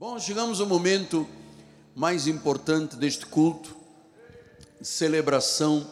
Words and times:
Bom, 0.00 0.18
chegamos 0.18 0.62
ao 0.62 0.66
momento 0.66 1.28
mais 1.94 2.26
importante 2.26 2.96
deste 2.96 3.26
culto, 3.26 3.76
celebração. 4.80 5.86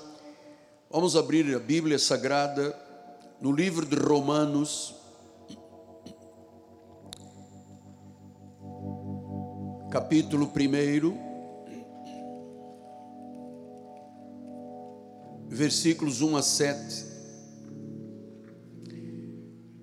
Vamos 0.91 1.15
abrir 1.15 1.55
a 1.55 1.59
Bíblia 1.59 1.99
Sagrada 1.99 2.75
no 3.39 3.53
livro 3.53 3.85
de 3.85 3.95
Romanos, 3.97 4.95
capítulo 9.91 10.51
1, 10.51 10.55
versículos 15.51 16.23
1 16.23 16.35
a 16.35 16.43
7. 16.43 17.07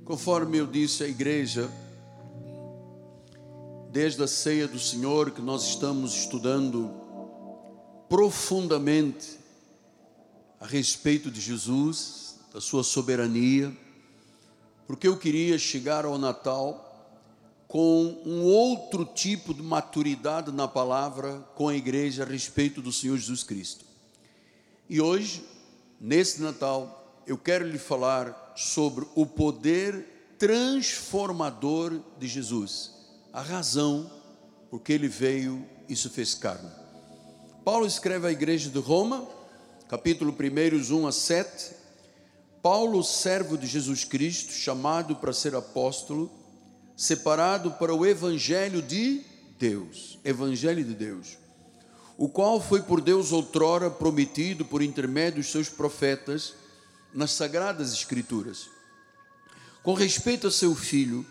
Conforme 0.03 0.57
eu 0.57 0.65
disse 0.65 1.03
à 1.03 1.07
igreja, 1.07 1.69
desde 3.95 4.21
a 4.21 4.27
ceia 4.27 4.67
do 4.67 4.77
Senhor 4.77 5.31
que 5.31 5.41
nós 5.41 5.63
estamos 5.67 6.13
estudando 6.13 6.93
profundamente 8.09 9.39
a 10.59 10.67
respeito 10.67 11.31
de 11.31 11.39
Jesus, 11.39 12.35
da 12.53 12.59
sua 12.59 12.83
soberania, 12.83 13.71
porque 14.85 15.07
eu 15.07 15.15
queria 15.15 15.57
chegar 15.57 16.03
ao 16.03 16.17
Natal 16.17 17.15
com 17.69 18.21
um 18.25 18.43
outro 18.43 19.05
tipo 19.05 19.53
de 19.53 19.63
maturidade 19.63 20.51
na 20.51 20.67
palavra 20.67 21.39
com 21.55 21.69
a 21.69 21.73
igreja 21.73 22.23
a 22.23 22.27
respeito 22.27 22.81
do 22.81 22.91
Senhor 22.91 23.15
Jesus 23.15 23.43
Cristo. 23.43 23.85
E 24.89 24.99
hoje, 24.99 25.41
nesse 26.01 26.41
Natal, 26.41 27.23
eu 27.25 27.37
quero 27.37 27.65
lhe 27.65 27.79
falar 27.79 28.51
sobre 28.57 29.07
o 29.15 29.25
poder 29.25 30.35
transformador 30.37 31.97
de 32.19 32.27
Jesus 32.27 32.94
a 33.35 33.41
razão 33.41 34.09
porque 34.71 34.93
ele 34.93 35.09
veio 35.09 35.67
e 35.89 35.95
se 35.95 36.07
fez 36.07 36.33
carne. 36.33 36.71
Paulo 37.65 37.85
escreve 37.85 38.25
à 38.25 38.31
igreja 38.31 38.69
de 38.69 38.79
Roma, 38.79 39.27
capítulo 39.89 40.33
1, 40.33 41.01
1 41.01 41.05
a 41.05 41.11
7. 41.11 41.75
Paulo, 42.63 43.03
servo 43.03 43.57
de 43.57 43.67
Jesus 43.67 44.05
Cristo, 44.05 44.53
chamado 44.53 45.17
para 45.17 45.33
ser 45.33 45.53
apóstolo, 45.53 46.31
separado 46.95 47.71
para 47.71 47.93
o 47.93 48.05
evangelho 48.05 48.81
de 48.81 49.21
Deus, 49.59 50.17
evangelho 50.23 50.85
de 50.85 50.93
Deus, 50.93 51.37
o 52.17 52.29
qual 52.29 52.61
foi 52.61 52.83
por 52.83 53.01
Deus 53.01 53.33
outrora 53.33 53.91
prometido 53.91 54.63
por 54.63 54.81
intermédio 54.81 55.41
dos 55.41 55.51
seus 55.51 55.67
profetas 55.67 56.53
nas 57.13 57.31
sagradas 57.31 57.91
escrituras. 57.91 58.69
Com 59.83 59.93
respeito 59.93 60.47
a 60.47 60.51
seu 60.51 60.73
filho, 60.73 61.25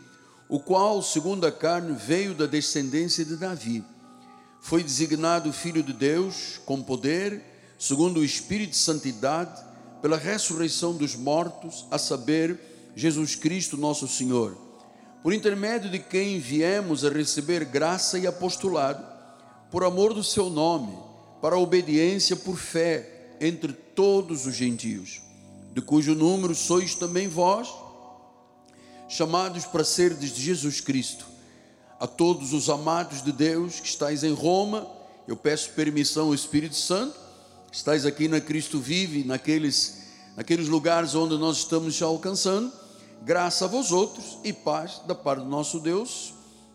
o 0.54 0.60
qual, 0.60 1.02
segundo 1.02 1.44
a 1.48 1.50
carne, 1.50 1.96
veio 1.98 2.32
da 2.32 2.46
descendência 2.46 3.24
de 3.24 3.34
Davi. 3.34 3.84
Foi 4.60 4.84
designado 4.84 5.52
Filho 5.52 5.82
de 5.82 5.92
Deus 5.92 6.60
com 6.64 6.80
poder, 6.80 7.42
segundo 7.76 8.20
o 8.20 8.24
Espírito 8.24 8.70
de 8.70 8.76
Santidade, 8.76 9.60
pela 10.00 10.16
ressurreição 10.16 10.94
dos 10.94 11.16
mortos, 11.16 11.84
a 11.90 11.98
saber, 11.98 12.56
Jesus 12.94 13.34
Cristo, 13.34 13.76
nosso 13.76 14.06
Senhor, 14.06 14.56
por 15.24 15.32
intermédio 15.32 15.90
de 15.90 15.98
quem 15.98 16.38
viemos 16.38 17.04
a 17.04 17.08
receber 17.08 17.64
graça 17.64 18.16
e 18.16 18.24
apostolado, 18.24 19.04
por 19.72 19.82
amor 19.82 20.14
do 20.14 20.22
seu 20.22 20.48
nome, 20.48 20.96
para 21.42 21.56
a 21.56 21.58
obediência 21.58 22.36
por 22.36 22.56
fé 22.56 23.34
entre 23.40 23.72
todos 23.72 24.46
os 24.46 24.54
gentios, 24.54 25.20
de 25.72 25.82
cujo 25.82 26.14
número 26.14 26.54
sois 26.54 26.94
também 26.94 27.26
vós 27.26 27.82
chamados 29.14 29.64
para 29.64 29.84
ser 29.84 30.14
de 30.14 30.26
Jesus 30.26 30.80
Cristo. 30.80 31.24
A 32.00 32.06
todos 32.06 32.52
os 32.52 32.68
amados 32.68 33.22
de 33.22 33.30
Deus 33.30 33.78
que 33.78 33.86
estáis 33.86 34.24
em 34.24 34.32
Roma, 34.32 34.88
eu 35.28 35.36
peço 35.36 35.70
permissão 35.70 36.26
ao 36.26 36.34
Espírito 36.34 36.74
Santo, 36.74 37.16
estáis 37.70 38.04
aqui 38.04 38.26
na 38.26 38.40
Cristo 38.40 38.80
Vive, 38.80 39.22
naqueles, 39.22 40.02
naqueles 40.36 40.68
lugares 40.68 41.14
onde 41.14 41.38
nós 41.38 41.58
estamos 41.58 41.94
já 41.94 42.06
alcançando, 42.06 42.72
graça 43.22 43.66
a 43.66 43.68
vós 43.68 43.92
outros 43.92 44.38
e 44.42 44.52
paz 44.52 45.00
da 45.06 45.14
parte 45.14 45.44
do 45.44 45.48
nosso 45.48 45.78
Deus, 45.78 46.34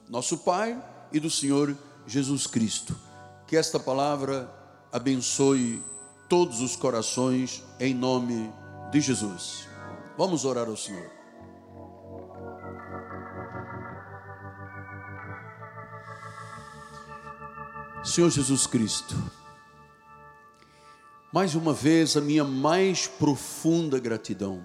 nosso 0.10 0.38
Pai 0.38 0.82
e 1.12 1.20
do 1.20 1.30
Senhor 1.30 1.78
Jesus 2.08 2.48
Cristo. 2.48 2.98
Que 3.48 3.58
esta 3.58 3.78
palavra 3.80 4.50
abençoe 4.94 5.84
todos 6.30 6.62
os 6.62 6.78
corações 6.78 7.62
em 7.82 7.94
nome 7.94 8.50
de 8.92 9.02
Jesus. 9.02 9.68
Vamos 10.18 10.46
orar 10.46 10.70
ao 10.70 10.78
Senhor. 10.78 11.19
Senhor 18.04 18.30
Jesus 18.30 18.66
Cristo, 18.66 19.14
mais 21.34 21.54
uma 21.54 21.74
vez 21.74 22.16
a 22.16 22.22
minha 22.22 22.46
mais 22.46 23.08
profunda 23.08 24.00
gratidão 24.00 24.64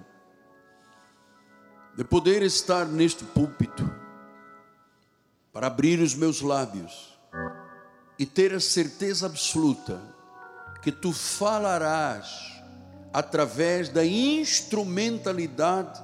de 1.97 2.05
poder 2.05 2.41
estar 2.41 2.85
neste 2.85 3.25
púlpito 3.25 3.93
para 5.51 5.67
abrir 5.67 5.99
os 5.99 6.15
meus 6.15 6.39
lábios 6.39 7.19
e 8.17 8.25
ter 8.25 8.53
a 8.53 8.59
certeza 8.59 9.25
absoluta 9.25 10.01
que 10.81 10.91
tu 10.91 11.11
falarás 11.11 12.53
através 13.13 13.89
da 13.89 14.05
instrumentalidade 14.05 16.01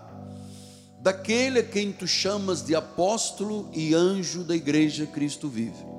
daquele 1.00 1.60
a 1.60 1.64
quem 1.64 1.94
tu 1.94 2.06
chamas 2.06 2.62
de 2.62 2.76
apóstolo 2.76 3.70
e 3.74 3.94
anjo 3.94 4.44
da 4.44 4.54
igreja 4.56 5.08
Cristo 5.08 5.48
vive. 5.48 5.91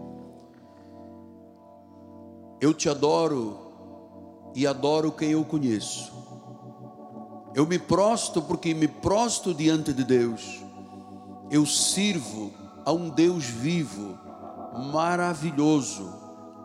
Eu 2.63 2.73
te 2.73 2.89
adoro 2.89 3.59
e 4.55 4.69
adoro 4.69 5.11
quem 5.11 5.33
eu 5.33 5.45
conheço. 5.45 6.13
Eu 7.57 7.67
me 7.67 7.77
prosto 7.77 8.41
porque 8.41 8.73
me 8.73 8.87
prosto 8.87 9.53
diante 9.53 9.93
de 9.93 10.05
Deus. 10.05 10.63
Eu 11.51 11.67
sirvo 11.67 12.53
a 12.85 12.93
um 12.93 13.09
Deus 13.09 13.47
vivo, 13.47 14.17
maravilhoso, 14.93 16.09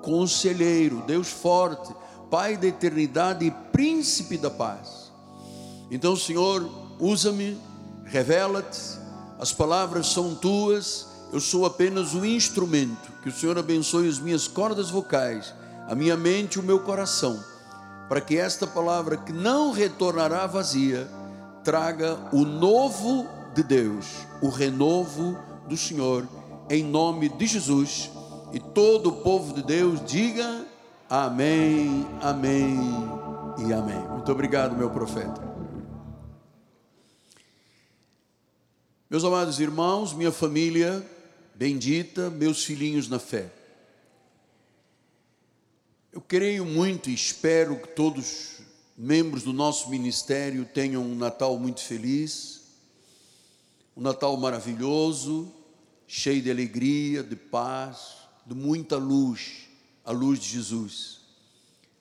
conselheiro, 0.03 1.01
Deus 1.07 1.29
forte, 1.29 1.91
Pai 2.29 2.57
da 2.57 2.67
eternidade 2.67 3.45
e 3.45 3.49
príncipe 3.49 4.37
da 4.37 4.51
paz. 4.51 5.11
Então, 5.89 6.15
Senhor, 6.15 6.69
usa-me, 6.99 7.57
revela-te, 8.05 8.99
as 9.39 9.51
palavras 9.51 10.07
são 10.07 10.35
tuas, 10.35 11.07
eu 11.33 11.39
sou 11.39 11.65
apenas 11.65 12.13
o 12.13 12.23
instrumento. 12.23 13.11
Que 13.23 13.29
o 13.29 13.33
Senhor 13.33 13.57
abençoe 13.57 14.07
as 14.07 14.19
minhas 14.19 14.47
cordas 14.47 14.91
vocais 14.91 15.55
a 15.87 15.95
minha 15.95 16.17
mente 16.17 16.55
e 16.55 16.59
o 16.59 16.63
meu 16.63 16.79
coração, 16.79 17.41
para 18.09 18.19
que 18.21 18.37
esta 18.37 18.67
palavra 18.67 19.17
que 19.17 19.31
não 19.31 19.71
retornará 19.71 20.45
vazia, 20.45 21.07
traga 21.63 22.17
o 22.31 22.43
novo 22.43 23.27
de 23.53 23.63
Deus, 23.63 24.05
o 24.41 24.49
renovo 24.49 25.37
do 25.67 25.75
Senhor, 25.75 26.27
em 26.69 26.83
nome 26.83 27.29
de 27.29 27.45
Jesus. 27.47 28.11
E 28.53 28.59
todo 28.59 29.09
o 29.09 29.23
povo 29.23 29.53
de 29.53 29.63
Deus 29.63 30.01
diga 30.05 30.65
amém, 31.09 32.07
amém 32.21 32.77
e 33.65 33.73
amém. 33.73 33.99
Muito 34.09 34.31
obrigado, 34.31 34.75
meu 34.75 34.89
profeta. 34.89 35.41
Meus 39.09 39.23
amados 39.23 39.59
irmãos, 39.59 40.13
minha 40.13 40.31
família 40.31 41.05
bendita, 41.55 42.29
meus 42.29 42.63
filhinhos 42.63 43.09
na 43.09 43.19
fé. 43.19 43.56
Eu 46.17 46.22
creio 46.28 46.66
muito 46.66 47.11
e 47.11 47.13
espero 47.13 47.79
que 47.79 47.89
todos 47.89 48.57
membros 48.97 49.44
do 49.44 49.53
nosso 49.53 49.88
ministério 49.91 50.66
tenham 50.66 51.03
um 51.03 51.13
Natal 51.13 51.59
muito 51.59 51.81
feliz, 51.81 52.61
um 53.95 54.01
Natal 54.01 54.35
maravilhoso, 54.35 55.53
cheio 56.07 56.41
de 56.41 56.50
alegria, 56.50 57.22
de 57.22 57.35
paz, 57.35 58.16
de 58.47 58.56
muita 58.56 58.97
luz, 58.97 59.68
a 60.03 60.12
luz 60.12 60.39
de 60.39 60.50
Jesus. 60.50 61.19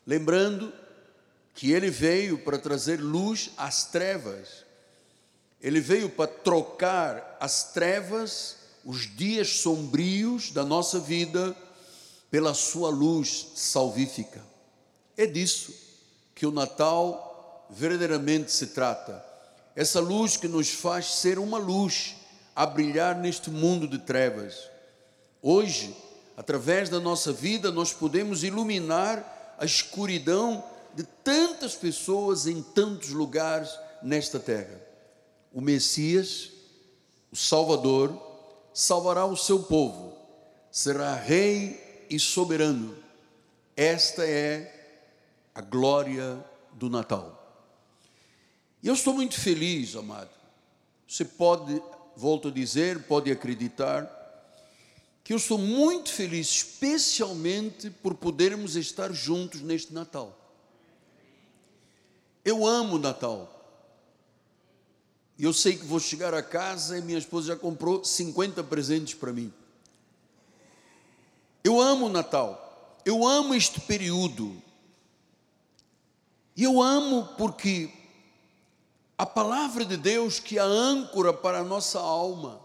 Lembrando 0.07 0.73
que 1.55 1.73
ele 1.73 1.91
veio 1.91 2.39
para 2.39 2.59
trazer 2.59 2.99
luz 2.99 3.51
às 3.55 3.85
trevas, 3.85 4.65
ele 5.61 5.79
veio 5.79 6.09
para 6.09 6.27
trocar 6.27 7.37
as 7.39 7.71
trevas, 7.75 8.57
os 8.83 9.15
dias 9.15 9.59
sombrios 9.59 10.53
da 10.53 10.65
nossa 10.65 10.99
vida 10.99 11.55
pela 12.37 12.53
sua 12.53 12.91
luz 12.91 13.53
salvífica. 13.55 14.45
É 15.17 15.25
disso 15.25 15.73
que 16.35 16.45
o 16.45 16.51
Natal 16.51 17.67
verdadeiramente 17.71 18.53
se 18.53 18.67
trata. 18.67 19.25
Essa 19.75 20.01
luz 20.01 20.37
que 20.37 20.47
nos 20.47 20.69
faz 20.69 21.15
ser 21.15 21.39
uma 21.39 21.57
luz 21.57 22.15
a 22.55 22.67
brilhar 22.67 23.17
neste 23.17 23.49
mundo 23.49 23.89
de 23.89 23.97
trevas. 24.01 24.69
Hoje, 25.41 25.97
através 26.37 26.91
da 26.91 27.01
nossa 27.01 27.33
vida, 27.33 27.71
nós 27.71 27.95
podemos 27.95 28.45
iluminar 28.45 29.57
a 29.59 29.65
escuridão 29.65 30.63
de 30.95 31.05
tantas 31.25 31.75
pessoas 31.75 32.47
em 32.47 32.61
tantos 32.61 33.13
lugares 33.13 33.71
nesta 34.03 34.39
terra. 34.39 34.79
O 35.55 35.63
Messias, 35.63 36.51
o 37.33 37.37
Salvador, 37.37 38.15
salvará 38.75 39.25
o 39.25 39.39
seu 39.39 39.61
povo 39.63 40.17
será 40.77 41.15
rei 41.15 41.86
e 42.11 42.19
soberano. 42.19 42.97
Esta 43.77 44.25
é 44.25 44.73
a 45.55 45.61
glória 45.61 46.45
do 46.73 46.89
Natal. 46.89 47.37
E 48.83 48.89
eu 48.89 48.95
estou 48.95 49.15
muito 49.15 49.41
feliz, 49.41 49.97
amado. 49.97 50.31
Você 51.09 51.25
pode, 51.25 51.81
volto 52.17 52.49
a 52.49 52.51
dizer, 52.51 53.05
pode 53.05 53.31
acreditar, 53.31 54.13
que 55.25 55.33
eu 55.33 55.37
estou 55.37 55.59
muito 55.59 56.13
feliz, 56.13 56.49
especialmente 56.49 57.91
por 57.91 58.15
podermos 58.15 58.77
estar 58.77 59.13
juntos 59.13 59.61
neste 59.61 59.93
Natal. 59.93 60.39
Eu 62.45 62.65
amo 62.65 62.99
Natal. 62.99 63.53
E 65.39 65.45
eu 65.45 65.53
sei 65.53 65.77
que 65.77 65.85
vou 65.85 65.99
chegar 65.99 66.33
a 66.33 66.43
casa 66.43 66.97
e 66.97 67.03
minha 67.03 67.19
esposa 67.19 67.49
já 67.49 67.57
comprou 67.57 68.05
50 68.05 68.63
presentes 68.65 69.15
para 69.15 69.33
mim. 69.33 69.53
Eu 71.67 71.81
amo 71.81 72.07
o 72.07 72.09
Natal. 72.09 72.97
Eu 73.05 73.27
amo 73.27 73.53
este 73.53 73.81
período. 73.81 74.63
E 76.55 76.63
eu 76.63 76.81
amo 76.81 77.27
porque 77.37 77.91
a 79.19 79.27
palavra 79.27 79.85
de 79.85 79.97
Deus, 79.97 80.39
que 80.39 80.59
é 80.59 80.61
a 80.61 80.65
âncora 80.65 81.33
para 81.33 81.59
a 81.59 81.65
nossa 81.65 81.99
alma, 81.99 82.61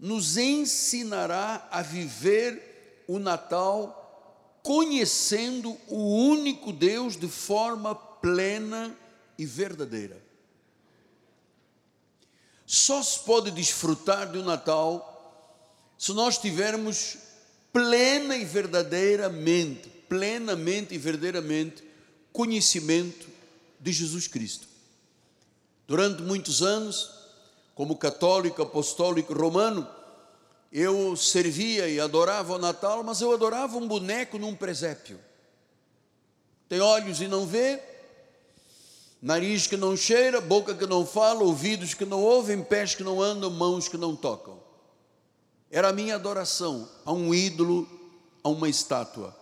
nos 0.00 0.38
ensinará 0.38 1.68
a 1.70 1.82
viver 1.82 3.04
o 3.06 3.18
Natal 3.18 4.56
conhecendo 4.62 5.76
o 5.86 6.30
único 6.30 6.72
Deus 6.72 7.14
de 7.14 7.28
forma 7.28 7.94
plena 7.94 8.96
e 9.36 9.44
verdadeira. 9.44 10.18
Só 12.64 13.02
se 13.02 13.18
pode 13.20 13.50
desfrutar 13.50 14.32
de 14.32 14.38
um 14.38 14.44
Natal 14.44 15.04
se 15.98 16.14
nós 16.14 16.38
tivermos 16.38 17.27
plena 17.72 18.36
e 18.36 18.44
verdadeiramente, 18.44 19.88
plenamente 20.08 20.94
e 20.94 20.98
verdadeiramente 20.98 21.84
conhecimento 22.32 23.26
de 23.80 23.92
Jesus 23.92 24.26
Cristo. 24.26 24.66
Durante 25.86 26.22
muitos 26.22 26.62
anos, 26.62 27.10
como 27.74 27.96
católico 27.96 28.62
apostólico 28.62 29.32
romano, 29.32 29.88
eu 30.72 31.16
servia 31.16 31.88
e 31.88 31.98
adorava 31.98 32.54
o 32.54 32.58
Natal, 32.58 33.02
mas 33.02 33.20
eu 33.20 33.32
adorava 33.32 33.76
um 33.76 33.88
boneco 33.88 34.38
num 34.38 34.54
presépio. 34.54 35.18
Tem 36.68 36.80
olhos 36.80 37.20
e 37.20 37.28
não 37.28 37.46
vê, 37.46 37.80
nariz 39.22 39.66
que 39.66 39.76
não 39.76 39.96
cheira, 39.96 40.40
boca 40.40 40.74
que 40.74 40.86
não 40.86 41.06
fala, 41.06 41.42
ouvidos 41.42 41.94
que 41.94 42.04
não 42.04 42.22
ouvem, 42.22 42.62
pés 42.62 42.94
que 42.94 43.02
não 43.02 43.22
andam, 43.22 43.50
mãos 43.50 43.88
que 43.88 43.96
não 43.96 44.14
tocam. 44.14 44.67
Era 45.70 45.88
a 45.88 45.92
minha 45.92 46.14
adoração 46.14 46.88
a 47.04 47.12
um 47.12 47.34
ídolo, 47.34 47.88
a 48.42 48.48
uma 48.48 48.68
estátua. 48.68 49.36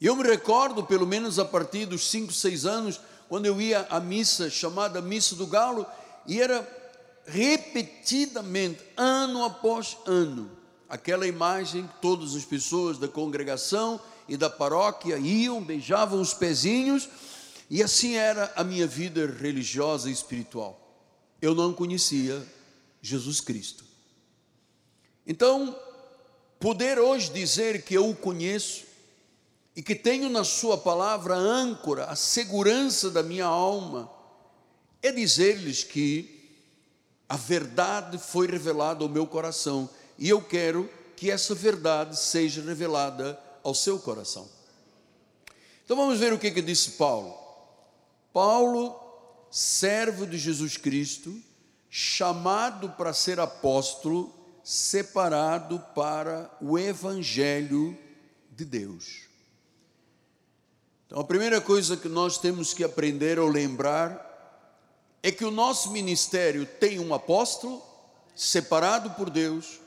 Eu 0.00 0.14
me 0.16 0.22
recordo, 0.22 0.84
pelo 0.84 1.06
menos 1.06 1.38
a 1.38 1.44
partir 1.44 1.86
dos 1.86 2.08
5, 2.10 2.32
6 2.32 2.66
anos, 2.66 3.00
quando 3.28 3.46
eu 3.46 3.60
ia 3.60 3.86
à 3.90 4.00
missa 4.00 4.48
chamada 4.48 5.02
Missa 5.02 5.34
do 5.34 5.46
Galo, 5.46 5.86
e 6.26 6.40
era 6.40 6.66
repetidamente, 7.26 8.82
ano 8.96 9.44
após 9.44 9.96
ano, 10.06 10.50
aquela 10.88 11.26
imagem 11.26 11.86
que 11.86 12.00
todas 12.00 12.34
as 12.34 12.44
pessoas 12.44 12.98
da 12.98 13.06
congregação 13.06 14.00
e 14.28 14.36
da 14.36 14.48
paróquia 14.48 15.18
iam, 15.18 15.62
beijavam 15.62 16.20
os 16.20 16.32
pezinhos 16.32 17.08
e 17.70 17.82
assim 17.82 18.14
era 18.14 18.52
a 18.56 18.64
minha 18.64 18.86
vida 18.86 19.26
religiosa 19.26 20.08
e 20.08 20.12
espiritual. 20.12 20.80
Eu 21.40 21.54
não 21.54 21.72
conhecia 21.72 22.46
Jesus 23.02 23.40
Cristo. 23.40 23.87
Então, 25.28 25.78
poder 26.58 26.98
hoje 26.98 27.30
dizer 27.30 27.82
que 27.82 27.92
eu 27.92 28.08
o 28.08 28.16
conheço 28.16 28.86
e 29.76 29.82
que 29.82 29.94
tenho 29.94 30.30
na 30.30 30.42
Sua 30.42 30.78
palavra 30.78 31.34
a 31.34 31.38
âncora, 31.38 32.06
a 32.06 32.16
segurança 32.16 33.10
da 33.10 33.22
minha 33.22 33.44
alma, 33.44 34.10
é 35.02 35.12
dizer-lhes 35.12 35.84
que 35.84 36.34
a 37.28 37.36
verdade 37.36 38.16
foi 38.16 38.46
revelada 38.46 39.04
ao 39.04 39.08
meu 39.10 39.26
coração 39.26 39.90
e 40.18 40.30
eu 40.30 40.40
quero 40.40 40.88
que 41.14 41.30
essa 41.30 41.54
verdade 41.54 42.18
seja 42.18 42.62
revelada 42.62 43.38
ao 43.62 43.74
seu 43.74 43.98
coração. 43.98 44.48
Então 45.84 45.94
vamos 45.94 46.18
ver 46.18 46.32
o 46.32 46.38
que, 46.38 46.50
que 46.50 46.62
disse 46.62 46.92
Paulo. 46.92 47.36
Paulo, 48.32 48.98
servo 49.50 50.26
de 50.26 50.38
Jesus 50.38 50.78
Cristo, 50.78 51.38
chamado 51.90 52.90
para 52.90 53.12
ser 53.12 53.38
apóstolo, 53.38 54.37
separado 54.68 55.82
para 55.94 56.54
o 56.60 56.78
Evangelho 56.78 57.96
de 58.54 58.66
Deus. 58.66 59.22
Então, 61.06 61.18
a 61.18 61.24
primeira 61.24 61.58
coisa 61.58 61.96
que 61.96 62.06
nós 62.06 62.36
temos 62.36 62.74
que 62.74 62.84
aprender 62.84 63.38
ou 63.38 63.48
lembrar 63.48 64.22
é 65.22 65.32
que 65.32 65.42
o 65.42 65.50
nosso 65.50 65.90
ministério 65.90 66.66
tem 66.66 67.00
um 67.00 67.14
apóstolo 67.14 67.82
separado 68.36 69.12
por 69.12 69.30
Deus, 69.30 69.80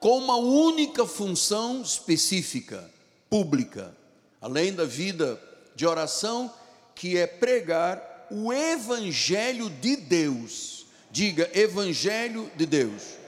com 0.00 0.16
uma 0.16 0.36
única 0.36 1.04
função 1.04 1.82
específica, 1.82 2.90
pública, 3.28 3.94
além 4.40 4.72
da 4.72 4.86
vida 4.86 5.38
de 5.74 5.86
oração 5.86 6.50
que 6.94 7.18
é 7.18 7.26
pregar 7.26 8.28
o 8.30 8.50
Evangelho 8.50 9.68
de 9.68 9.94
Deus. 9.94 10.86
Diga, 11.10 11.50
Evangelho 11.52 12.50
de 12.56 12.64
Deus. 12.64 13.25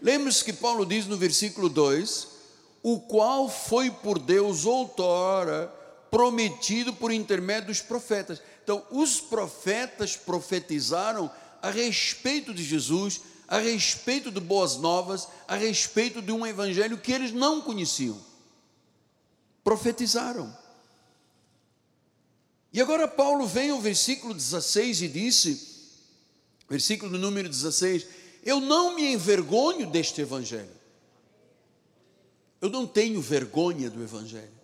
Lembre-se 0.00 0.44
que 0.44 0.52
Paulo 0.52 0.86
diz 0.86 1.06
no 1.06 1.16
versículo 1.16 1.68
2: 1.68 2.28
o 2.82 3.00
qual 3.00 3.48
foi 3.48 3.90
por 3.90 4.18
Deus 4.18 4.64
outrora 4.64 5.74
prometido 6.10 6.92
por 6.92 7.12
intermédio 7.12 7.68
dos 7.68 7.80
profetas. 7.80 8.40
Então, 8.62 8.84
os 8.90 9.20
profetas 9.20 10.16
profetizaram 10.16 11.30
a 11.60 11.70
respeito 11.70 12.54
de 12.54 12.62
Jesus, 12.62 13.20
a 13.46 13.58
respeito 13.58 14.30
de 14.30 14.40
boas 14.40 14.76
novas, 14.76 15.28
a 15.46 15.54
respeito 15.56 16.22
de 16.22 16.32
um 16.32 16.46
evangelho 16.46 16.98
que 16.98 17.12
eles 17.12 17.32
não 17.32 17.60
conheciam. 17.60 18.18
Profetizaram. 19.64 20.56
E 22.72 22.80
agora 22.80 23.08
Paulo 23.08 23.46
vem 23.46 23.70
ao 23.70 23.80
versículo 23.80 24.34
16 24.34 25.02
e 25.02 25.08
disse, 25.08 25.68
versículo 26.68 27.18
número 27.18 27.48
16: 27.48 28.06
Eu 28.44 28.60
não 28.60 28.94
me 28.94 29.12
envergonho 29.12 29.86
deste 29.86 30.20
evangelho. 30.20 30.78
Eu 32.60 32.70
não 32.70 32.86
tenho 32.86 33.20
vergonha 33.20 33.88
do 33.88 34.02
evangelho. 34.02 34.58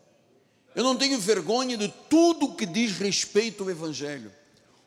Eu 0.74 0.82
não 0.82 0.96
tenho 0.96 1.18
vergonha 1.18 1.76
de 1.76 1.88
tudo 2.08 2.54
que 2.54 2.66
diz 2.66 2.98
respeito 2.98 3.62
ao 3.62 3.70
evangelho. 3.70 4.32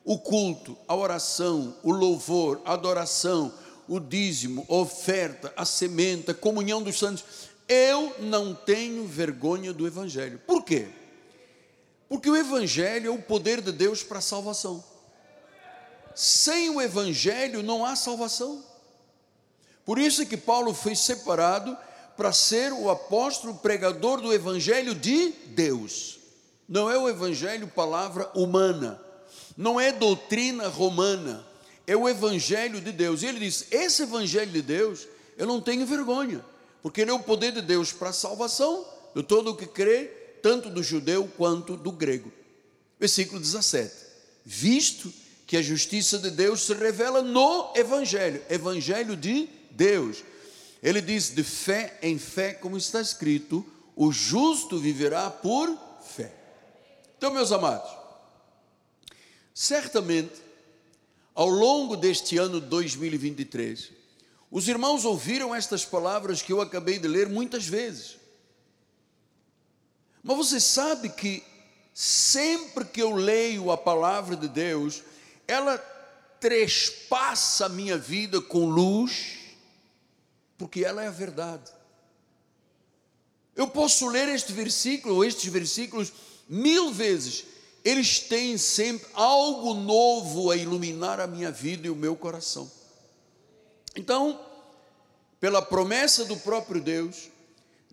O 0.04 0.18
culto, 0.18 0.78
a 0.88 0.96
oração, 0.96 1.76
o 1.84 1.92
louvor, 1.92 2.62
a 2.66 2.74
adoração, 2.74 3.54
o 3.88 4.00
dízimo, 4.00 4.66
a 4.70 4.76
oferta, 4.76 5.54
a 5.56 5.66
semente, 5.66 6.32
a 6.32 6.34
comunhão 6.34 6.82
dos 6.82 6.98
santos. 7.00 7.24
Eu 7.68 8.16
não 8.20 8.54
tenho 8.54 9.06
vergonha 9.06 9.72
do 9.74 9.88
evangelho. 9.88 10.40
Por 10.46 10.64
quê? 10.64 10.88
Porque 12.10 12.30
o 12.30 12.36
Evangelho 12.36 13.08
é 13.08 13.14
o 13.14 13.22
poder 13.22 13.62
de 13.62 13.72
Deus 13.72 14.02
para 14.02 14.20
a 14.20 14.22
salvação. 14.22 14.84
Sem 16.16 16.70
o 16.70 16.82
Evangelho 16.82 17.62
não 17.62 17.86
há 17.86 17.96
salvação. 17.96 18.64
Por 19.88 19.98
isso 19.98 20.26
que 20.26 20.36
Paulo 20.36 20.74
foi 20.74 20.98
separado 20.98 21.76
para 22.18 22.34
ser 22.34 22.74
o 22.74 22.90
apóstolo 22.90 23.56
pregador 23.56 24.20
do 24.20 24.34
Evangelho 24.34 24.94
de 24.94 25.30
Deus. 25.56 26.20
Não 26.68 26.92
é 26.92 26.98
o 26.98 27.08
Evangelho 27.08 27.70
palavra 27.70 28.30
humana, 28.36 29.00
não 29.56 29.80
é 29.80 29.94
doutrina 29.94 30.68
romana, 30.68 31.48
é 31.88 31.96
o 31.96 32.10
Evangelho 32.10 32.82
de 32.82 32.92
Deus. 32.92 33.24
E 33.24 33.28
ele 33.28 33.40
diz: 33.40 33.68
esse 33.72 34.04
Evangelho 34.04 34.52
de 34.52 34.62
Deus, 34.62 35.08
eu 35.38 35.48
não 35.48 35.62
tenho 35.62 35.86
vergonha, 35.86 36.44
porque 36.84 37.00
ele 37.00 37.12
é 37.12 37.14
o 37.14 37.24
poder 37.24 37.54
de 37.54 37.62
Deus 37.62 37.94
para 37.94 38.10
a 38.10 38.14
salvação 38.14 38.86
de 39.16 39.24
todo 39.24 39.52
o 39.52 39.56
que 39.56 39.66
crê 39.66 40.08
tanto 40.42 40.70
do 40.70 40.84
judeu 40.84 41.32
quanto 41.38 41.78
do 41.78 41.94
grego. 41.94 42.30
Versículo 43.00 43.40
17: 43.40 43.90
Visto 44.44 45.14
que 45.46 45.56
a 45.56 45.62
justiça 45.62 46.20
de 46.20 46.30
Deus 46.30 46.64
se 46.64 46.74
revela 46.74 47.22
no 47.22 47.72
Evangelho, 47.74 48.44
Evangelho 48.50 49.16
de 49.16 49.56
Deus. 49.78 50.24
Ele 50.82 51.00
diz: 51.00 51.30
de 51.30 51.44
fé 51.44 51.98
em 52.02 52.18
fé, 52.18 52.54
como 52.54 52.76
está 52.76 53.00
escrito, 53.00 53.66
o 53.96 54.12
justo 54.12 54.78
viverá 54.78 55.30
por 55.30 55.70
fé. 56.02 56.34
Então, 57.18 57.32
meus 57.32 57.52
amados, 57.52 57.90
certamente, 59.54 60.36
ao 61.34 61.50
longo 61.50 61.96
deste 61.96 62.38
ano 62.38 62.60
2023, 62.60 63.92
os 64.50 64.68
irmãos 64.68 65.06
ouviram 65.06 65.54
estas 65.54 65.86
palavras 65.86 66.42
que 66.42 66.52
eu 66.52 66.62
acabei 66.62 67.00
de 67.00 67.08
ler 67.08 67.28
muitas 67.28 67.68
vezes. 67.68 68.18
Mas 70.24 70.38
você 70.38 70.60
sabe 70.60 71.10
que 71.10 71.44
sempre 71.94 72.86
que 72.86 73.02
eu 73.02 73.16
leio 73.16 73.72
a 73.72 73.78
palavra 73.78 74.36
de 74.36 74.48
Deus, 74.48 75.04
ela 75.48 75.78
trespassa 76.40 77.66
a 77.66 77.70
minha 77.70 77.98
vida 77.98 78.40
com 78.40 78.70
luz, 78.70 79.37
porque 80.58 80.84
ela 80.84 81.04
é 81.04 81.08
a 81.08 81.12
verdade. 81.12 81.72
Eu 83.56 83.68
posso 83.68 84.08
ler 84.08 84.28
este 84.30 84.54
versículo 84.54 85.16
ou 85.16 85.26
estes 85.26 85.52
versículos 85.52 86.12
mil 86.48 86.92
vezes, 86.92 87.46
eles 87.84 88.20
têm 88.20 88.58
sempre 88.58 89.08
algo 89.14 89.74
novo 89.74 90.52
a 90.52 90.56
iluminar 90.56 91.20
a 91.20 91.28
minha 91.28 91.52
vida 91.52 91.88
e 91.88 91.90
o 91.90 91.96
meu 91.96 92.16
coração. 92.16 92.70
Então, 93.96 94.40
pela 95.40 95.62
promessa 95.62 96.26
do 96.26 96.38
próprio 96.38 96.82
Deus, 96.82 97.30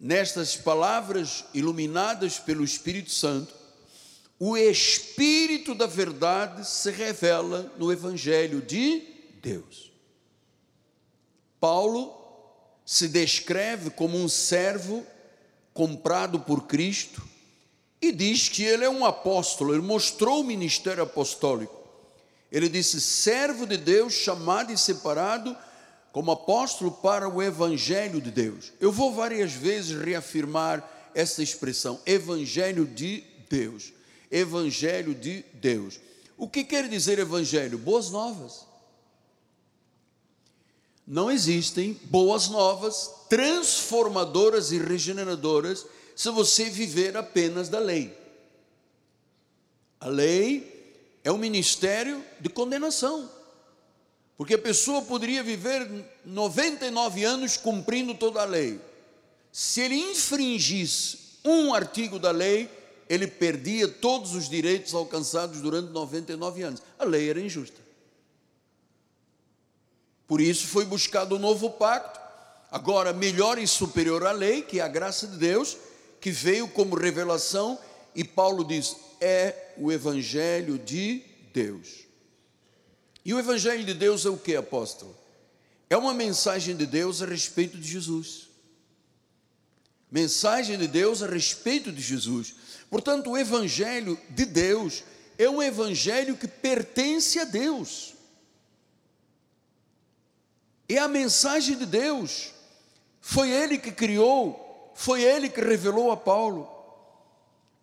nestas 0.00 0.56
palavras 0.56 1.44
iluminadas 1.54 2.38
pelo 2.38 2.64
Espírito 2.64 3.10
Santo, 3.10 3.54
o 4.38 4.56
Espírito 4.56 5.74
da 5.74 5.86
verdade 5.86 6.66
se 6.68 6.90
revela 6.90 7.72
no 7.78 7.92
Evangelho 7.92 8.60
de 8.60 9.02
Deus. 9.40 9.92
Paulo 11.60 12.23
se 12.84 13.08
descreve 13.08 13.90
como 13.90 14.16
um 14.16 14.28
servo 14.28 15.04
comprado 15.72 16.40
por 16.40 16.66
Cristo 16.66 17.22
e 18.00 18.12
diz 18.12 18.48
que 18.48 18.62
ele 18.62 18.84
é 18.84 18.90
um 18.90 19.04
apóstolo, 19.04 19.74
ele 19.74 19.82
mostrou 19.82 20.40
o 20.40 20.44
ministério 20.44 21.02
apostólico. 21.02 21.74
Ele 22.52 22.68
disse: 22.68 23.00
servo 23.00 23.66
de 23.66 23.76
Deus, 23.76 24.12
chamado 24.12 24.72
e 24.72 24.78
separado 24.78 25.56
como 26.12 26.30
apóstolo 26.30 26.92
para 26.92 27.28
o 27.28 27.42
evangelho 27.42 28.20
de 28.20 28.30
Deus. 28.30 28.72
Eu 28.78 28.92
vou 28.92 29.12
várias 29.12 29.52
vezes 29.52 30.00
reafirmar 30.00 31.10
essa 31.14 31.42
expressão, 31.42 32.00
evangelho 32.06 32.84
de 32.84 33.24
Deus. 33.48 33.92
Evangelho 34.30 35.14
de 35.14 35.44
Deus. 35.54 35.98
O 36.36 36.48
que 36.48 36.62
quer 36.64 36.88
dizer 36.88 37.18
evangelho? 37.18 37.78
Boas 37.78 38.10
novas. 38.10 38.66
Não 41.06 41.30
existem 41.30 41.98
boas 42.04 42.48
novas 42.48 43.10
transformadoras 43.28 44.72
e 44.72 44.78
regeneradoras 44.78 45.86
se 46.16 46.30
você 46.30 46.70
viver 46.70 47.16
apenas 47.16 47.68
da 47.68 47.78
lei. 47.78 48.16
A 50.00 50.08
lei 50.08 51.18
é 51.22 51.30
um 51.30 51.38
ministério 51.38 52.24
de 52.40 52.48
condenação. 52.48 53.30
Porque 54.36 54.54
a 54.54 54.58
pessoa 54.58 55.02
poderia 55.02 55.42
viver 55.42 55.88
99 56.24 57.24
anos 57.24 57.56
cumprindo 57.56 58.14
toda 58.14 58.42
a 58.42 58.44
lei. 58.44 58.80
Se 59.52 59.80
ele 59.80 59.94
infringisse 59.94 61.38
um 61.44 61.72
artigo 61.72 62.18
da 62.18 62.30
lei, 62.30 62.68
ele 63.08 63.26
perdia 63.26 63.86
todos 63.86 64.34
os 64.34 64.48
direitos 64.48 64.94
alcançados 64.94 65.60
durante 65.60 65.90
99 65.90 66.62
anos. 66.62 66.82
A 66.98 67.04
lei 67.04 67.30
era 67.30 67.40
injusta. 67.40 67.83
Por 70.26 70.40
isso 70.40 70.66
foi 70.66 70.84
buscado 70.84 71.36
um 71.36 71.38
novo 71.38 71.70
pacto, 71.70 72.20
agora 72.70 73.12
melhor 73.12 73.58
e 73.58 73.66
superior 73.66 74.26
à 74.26 74.32
lei, 74.32 74.62
que 74.62 74.80
é 74.80 74.82
a 74.82 74.88
graça 74.88 75.26
de 75.26 75.36
Deus, 75.36 75.76
que 76.20 76.30
veio 76.30 76.66
como 76.68 76.96
revelação, 76.96 77.78
e 78.14 78.24
Paulo 78.24 78.64
diz: 78.64 78.96
é 79.20 79.72
o 79.76 79.90
Evangelho 79.90 80.78
de 80.78 81.22
Deus. 81.52 82.04
E 83.24 83.32
o 83.32 83.38
Evangelho 83.38 83.84
de 83.84 83.94
Deus 83.94 84.26
é 84.26 84.28
o 84.28 84.36
que, 84.36 84.54
apóstolo? 84.54 85.16
É 85.88 85.96
uma 85.96 86.12
mensagem 86.12 86.76
de 86.76 86.86
Deus 86.86 87.22
a 87.22 87.26
respeito 87.26 87.76
de 87.78 87.88
Jesus. 87.88 88.48
Mensagem 90.10 90.78
de 90.78 90.86
Deus 90.86 91.22
a 91.22 91.26
respeito 91.26 91.90
de 91.90 92.00
Jesus. 92.00 92.54
Portanto, 92.90 93.30
o 93.30 93.38
Evangelho 93.38 94.18
de 94.30 94.44
Deus 94.44 95.02
é 95.38 95.48
um 95.48 95.62
Evangelho 95.62 96.36
que 96.36 96.46
pertence 96.46 97.38
a 97.38 97.44
Deus. 97.44 98.13
É 100.88 100.98
a 100.98 101.08
mensagem 101.08 101.76
de 101.76 101.86
Deus. 101.86 102.52
Foi 103.20 103.50
Ele 103.50 103.78
que 103.78 103.90
criou 103.90 104.64
foi 104.94 105.22
ele 105.22 105.48
que 105.48 105.60
revelou 105.60 106.10
a 106.12 106.16
Paulo. 106.16 106.70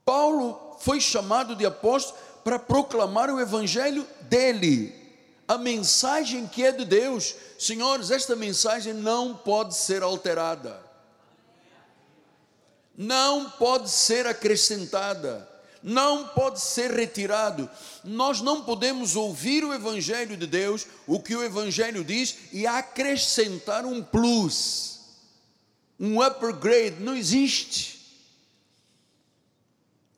Paulo 0.03 0.77
foi 0.79 0.99
chamado 0.99 1.55
de 1.55 1.65
apóstolo 1.65 2.17
para 2.43 2.57
proclamar 2.57 3.29
o 3.29 3.39
evangelho 3.39 4.07
dele, 4.21 4.95
a 5.47 5.57
mensagem 5.57 6.47
que 6.47 6.63
é 6.63 6.71
de 6.71 6.85
Deus. 6.85 7.35
Senhores, 7.59 8.09
esta 8.09 8.35
mensagem 8.35 8.93
não 8.93 9.35
pode 9.35 9.75
ser 9.75 10.01
alterada, 10.01 10.81
não 12.97 13.49
pode 13.51 13.89
ser 13.89 14.25
acrescentada, 14.25 15.47
não 15.83 16.27
pode 16.27 16.61
ser 16.61 16.91
retirado. 16.91 17.69
Nós 18.03 18.41
não 18.41 18.63
podemos 18.63 19.15
ouvir 19.15 19.63
o 19.63 19.73
evangelho 19.73 20.37
de 20.37 20.47
Deus, 20.47 20.85
o 21.07 21.19
que 21.19 21.35
o 21.35 21.43
evangelho 21.43 22.03
diz, 22.03 22.37
e 22.51 22.67
acrescentar 22.67 23.85
um 23.85 24.03
plus 24.03 24.91
um 26.01 26.19
upgrade, 26.19 26.95
não 26.99 27.15
existe. 27.15 28.01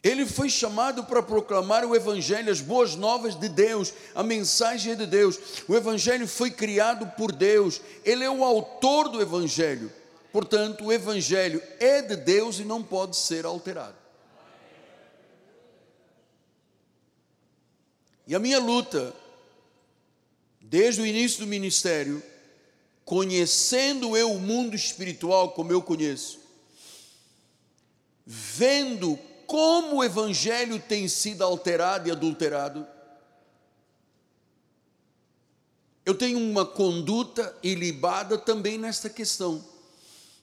Ele 0.01 0.25
foi 0.25 0.49
chamado 0.49 1.03
para 1.03 1.21
proclamar 1.21 1.83
o 1.83 1.93
Evangelho, 1.93 2.49
as 2.49 2.61
boas 2.61 2.95
novas 2.95 3.35
de 3.35 3.49
Deus, 3.49 3.93
a 4.15 4.23
mensagem 4.23 4.95
de 4.95 5.05
Deus. 5.05 5.37
O 5.67 5.75
Evangelho 5.75 6.25
foi 6.25 6.49
criado 6.49 7.05
por 7.17 7.33
Deus, 7.33 7.81
ele 8.05 8.23
é 8.23 8.29
o 8.29 8.45
autor 8.45 9.09
do 9.09 9.21
Evangelho. 9.21 9.91
Portanto, 10.31 10.85
o 10.85 10.91
Evangelho 10.91 11.61
é 11.79 12.01
de 12.01 12.15
Deus 12.15 12.59
e 12.59 12.63
não 12.63 12.81
pode 12.81 13.17
ser 13.17 13.45
alterado. 13.45 14.02
E 18.25 18.33
a 18.33 18.39
minha 18.39 18.59
luta, 18.59 19.13
desde 20.61 21.01
o 21.01 21.05
início 21.05 21.39
do 21.39 21.47
ministério, 21.47 22.23
conhecendo 23.03 24.15
eu 24.15 24.31
o 24.31 24.39
mundo 24.39 24.75
espiritual 24.75 25.51
como 25.51 25.71
eu 25.71 25.81
conheço, 25.81 26.39
vendo 28.25 29.19
como 29.45 29.97
o 29.97 30.03
evangelho 30.03 30.79
tem 30.79 31.07
sido 31.07 31.43
alterado 31.43 32.07
e 32.07 32.11
adulterado, 32.11 32.87
eu 36.05 36.15
tenho 36.15 36.39
uma 36.39 36.65
conduta 36.65 37.55
ilibada 37.61 38.37
também 38.37 38.77
nesta 38.77 39.09
questão, 39.09 39.63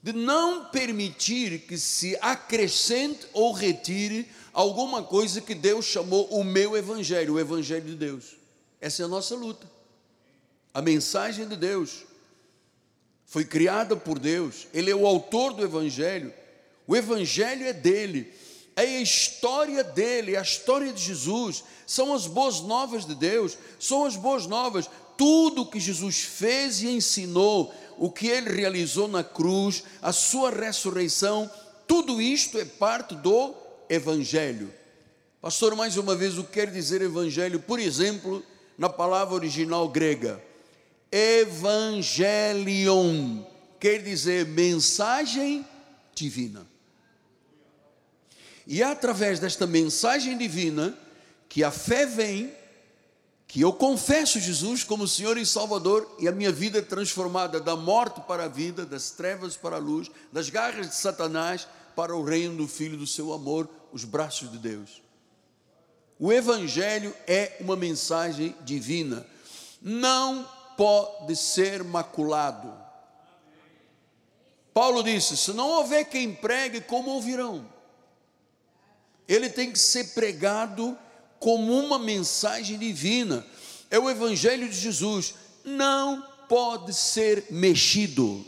de 0.01 0.13
não 0.13 0.65
permitir 0.65 1.67
que 1.67 1.77
se 1.77 2.17
acrescente 2.21 3.27
ou 3.33 3.51
retire 3.51 4.27
alguma 4.53 5.03
coisa 5.03 5.41
que 5.41 5.55
Deus 5.55 5.85
chamou 5.85 6.27
o 6.29 6.43
meu 6.43 6.75
evangelho, 6.75 7.35
o 7.35 7.39
evangelho 7.39 7.85
de 7.85 7.95
Deus. 7.95 8.35
Essa 8.79 9.03
é 9.03 9.05
a 9.05 9.09
nossa 9.09 9.35
luta. 9.35 9.69
A 10.73 10.81
mensagem 10.81 11.47
de 11.47 11.55
Deus 11.55 12.03
foi 13.25 13.45
criada 13.45 13.95
por 13.95 14.19
Deus, 14.19 14.67
Ele 14.73 14.91
é 14.91 14.95
o 14.95 15.07
autor 15.07 15.53
do 15.53 15.63
Evangelho, 15.63 16.33
o 16.85 16.95
Evangelho 16.95 17.65
é 17.65 17.71
dele, 17.71 18.33
é 18.75 18.81
a 18.81 19.01
história 19.01 19.83
dele, 19.83 20.35
é 20.35 20.39
a 20.39 20.41
história 20.41 20.91
de 20.91 21.01
Jesus, 21.01 21.63
são 21.85 22.13
as 22.13 22.27
boas 22.27 22.59
novas 22.59 23.05
de 23.05 23.15
Deus, 23.15 23.57
são 23.79 24.05
as 24.05 24.15
boas 24.15 24.47
novas, 24.47 24.89
tudo 25.17 25.65
que 25.65 25.79
Jesus 25.79 26.21
fez 26.21 26.81
e 26.81 26.89
ensinou, 26.89 27.73
o 27.97 28.09
que 28.09 28.27
ele 28.27 28.49
realizou 28.49 29.07
na 29.07 29.23
cruz, 29.23 29.83
a 30.01 30.11
sua 30.11 30.49
ressurreição, 30.49 31.49
tudo 31.87 32.21
isto 32.21 32.57
é 32.57 32.65
parte 32.65 33.13
do 33.15 33.53
Evangelho. 33.91 34.73
Pastor, 35.41 35.75
mais 35.75 35.97
uma 35.97 36.15
vez, 36.15 36.37
o 36.37 36.45
que 36.45 36.53
quer 36.53 36.71
dizer 36.71 37.01
Evangelho? 37.01 37.59
Por 37.59 37.77
exemplo, 37.77 38.41
na 38.77 38.87
palavra 38.87 39.35
original 39.35 39.89
grega, 39.89 40.41
Evangelion, 41.11 42.23
quer 43.77 44.01
dizer 44.01 44.45
mensagem 44.45 45.67
divina. 46.15 46.65
E 48.65 48.81
é 48.81 48.85
através 48.85 49.41
desta 49.41 49.67
mensagem 49.67 50.37
divina 50.37 50.97
que 51.49 51.61
a 51.61 51.71
fé 51.71 52.05
vem, 52.05 52.53
que 53.45 53.59
eu 53.59 53.73
confesso 53.73 54.39
Jesus 54.39 54.85
como 54.85 55.05
Senhor 55.05 55.37
e 55.37 55.45
Salvador 55.45 56.15
e 56.17 56.29
a 56.29 56.31
minha 56.31 56.53
vida 56.53 56.79
é 56.79 56.81
transformada 56.81 57.59
da 57.59 57.75
morte 57.75 58.21
para 58.21 58.45
a 58.45 58.47
vida, 58.47 58.85
das 58.85 59.11
trevas 59.11 59.57
para 59.57 59.75
a 59.75 59.79
luz, 59.79 60.09
das 60.31 60.49
garras 60.49 60.87
de 60.87 60.95
Satanás 60.95 61.67
para 61.95 62.15
o 62.15 62.23
reino 62.23 62.57
do 62.57 62.67
Filho 62.67 62.97
do 62.97 63.07
seu 63.07 63.33
amor, 63.33 63.69
os 63.91 64.03
braços 64.03 64.51
de 64.51 64.57
Deus. 64.57 65.01
O 66.19 66.31
Evangelho 66.31 67.15
é 67.25 67.57
uma 67.59 67.75
mensagem 67.75 68.55
divina. 68.61 69.25
Não 69.81 70.47
pode 70.77 71.35
ser 71.35 71.83
maculado. 71.83 72.71
Paulo 74.73 75.03
disse: 75.03 75.35
se 75.35 75.51
não 75.51 75.67
houver 75.67 76.05
quem 76.05 76.33
pregue, 76.33 76.81
como 76.81 77.11
ouvirão? 77.11 77.67
Ele 79.27 79.49
tem 79.49 79.71
que 79.71 79.79
ser 79.79 80.13
pregado 80.13 80.97
como 81.39 81.73
uma 81.73 81.97
mensagem 81.97 82.77
divina. 82.77 83.45
É 83.89 83.97
o 83.97 84.09
Evangelho 84.09 84.69
de 84.69 84.75
Jesus. 84.75 85.33
Não 85.65 86.21
pode 86.47 86.93
ser 86.93 87.45
mexido. 87.49 88.45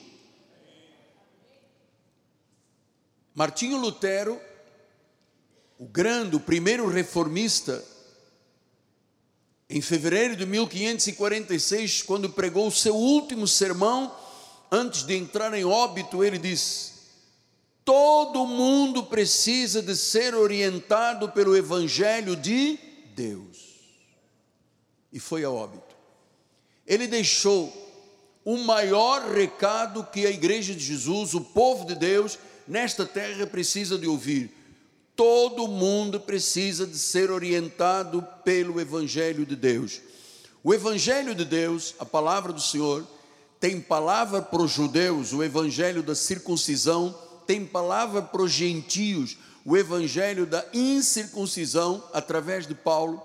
Martinho 3.36 3.78
Lutero, 3.78 4.40
o 5.80 5.86
grande, 5.86 6.36
o 6.36 6.40
primeiro 6.40 6.88
reformista, 6.88 7.84
em 9.68 9.82
fevereiro 9.82 10.36
de 10.36 10.46
1546, 10.46 12.04
quando 12.04 12.30
pregou 12.30 12.68
o 12.68 12.72
seu 12.72 12.96
último 12.96 13.48
sermão, 13.48 14.16
antes 14.72 15.04
de 15.04 15.16
entrar 15.16 15.52
em 15.54 15.66
óbito, 15.66 16.24
ele 16.24 16.38
disse: 16.38 16.92
Todo 17.84 18.46
mundo 18.46 19.04
precisa 19.04 19.82
de 19.82 19.96
ser 19.96 20.36
orientado 20.36 21.30
pelo 21.32 21.58
Evangelho 21.58 22.36
de 22.36 22.78
Deus. 23.16 23.58
E 25.12 25.20
foi 25.20 25.44
a 25.44 25.50
óbito. 25.50 25.96
Ele 26.86 27.08
deixou 27.08 27.72
o 28.46 28.58
maior 28.58 29.32
recado 29.32 30.04
que 30.04 30.26
a 30.28 30.30
igreja 30.30 30.76
de 30.76 30.84
Jesus, 30.84 31.34
o 31.34 31.42
povo 31.42 31.86
de 31.86 31.96
Deus, 31.96 32.38
nesta 32.68 33.06
terra 33.06 33.46
precisa 33.46 33.98
de 33.98 34.08
ouvir. 34.08 34.52
Todo 35.16 35.68
mundo 35.68 36.20
precisa 36.20 36.88
de 36.88 36.98
ser 36.98 37.30
orientado 37.30 38.26
pelo 38.44 38.82
Evangelho 38.82 39.46
de 39.46 39.56
Deus. 39.56 40.02
O 40.64 40.74
Evangelho 40.74 41.36
de 41.36 41.46
Deus, 41.46 41.94
a 42.00 42.06
palavra 42.06 42.52
do 42.52 42.62
Senhor, 42.62 43.06
tem 43.60 43.80
palavra 43.80 44.42
para 44.42 44.62
os 44.62 44.72
judeus, 44.72 45.32
o 45.32 45.44
Evangelho 45.44 46.02
da 46.02 46.16
circuncisão, 46.16 47.18
tem 47.46 47.66
palavra 47.66 48.22
para 48.22 48.42
os 48.42 48.52
gentios, 48.52 49.38
o 49.66 49.78
Evangelho 49.78 50.46
da 50.46 50.66
incircuncisão, 50.74 52.04
através 52.12 52.68
de 52.68 52.74
Paulo. 52.74 53.22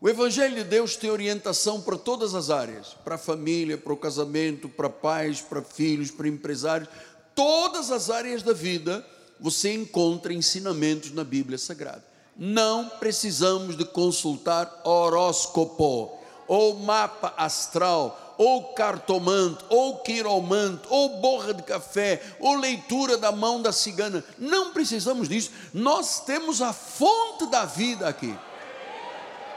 O 0.00 0.08
Evangelho 0.08 0.54
de 0.54 0.64
Deus 0.64 0.94
tem 0.96 1.10
orientação 1.10 1.80
para 1.80 1.96
todas 1.96 2.34
as 2.34 2.50
áreas: 2.50 2.96
para 3.04 3.16
a 3.16 3.18
família, 3.18 3.76
para 3.76 3.92
o 3.92 3.96
casamento, 3.96 4.68
para 4.68 4.88
pais, 4.88 5.40
para 5.40 5.62
filhos, 5.62 6.10
para 6.10 6.28
empresários, 6.28 6.88
todas 7.36 7.92
as 7.92 8.10
áreas 8.10 8.42
da 8.42 8.54
vida 8.54 9.06
você 9.38 9.72
encontra 9.72 10.32
ensinamentos 10.32 11.12
na 11.12 11.22
Bíblia 11.22 11.58
Sagrada. 11.58 12.02
Não 12.36 12.88
precisamos 12.88 13.76
de 13.76 13.84
consultar 13.84 14.80
horóscopo, 14.84 16.18
ou 16.48 16.74
mapa 16.76 17.34
astral, 17.36 18.34
ou 18.38 18.74
cartomante, 18.74 19.64
ou 19.68 19.98
quiromanto, 19.98 20.88
ou 20.90 21.20
borra 21.20 21.54
de 21.54 21.62
café, 21.62 22.22
ou 22.40 22.56
leitura 22.56 23.16
da 23.16 23.32
mão 23.32 23.62
da 23.62 23.72
cigana. 23.72 24.24
Não 24.38 24.72
precisamos 24.72 25.28
disso. 25.28 25.50
Nós 25.72 26.20
temos 26.20 26.60
a 26.60 26.72
fonte 26.72 27.46
da 27.46 27.64
vida 27.64 28.08
aqui. 28.08 28.34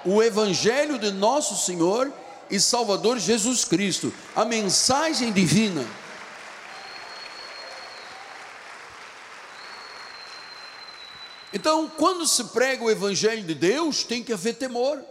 O 0.05 0.24
Evangelho 0.24 0.98
de 0.98 1.12
nosso 1.12 1.65
Senhor 1.65 2.12
e 2.50 2.59
Salvador 2.59 3.19
Jesus 3.19 3.65
Cristo, 3.65 4.13
a 4.36 4.45
mensagem 4.45 5.31
divina. 5.31 5.86
Então, 11.51 11.89
quando 11.89 12.27
se 12.27 12.43
prega 12.45 12.83
o 12.83 12.91
Evangelho 12.91 13.43
de 13.43 13.55
Deus, 13.55 14.03
tem 14.03 14.23
que 14.23 14.33
haver 14.33 14.55
temor. 14.55 15.03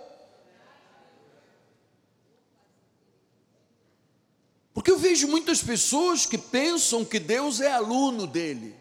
Porque 4.72 4.90
eu 4.90 4.98
vejo 4.98 5.26
muitas 5.26 5.60
pessoas 5.60 6.24
que 6.24 6.38
pensam 6.38 7.04
que 7.04 7.18
Deus 7.18 7.60
é 7.60 7.72
aluno 7.72 8.26
dele. 8.26 8.76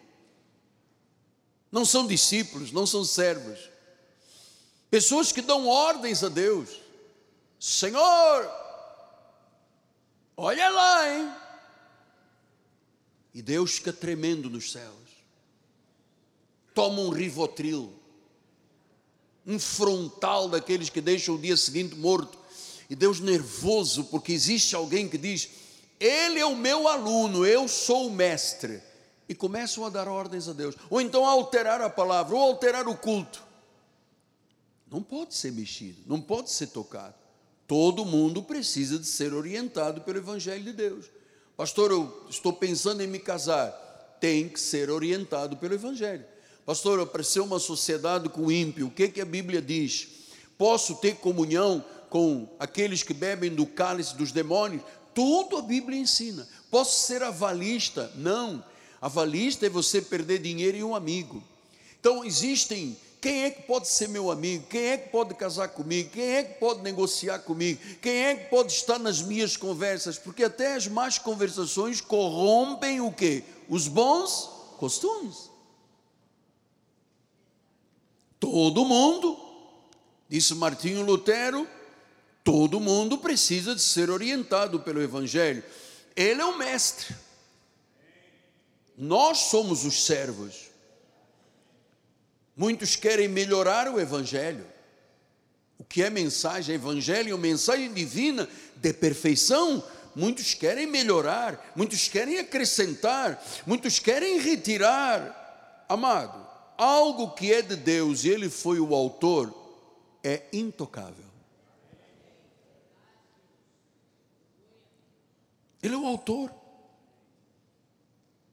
Não 1.71 1.83
são 1.83 2.05
discípulos, 2.05 2.71
não 2.71 2.85
são 2.85 3.03
servos. 3.03 3.59
Pessoas 4.91 5.31
que 5.31 5.41
dão 5.41 5.67
ordens 5.67 6.23
a 6.23 6.29
Deus. 6.29 6.79
Senhor, 7.59 8.51
olha 10.37 10.69
lá, 10.69 11.09
hein? 11.09 11.35
E 13.33 13.41
Deus 13.41 13.77
fica 13.77 13.91
tremendo 13.91 14.47
nos 14.47 14.71
céus 14.71 15.06
toma 16.77 17.01
um 17.01 17.09
rivotril, 17.09 17.91
um 19.43 19.57
frontal 19.57 20.47
daqueles 20.47 20.91
que 20.91 21.01
deixam 21.01 21.33
o 21.33 21.39
dia 21.39 21.57
seguinte 21.57 21.95
morto, 21.95 22.37
e 22.87 22.95
Deus 22.95 23.19
nervoso, 23.19 24.03
porque 24.03 24.31
existe 24.31 24.75
alguém 24.75 25.09
que 25.09 25.17
diz: 25.17 25.49
Ele 25.99 26.39
é 26.39 26.45
o 26.45 26.55
meu 26.55 26.87
aluno, 26.87 27.43
eu 27.47 27.67
sou 27.67 28.05
o 28.05 28.13
mestre, 28.13 28.79
e 29.27 29.33
começam 29.33 29.85
a 29.85 29.89
dar 29.89 30.07
ordens 30.07 30.47
a 30.47 30.53
Deus, 30.53 30.75
ou 30.87 31.01
então 31.01 31.25
a 31.25 31.31
alterar 31.31 31.81
a 31.81 31.89
palavra, 31.89 32.35
ou 32.35 32.43
alterar 32.43 32.87
o 32.87 32.95
culto. 32.95 33.43
Não 34.87 35.01
pode 35.01 35.33
ser 35.33 35.51
mexido, 35.51 36.03
não 36.05 36.21
pode 36.21 36.51
ser 36.51 36.67
tocado. 36.67 37.15
Todo 37.65 38.05
mundo 38.05 38.43
precisa 38.43 38.99
de 38.99 39.07
ser 39.07 39.33
orientado 39.33 40.01
pelo 40.01 40.19
Evangelho 40.19 40.63
de 40.63 40.73
Deus. 40.73 41.07
Pastor, 41.57 41.89
eu 41.89 42.27
estou 42.29 42.53
pensando 42.53 43.01
em 43.01 43.07
me 43.07 43.17
casar. 43.17 43.71
Tem 44.21 44.47
que 44.47 44.59
ser 44.59 44.91
orientado 44.91 45.57
pelo 45.57 45.73
Evangelho. 45.73 46.36
Pastor, 46.67 46.99
apareceu 46.99 47.45
uma 47.45 47.59
sociedade 47.59 48.27
com 48.27 48.51
ímpio, 48.51 48.87
o 48.87 48.91
que, 48.91 49.07
que 49.07 49.21
a 49.21 49.25
Bíblia 49.25 49.61
diz? 49.61 50.09
Posso 50.57 50.95
ter 50.95 51.15
comunhão 51.15 51.81
com 52.09 52.45
aqueles 52.59 53.01
que 53.01 53.13
bebem 53.13 53.55
do 53.55 53.65
cálice 53.65 54.17
dos 54.17 54.33
demônios? 54.33 54.83
Tudo 55.15 55.55
a 55.55 55.61
Bíblia 55.61 55.97
ensina. 55.97 56.45
Posso 56.69 57.07
ser 57.07 57.23
avalista? 57.23 58.11
Não. 58.15 58.61
Avalista 58.99 59.65
é 59.65 59.69
você 59.69 60.01
perder 60.01 60.39
dinheiro 60.39 60.75
e 60.75 60.83
um 60.83 60.93
amigo. 60.93 61.41
Então 62.01 62.25
existem 62.25 62.97
quem 63.21 63.45
é 63.45 63.49
que 63.49 63.61
pode 63.61 63.87
ser 63.87 64.09
meu 64.09 64.29
amigo? 64.29 64.67
Quem 64.67 64.87
é 64.87 64.97
que 64.97 65.07
pode 65.07 65.35
casar 65.35 65.69
comigo? 65.69 66.09
Quem 66.09 66.35
é 66.35 66.43
que 66.43 66.59
pode 66.59 66.81
negociar 66.81 67.39
comigo? 67.39 67.79
Quem 68.01 68.25
é 68.25 68.35
que 68.35 68.49
pode 68.49 68.73
estar 68.73 68.99
nas 68.99 69.21
minhas 69.21 69.55
conversas? 69.55 70.19
Porque 70.19 70.43
até 70.43 70.75
as 70.75 70.85
más 70.85 71.17
conversações 71.17 72.01
corrompem 72.01 72.99
o 72.99 73.09
quê? 73.09 73.41
Os 73.69 73.87
bons 73.87 74.49
costumes. 74.77 75.46
Todo 78.49 78.85
mundo, 78.85 79.37
disse 80.29 80.55
Martinho 80.55 81.03
Lutero, 81.03 81.67
todo 82.45 82.79
mundo 82.79 83.17
precisa 83.17 83.75
de 83.75 83.81
ser 83.81 84.09
orientado 84.09 84.79
pelo 84.79 85.01
Evangelho. 85.01 85.61
Ele 86.15 86.41
é 86.41 86.45
o 86.45 86.57
mestre. 86.57 87.13
Nós 88.97 89.37
somos 89.49 89.83
os 89.83 90.05
servos. 90.05 90.69
Muitos 92.55 92.95
querem 92.95 93.27
melhorar 93.27 93.89
o 93.89 93.99
Evangelho. 93.99 94.65
O 95.77 95.83
que 95.83 96.01
é 96.01 96.09
mensagem? 96.09 96.75
Evangelho 96.75 97.35
é 97.35 97.37
mensagem 97.37 97.93
divina 97.93 98.47
de 98.77 98.93
perfeição. 98.93 99.83
Muitos 100.15 100.53
querem 100.53 100.87
melhorar, 100.87 101.73
muitos 101.75 102.07
querem 102.07 102.39
acrescentar, 102.39 103.43
muitos 103.65 103.99
querem 103.99 104.39
retirar. 104.39 105.85
Amado, 105.89 106.46
algo 106.77 107.31
que 107.31 107.51
é 107.51 107.61
de 107.61 107.75
Deus 107.75 108.23
e 108.23 108.29
ele 108.29 108.49
foi 108.49 108.79
o 108.79 108.93
autor, 108.93 109.53
é 110.23 110.43
intocável. 110.53 111.25
Ele 115.81 115.95
é 115.95 115.97
o 115.97 116.05
autor. 116.05 116.51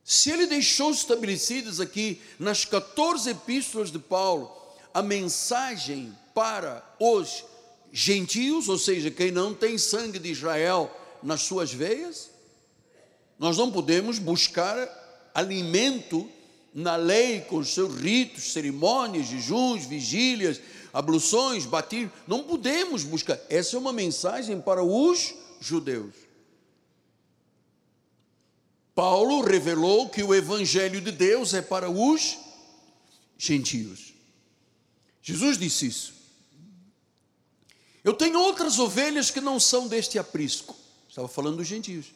Se 0.04 0.30
ele 0.30 0.46
deixou 0.46 0.90
estabelecidas 0.90 1.80
aqui 1.80 2.20
nas 2.38 2.64
14 2.64 3.30
epístolas 3.30 3.90
de 3.90 3.98
Paulo 3.98 4.54
a 4.92 5.02
mensagem 5.02 6.16
para 6.34 6.84
os 7.00 7.44
gentios, 7.90 8.68
ou 8.68 8.78
seja, 8.78 9.10
quem 9.10 9.30
não 9.30 9.54
tem 9.54 9.78
sangue 9.78 10.18
de 10.18 10.30
Israel 10.30 10.90
nas 11.22 11.42
suas 11.42 11.72
veias, 11.72 12.30
nós 13.38 13.56
não 13.56 13.70
podemos 13.72 14.18
buscar 14.18 15.30
alimento 15.34 16.30
na 16.74 16.96
lei, 16.96 17.42
com 17.42 17.58
os 17.58 17.72
seus 17.72 17.94
ritos, 17.94 18.52
cerimônias, 18.52 19.28
jejuns, 19.28 19.86
vigílias, 19.86 20.60
abluções, 20.92 21.64
batir, 21.64 22.10
não 22.26 22.42
podemos 22.42 23.04
buscar. 23.04 23.38
Essa 23.48 23.76
é 23.76 23.78
uma 23.78 23.92
mensagem 23.92 24.60
para 24.60 24.82
os 24.82 25.32
judeus. 25.60 26.14
Paulo 28.92 29.40
revelou 29.40 30.08
que 30.08 30.22
o 30.22 30.34
evangelho 30.34 31.00
de 31.00 31.12
Deus 31.12 31.54
é 31.54 31.62
para 31.62 31.88
os 31.88 32.36
gentios. 33.38 34.12
Jesus 35.22 35.56
disse 35.56 35.86
isso. 35.86 36.14
Eu 38.02 38.12
tenho 38.12 38.38
outras 38.38 38.78
ovelhas 38.78 39.30
que 39.30 39.40
não 39.40 39.58
são 39.58 39.88
deste 39.88 40.18
aprisco. 40.18 40.76
Estava 41.08 41.26
falando 41.28 41.56
dos 41.56 41.66
gentios. 41.66 42.06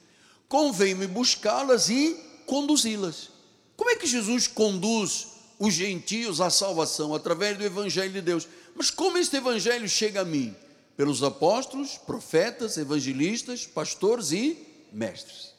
Convém-me 0.49 1.07
buscá-las 1.07 1.89
e 1.89 2.15
conduzi-las. 2.47 3.38
Como 3.79 3.91
é 3.91 3.97
que 3.97 4.09
Jesus 4.09 4.49
conduz 4.49 5.29
os 5.57 5.73
gentios 5.73 6.41
à 6.41 6.51
salvação? 6.51 7.15
Através 7.15 7.57
do 7.57 7.63
Evangelho 7.63 8.13
de 8.13 8.21
Deus. 8.21 8.49
Mas 8.75 8.91
como 8.91 9.17
este 9.17 9.37
Evangelho 9.37 9.89
chega 9.89 10.23
a 10.23 10.25
mim? 10.25 10.55
Pelos 10.97 11.23
apóstolos, 11.23 11.97
profetas, 11.97 12.77
evangelistas, 12.77 13.67
pastores 13.67 14.33
e 14.33 14.67
mestres. 14.93 15.55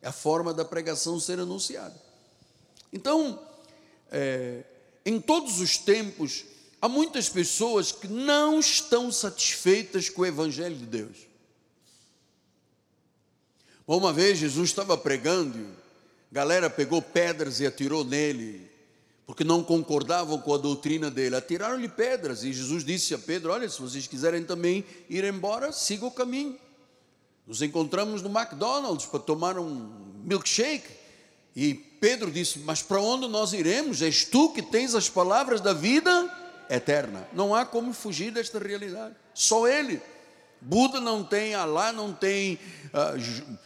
É 0.00 0.06
a 0.06 0.12
forma 0.12 0.54
da 0.54 0.64
pregação 0.64 1.18
ser 1.18 1.40
anunciada. 1.40 2.00
Então, 2.92 3.44
é, 4.12 4.62
em 5.04 5.20
todos 5.20 5.58
os 5.58 5.76
tempos, 5.76 6.44
há 6.80 6.88
muitas 6.88 7.28
pessoas 7.28 7.90
que 7.90 8.06
não 8.06 8.60
estão 8.60 9.10
satisfeitas 9.10 10.08
com 10.08 10.22
o 10.22 10.26
Evangelho 10.26 10.76
de 10.76 10.86
Deus. 10.86 11.16
Uma 13.84 14.12
vez 14.12 14.38
Jesus 14.38 14.70
estava 14.70 14.96
pregando 14.96 15.84
galera 16.30 16.68
pegou 16.68 17.00
pedras 17.00 17.60
e 17.60 17.66
atirou 17.66 18.04
nele, 18.04 18.70
porque 19.26 19.44
não 19.44 19.62
concordavam 19.62 20.38
com 20.38 20.54
a 20.54 20.58
doutrina 20.58 21.10
dele. 21.10 21.36
Atiraram-lhe 21.36 21.88
pedras 21.88 22.44
e 22.44 22.52
Jesus 22.52 22.84
disse 22.84 23.14
a 23.14 23.18
Pedro: 23.18 23.52
Olha, 23.52 23.68
se 23.68 23.80
vocês 23.80 24.06
quiserem 24.06 24.44
também 24.44 24.84
ir 25.08 25.24
embora, 25.24 25.72
siga 25.72 26.06
o 26.06 26.10
caminho. 26.10 26.58
Nos 27.46 27.62
encontramos 27.62 28.22
no 28.22 28.28
McDonald's 28.28 29.06
para 29.06 29.20
tomar 29.20 29.58
um 29.58 30.22
milkshake. 30.24 30.90
E 31.54 31.74
Pedro 31.74 32.30
disse: 32.30 32.58
Mas 32.60 32.82
para 32.82 33.00
onde 33.00 33.28
nós 33.28 33.52
iremos? 33.52 34.02
És 34.02 34.24
tu 34.24 34.50
que 34.50 34.62
tens 34.62 34.94
as 34.94 35.08
palavras 35.08 35.60
da 35.60 35.72
vida 35.72 36.30
eterna. 36.68 37.26
Não 37.32 37.54
há 37.54 37.64
como 37.64 37.92
fugir 37.92 38.30
desta 38.30 38.58
realidade. 38.58 39.14
Só 39.32 39.66
Ele. 39.66 40.00
Buda 40.60 41.00
não 41.00 41.22
tem, 41.22 41.54
Alá 41.54 41.92
não 41.92 42.12
tem, 42.12 42.58
uh, 42.86 43.58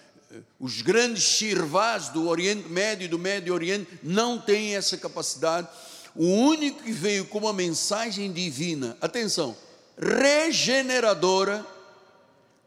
os 0.59 0.83
grandes 0.83 1.23
shirvás 1.23 2.09
do 2.09 2.29
Oriente 2.29 2.69
Médio 2.69 3.05
e 3.05 3.09
do 3.09 3.19
Médio 3.19 3.53
Oriente 3.53 3.99
não 4.03 4.39
têm 4.39 4.77
essa 4.77 4.97
capacidade. 4.97 5.69
O 6.15 6.25
único 6.27 6.83
que 6.83 6.93
veio 6.93 7.25
com 7.27 7.39
uma 7.39 7.53
mensagem 7.53 8.33
divina, 8.33 8.97
atenção, 9.01 9.57
regeneradora, 9.99 11.65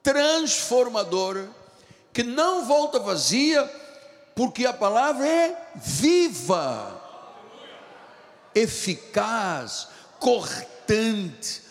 transformadora, 0.02 1.50
que 2.12 2.24
não 2.24 2.66
volta 2.66 3.00
vazia, 3.00 3.64
porque 4.36 4.66
a 4.66 4.74
palavra 4.74 5.28
é 5.28 5.72
viva, 5.76 7.02
eficaz, 8.54 9.88
cortante, 10.20 11.62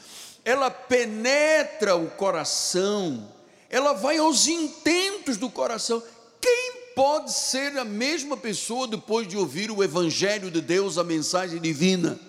ela 0.45 0.71
penetra 0.71 1.97
o 1.97 2.11
coração, 2.11 3.29
ela 3.73 3.95
vai 3.95 4.19
aos 4.19 4.47
intentos 4.47 5.39
do 5.39 5.49
coração. 5.49 6.03
Quem 6.39 6.73
pode 6.95 7.33
ser 7.33 7.79
a 7.79 7.85
mesma 7.85 8.37
pessoa 8.37 8.87
depois 8.87 9.27
de 9.27 9.35
ouvir 9.35 9.71
o 9.71 9.83
Evangelho 9.83 10.51
de 10.51 10.61
Deus, 10.61 10.99
a 10.99 11.03
mensagem 11.03 11.59
divina? 11.59 12.21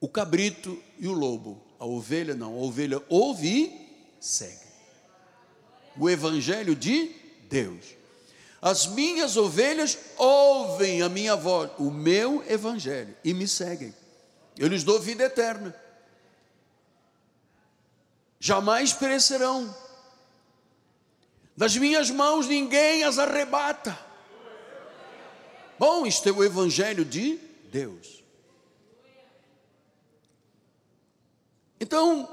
O 0.00 0.08
cabrito 0.08 0.80
e 0.96 1.08
o 1.08 1.12
lobo. 1.12 1.60
A 1.76 1.84
ovelha 1.84 2.36
não, 2.36 2.54
a 2.54 2.58
ovelha 2.58 3.02
ouve 3.08 3.64
e 3.64 3.96
segue. 4.20 4.64
O 5.98 6.08
Evangelho 6.08 6.76
de 6.76 7.10
Deus. 7.50 7.84
As 8.62 8.86
minhas 8.86 9.36
ovelhas 9.36 9.98
ouvem 10.16 11.02
a 11.02 11.08
minha 11.08 11.34
voz, 11.34 11.70
o 11.78 11.90
meu 11.90 12.44
Evangelho, 12.48 13.14
e 13.24 13.34
me 13.34 13.48
seguem. 13.48 13.92
Eu 14.56 14.68
lhes 14.68 14.84
dou 14.84 15.00
vida 15.00 15.24
eterna. 15.24 15.74
Jamais 18.38 18.92
perecerão 18.92 19.74
das 21.56 21.76
minhas 21.76 22.10
mãos 22.10 22.46
ninguém 22.46 23.04
as 23.04 23.18
arrebata. 23.18 23.98
Bom, 25.78 26.06
isto 26.06 26.28
é 26.28 26.32
o 26.32 26.44
Evangelho 26.44 27.04
de 27.04 27.38
Deus. 27.70 28.22
Então, 31.80 32.28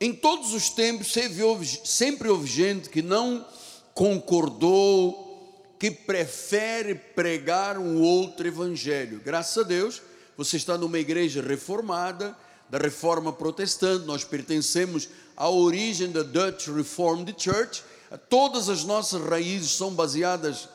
em 0.00 0.12
todos 0.12 0.52
os 0.52 0.70
tempos, 0.70 1.12
sempre 1.12 1.42
houve, 1.42 1.80
sempre 1.84 2.28
houve 2.28 2.46
gente 2.46 2.88
que 2.88 3.02
não 3.02 3.46
concordou, 3.94 5.74
que 5.78 5.90
prefere 5.90 6.94
pregar 6.94 7.78
um 7.78 8.00
outro 8.02 8.46
Evangelho. 8.46 9.20
Graças 9.24 9.64
a 9.64 9.66
Deus, 9.66 10.02
você 10.36 10.56
está 10.56 10.76
numa 10.76 10.98
igreja 10.98 11.40
reformada, 11.40 12.36
da 12.68 12.78
reforma 12.78 13.32
protestante, 13.32 14.06
nós 14.06 14.24
pertencemos 14.24 15.08
à 15.36 15.48
origem 15.48 16.10
da 16.10 16.22
Dutch 16.22 16.68
Reformed 16.68 17.34
Church 17.38 17.82
Todas 18.28 18.68
as 18.68 18.84
nossas 18.84 19.22
raízes 19.22 19.72
são 19.72 19.92
baseadas 19.92 20.68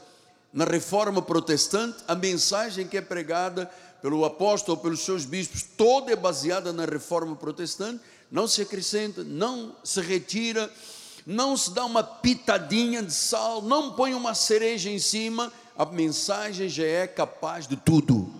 na 0.52 0.66
reforma 0.66 1.22
protestante, 1.22 2.04
a 2.08 2.16
mensagem 2.16 2.88
que 2.88 2.98
é 2.98 3.02
pregada 3.02 3.70
pelo 4.02 4.26
apóstolo, 4.26 4.78
pelos 4.78 5.02
seus 5.02 5.26
bispos, 5.26 5.64
toda 5.64 6.12
é 6.12 6.16
baseada 6.16 6.74
na 6.74 6.86
reforma 6.86 7.36
protestante, 7.36 8.02
não 8.32 8.48
se 8.48 8.62
acrescenta, 8.62 9.24
não 9.24 9.76
se 9.84 10.02
retira, 10.02 10.72
não 11.26 11.56
se 11.56 11.72
dá 11.72 11.86
uma 11.86 12.04
pitadinha 12.04 13.04
de 13.04 13.14
sal, 13.14 13.62
não 13.62 13.94
põe 13.94 14.14
uma 14.14 14.34
cereja 14.34 14.90
em 14.90 15.00
cima, 15.00 15.52
a 15.78 15.86
mensagem 15.86 16.68
já 16.68 16.86
é 16.86 17.08
capaz 17.08 17.68
de 17.68 17.76
tudo. 17.76 18.34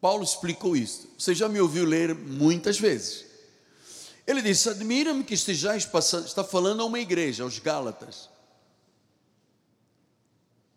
Paulo 0.00 0.22
explicou 0.22 0.76
isso. 0.76 1.08
Você 1.18 1.34
já 1.34 1.48
me 1.48 1.60
ouviu 1.60 1.84
ler 1.84 2.14
muitas 2.14 2.78
vezes. 2.78 3.25
Ele 4.26 4.42
disse: 4.42 4.68
Admira-me 4.68 5.22
que 5.22 5.34
estejais 5.34 5.86
passando, 5.86 6.26
está 6.26 6.42
falando 6.42 6.82
a 6.82 6.84
uma 6.84 6.98
igreja, 6.98 7.44
aos 7.44 7.58
Gálatas. 7.58 8.28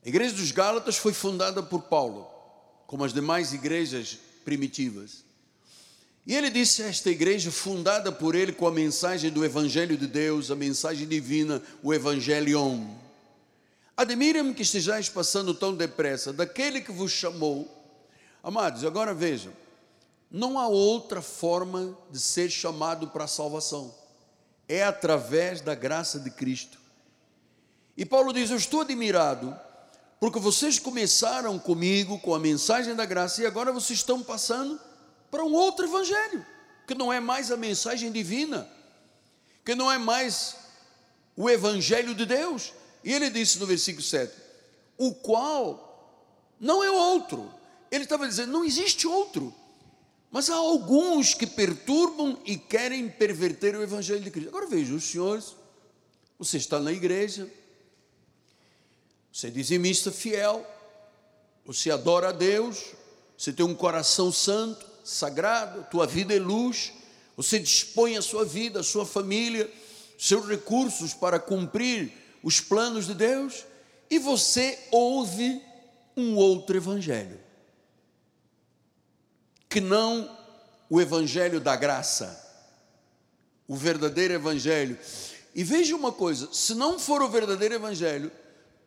A 0.05 0.07
igreja 0.07 0.35
dos 0.35 0.51
Gálatas 0.51 0.97
foi 0.97 1.13
fundada 1.13 1.61
por 1.61 1.83
Paulo, 1.83 2.27
como 2.87 3.03
as 3.03 3.13
demais 3.13 3.53
igrejas 3.53 4.17
primitivas. 4.45 5.23
E 6.25 6.35
ele 6.35 6.49
disse 6.49 6.83
a 6.83 6.87
esta 6.87 7.09
igreja, 7.09 7.51
fundada 7.51 8.11
por 8.11 8.35
ele 8.35 8.53
com 8.53 8.67
a 8.67 8.71
mensagem 8.71 9.31
do 9.31 9.43
Evangelho 9.43 9.97
de 9.97 10.05
Deus, 10.05 10.51
a 10.51 10.55
mensagem 10.55 11.07
divina, 11.07 11.61
o 11.81 11.93
Evangelion. 11.93 12.85
Admira-me 13.97 14.53
que 14.53 14.61
estejais 14.61 15.09
passando 15.09 15.53
tão 15.53 15.75
depressa, 15.75 16.31
daquele 16.31 16.81
que 16.81 16.91
vos 16.91 17.11
chamou. 17.11 17.67
Amados, 18.43 18.85
agora 18.85 19.13
vejam, 19.13 19.51
não 20.31 20.59
há 20.59 20.67
outra 20.67 21.21
forma 21.21 21.97
de 22.11 22.19
ser 22.19 22.49
chamado 22.49 23.07
para 23.07 23.23
a 23.23 23.27
salvação. 23.27 23.93
É 24.67 24.83
através 24.83 25.61
da 25.61 25.73
graça 25.73 26.19
de 26.19 26.29
Cristo. 26.29 26.77
E 27.97 28.05
Paulo 28.05 28.31
diz: 28.31 28.51
Eu 28.51 28.57
estou 28.57 28.81
admirado, 28.81 29.57
porque 30.19 30.39
vocês 30.39 30.77
começaram 30.77 31.57
comigo 31.57 32.19
com 32.19 32.35
a 32.35 32.39
mensagem 32.39 32.95
da 32.95 33.05
graça 33.05 33.41
e 33.41 33.45
agora 33.45 33.71
vocês 33.71 33.99
estão 33.99 34.21
passando 34.21 34.79
para 35.31 35.43
um 35.43 35.53
outro 35.53 35.85
evangelho, 35.85 36.45
que 36.87 36.93
não 36.93 37.11
é 37.11 37.19
mais 37.19 37.51
a 37.51 37.57
mensagem 37.57 38.11
divina, 38.11 38.69
que 39.65 39.73
não 39.73 39.91
é 39.91 39.97
mais 39.97 40.55
o 41.35 41.49
evangelho 41.49 42.13
de 42.13 42.25
Deus. 42.25 42.71
E 43.03 43.11
ele 43.11 43.31
disse 43.31 43.57
no 43.57 43.65
versículo 43.65 44.03
7: 44.03 44.31
O 44.95 45.15
qual 45.15 45.87
não 46.59 46.83
é 46.83 46.91
outro. 46.91 47.51
Ele 47.89 48.03
estava 48.03 48.27
dizendo: 48.27 48.51
Não 48.51 48.63
existe 48.63 49.07
outro 49.07 49.51
mas 50.31 50.49
há 50.49 50.55
alguns 50.55 51.33
que 51.33 51.47
perturbam 51.47 52.37
e 52.45 52.55
querem 52.55 53.09
perverter 53.09 53.75
o 53.75 53.81
Evangelho 53.81 54.21
de 54.21 54.29
Cristo. 54.29 54.49
Agora 54.49 54.67
veja, 54.67 54.93
os 54.93 55.03
senhores, 55.05 55.55
você 56.37 56.57
está 56.57 56.79
na 56.79 56.91
igreja, 56.91 57.49
você 59.33 59.47
é 59.47 59.49
dizimista 59.49 60.11
fiel, 60.11 60.65
você 61.65 61.89
adora 61.89 62.29
a 62.29 62.31
Deus, 62.31 62.93
você 63.37 63.51
tem 63.51 63.65
um 63.65 63.73
coração 63.73 64.31
santo, 64.31 64.85
sagrado, 65.03 65.87
tua 65.89 66.05
vida 66.05 66.35
é 66.35 66.39
luz, 66.39 66.93
você 67.35 67.57
dispõe 67.57 68.15
a 68.15 68.21
sua 68.21 68.45
vida, 68.45 68.81
a 68.81 68.83
sua 68.83 69.05
família, 69.05 69.71
seus 70.17 70.47
recursos 70.47 71.13
para 71.13 71.39
cumprir 71.39 72.11
os 72.43 72.59
planos 72.59 73.07
de 73.07 73.15
Deus, 73.15 73.65
e 74.09 74.19
você 74.19 74.77
ouve 74.91 75.61
um 76.15 76.35
outro 76.35 76.77
evangelho 76.77 77.48
que 79.69 79.79
não 79.79 80.35
o 80.89 80.99
evangelho 80.99 81.61
da 81.61 81.75
graça, 81.75 82.43
o 83.67 83.75
verdadeiro 83.75 84.33
evangelho. 84.33 84.97
E 85.53 85.63
veja 85.63 85.95
uma 85.95 86.11
coisa: 86.11 86.49
se 86.51 86.73
não 86.73 86.97
for 86.97 87.21
o 87.21 87.29
verdadeiro 87.29 87.75
evangelho, 87.75 88.31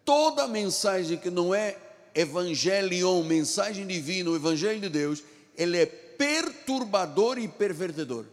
toda 0.05 0.49
mensagem 0.49 1.17
que 1.17 1.31
não 1.31 1.55
é 1.55 1.79
evangelion, 2.15 3.23
mensagem 3.23 3.87
divina, 3.87 4.31
o 4.31 4.37
evangelho 4.37 4.81
de 4.81 4.89
Deus, 4.89 5.23
ele 5.57 5.79
é 5.79 5.87
perturbador 5.87 7.39
e 7.39 7.47
pervertedor. 7.47 8.27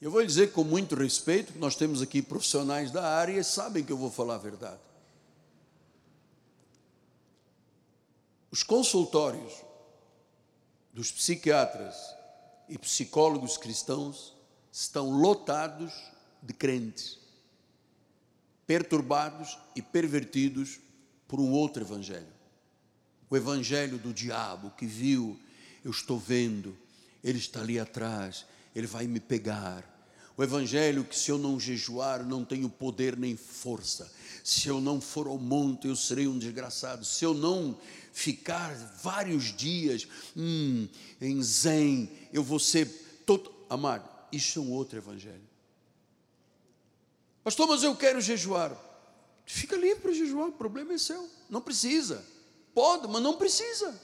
Eu 0.00 0.12
vou 0.12 0.24
dizer 0.24 0.52
com 0.52 0.62
muito 0.62 0.94
respeito, 0.94 1.52
nós 1.58 1.74
temos 1.74 2.00
aqui 2.00 2.22
profissionais 2.22 2.92
da 2.92 3.02
área 3.02 3.40
e 3.40 3.42
sabem 3.42 3.82
que 3.82 3.90
eu 3.90 3.96
vou 3.96 4.10
falar 4.10 4.36
a 4.36 4.38
verdade. 4.38 4.87
Os 8.50 8.62
consultórios 8.62 9.52
dos 10.92 11.12
psiquiatras 11.12 11.94
e 12.68 12.78
psicólogos 12.78 13.56
cristãos 13.56 14.34
estão 14.72 15.10
lotados 15.10 15.92
de 16.42 16.54
crentes, 16.54 17.18
perturbados 18.66 19.58
e 19.76 19.82
pervertidos 19.82 20.80
por 21.26 21.40
um 21.40 21.50
outro 21.52 21.82
evangelho. 21.82 22.38
O 23.28 23.36
evangelho 23.36 23.98
do 23.98 24.14
diabo 24.14 24.70
que 24.70 24.86
viu, 24.86 25.38
eu 25.84 25.90
estou 25.90 26.18
vendo, 26.18 26.76
ele 27.22 27.38
está 27.38 27.60
ali 27.60 27.78
atrás, 27.78 28.46
ele 28.74 28.86
vai 28.86 29.06
me 29.06 29.20
pegar. 29.20 29.84
O 30.36 30.42
evangelho 30.42 31.04
que 31.04 31.18
se 31.18 31.30
eu 31.30 31.36
não 31.36 31.58
jejuar, 31.58 32.24
não 32.24 32.44
tenho 32.44 32.68
poder 32.68 33.16
nem 33.16 33.36
força. 33.36 34.10
Se 34.44 34.68
eu 34.68 34.80
não 34.80 35.00
for 35.00 35.26
ao 35.26 35.36
monte, 35.36 35.88
eu 35.88 35.96
serei 35.96 36.28
um 36.28 36.38
desgraçado. 36.38 37.04
Se 37.04 37.24
eu 37.24 37.34
não 37.34 37.76
ficar 38.18 38.74
vários 39.00 39.56
dias 39.56 40.08
hum, 40.36 40.88
em 41.20 41.40
zen, 41.40 42.10
eu 42.32 42.42
vou 42.42 42.58
ser 42.58 42.86
todo. 43.24 43.54
Amado, 43.70 44.08
isso 44.32 44.58
é 44.58 44.62
um 44.62 44.72
outro 44.72 44.98
evangelho. 44.98 45.48
Pastor, 47.44 47.68
mas 47.68 47.84
eu 47.84 47.94
quero 47.94 48.20
jejuar. 48.20 48.76
Fica 49.46 49.76
livre 49.76 50.00
para 50.00 50.12
jejuar, 50.12 50.48
o 50.48 50.52
problema 50.52 50.94
é 50.94 50.98
seu. 50.98 51.30
Não 51.48 51.60
precisa. 51.60 52.26
Pode, 52.74 53.06
mas 53.06 53.22
não 53.22 53.36
precisa. 53.36 53.98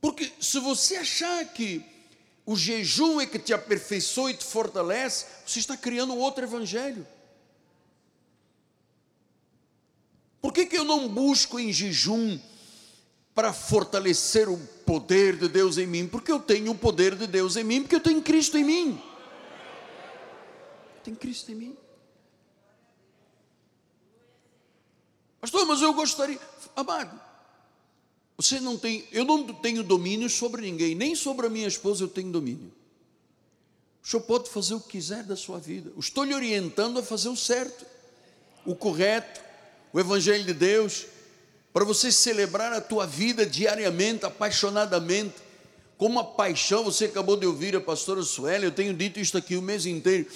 Porque 0.00 0.32
se 0.40 0.58
você 0.58 0.96
achar 0.96 1.44
que 1.52 1.84
o 2.44 2.56
jejum 2.56 3.20
é 3.20 3.26
que 3.26 3.38
te 3.38 3.54
aperfeiçoa 3.54 4.32
e 4.32 4.36
te 4.36 4.44
fortalece, 4.44 5.24
você 5.46 5.60
está 5.60 5.76
criando 5.76 6.16
outro 6.16 6.42
evangelho. 6.42 7.06
Por 10.40 10.52
que, 10.52 10.66
que 10.66 10.76
eu 10.76 10.84
não 10.84 11.08
busco 11.08 11.58
em 11.58 11.72
jejum 11.72 12.38
para 13.34 13.52
fortalecer 13.52 14.48
o 14.48 14.58
poder 14.86 15.36
de 15.36 15.48
Deus 15.48 15.78
em 15.78 15.86
mim? 15.86 16.06
Porque 16.06 16.30
eu 16.30 16.38
tenho 16.38 16.72
o 16.72 16.78
poder 16.78 17.14
de 17.16 17.26
Deus 17.26 17.56
em 17.56 17.64
mim, 17.64 17.82
porque 17.82 17.96
eu 17.96 18.00
tenho 18.00 18.22
Cristo 18.22 18.56
em 18.56 18.64
mim. 18.64 19.02
Tem 21.02 21.14
Cristo 21.14 21.50
em 21.50 21.54
mim. 21.54 21.76
Pastor, 25.40 25.64
mas 25.66 25.80
eu 25.80 25.92
gostaria, 25.92 26.38
amado, 26.74 27.18
você 28.36 28.60
não 28.60 28.76
tem, 28.76 29.06
eu 29.12 29.24
não 29.24 29.44
tenho 29.54 29.82
domínio 29.82 30.28
sobre 30.28 30.62
ninguém, 30.62 30.94
nem 30.94 31.14
sobre 31.14 31.46
a 31.46 31.50
minha 31.50 31.66
esposa 31.66 32.04
eu 32.04 32.08
tenho 32.08 32.30
domínio. 32.30 32.72
O 34.02 34.06
senhor 34.06 34.22
pode 34.22 34.48
fazer 34.48 34.74
o 34.74 34.80
que 34.80 34.90
quiser 34.90 35.22
da 35.24 35.36
sua 35.36 35.58
vida. 35.58 35.90
Eu 35.94 36.00
estou 36.00 36.24
lhe 36.24 36.34
orientando 36.34 36.98
a 36.98 37.02
fazer 37.02 37.28
o 37.28 37.36
certo, 37.36 37.84
o 38.64 38.74
correto, 38.74 39.47
o 39.98 40.00
Evangelho 40.00 40.44
de 40.44 40.54
Deus, 40.54 41.06
para 41.72 41.84
você 41.84 42.12
celebrar 42.12 42.72
a 42.72 42.80
tua 42.80 43.04
vida 43.04 43.44
diariamente, 43.44 44.24
apaixonadamente, 44.24 45.34
com 45.96 46.06
uma 46.06 46.22
paixão. 46.22 46.84
Você 46.84 47.06
acabou 47.06 47.36
de 47.36 47.44
ouvir 47.44 47.74
a 47.74 47.80
pastora 47.80 48.22
Sueli, 48.22 48.64
eu 48.64 48.70
tenho 48.70 48.94
dito 48.94 49.18
isso 49.18 49.36
aqui 49.36 49.56
o 49.56 49.62
mês 49.62 49.86
inteiro. 49.86 50.28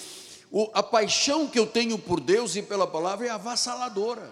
O, 0.51 0.69
a 0.75 0.83
paixão 0.83 1.47
que 1.47 1.61
eu 1.61 1.65
tenho 1.65 1.97
por 1.97 2.19
Deus 2.19 2.57
e 2.57 2.63
pela 2.63 2.89
palavra 2.89 3.29
é 3.29 3.31
avassaladora. 3.31 4.29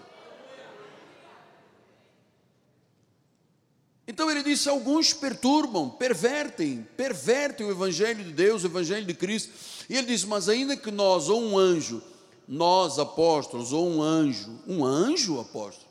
Então 4.05 4.29
ele 4.29 4.43
disse: 4.43 4.67
alguns 4.67 5.13
perturbam, 5.13 5.89
pervertem, 5.89 6.85
pervertem 6.97 7.65
o 7.65 7.71
Evangelho 7.71 8.21
de 8.21 8.33
Deus, 8.33 8.65
o 8.65 8.67
Evangelho 8.67 9.05
de 9.05 9.13
Cristo. 9.13 9.49
E 9.89 9.95
ele 9.95 10.07
diz: 10.07 10.25
mas 10.25 10.49
ainda 10.49 10.75
que 10.75 10.91
nós, 10.91 11.29
ou 11.29 11.41
um 11.41 11.57
anjo, 11.57 12.03
nós 12.51 12.99
apóstolos, 12.99 13.71
ou 13.71 13.87
um 13.89 14.01
anjo, 14.01 14.59
um 14.67 14.83
anjo 14.83 15.39
apóstolo, 15.39 15.89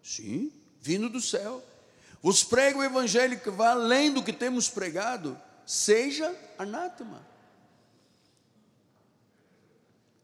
sim, 0.00 0.52
vindo 0.80 1.08
do 1.08 1.20
céu, 1.20 1.60
vos 2.22 2.44
prega 2.44 2.78
o 2.78 2.84
Evangelho 2.84 3.40
que 3.40 3.50
vai 3.50 3.66
além 3.66 4.12
do 4.12 4.22
que 4.22 4.32
temos 4.32 4.68
pregado, 4.68 5.36
seja 5.66 6.32
anátema. 6.56 7.26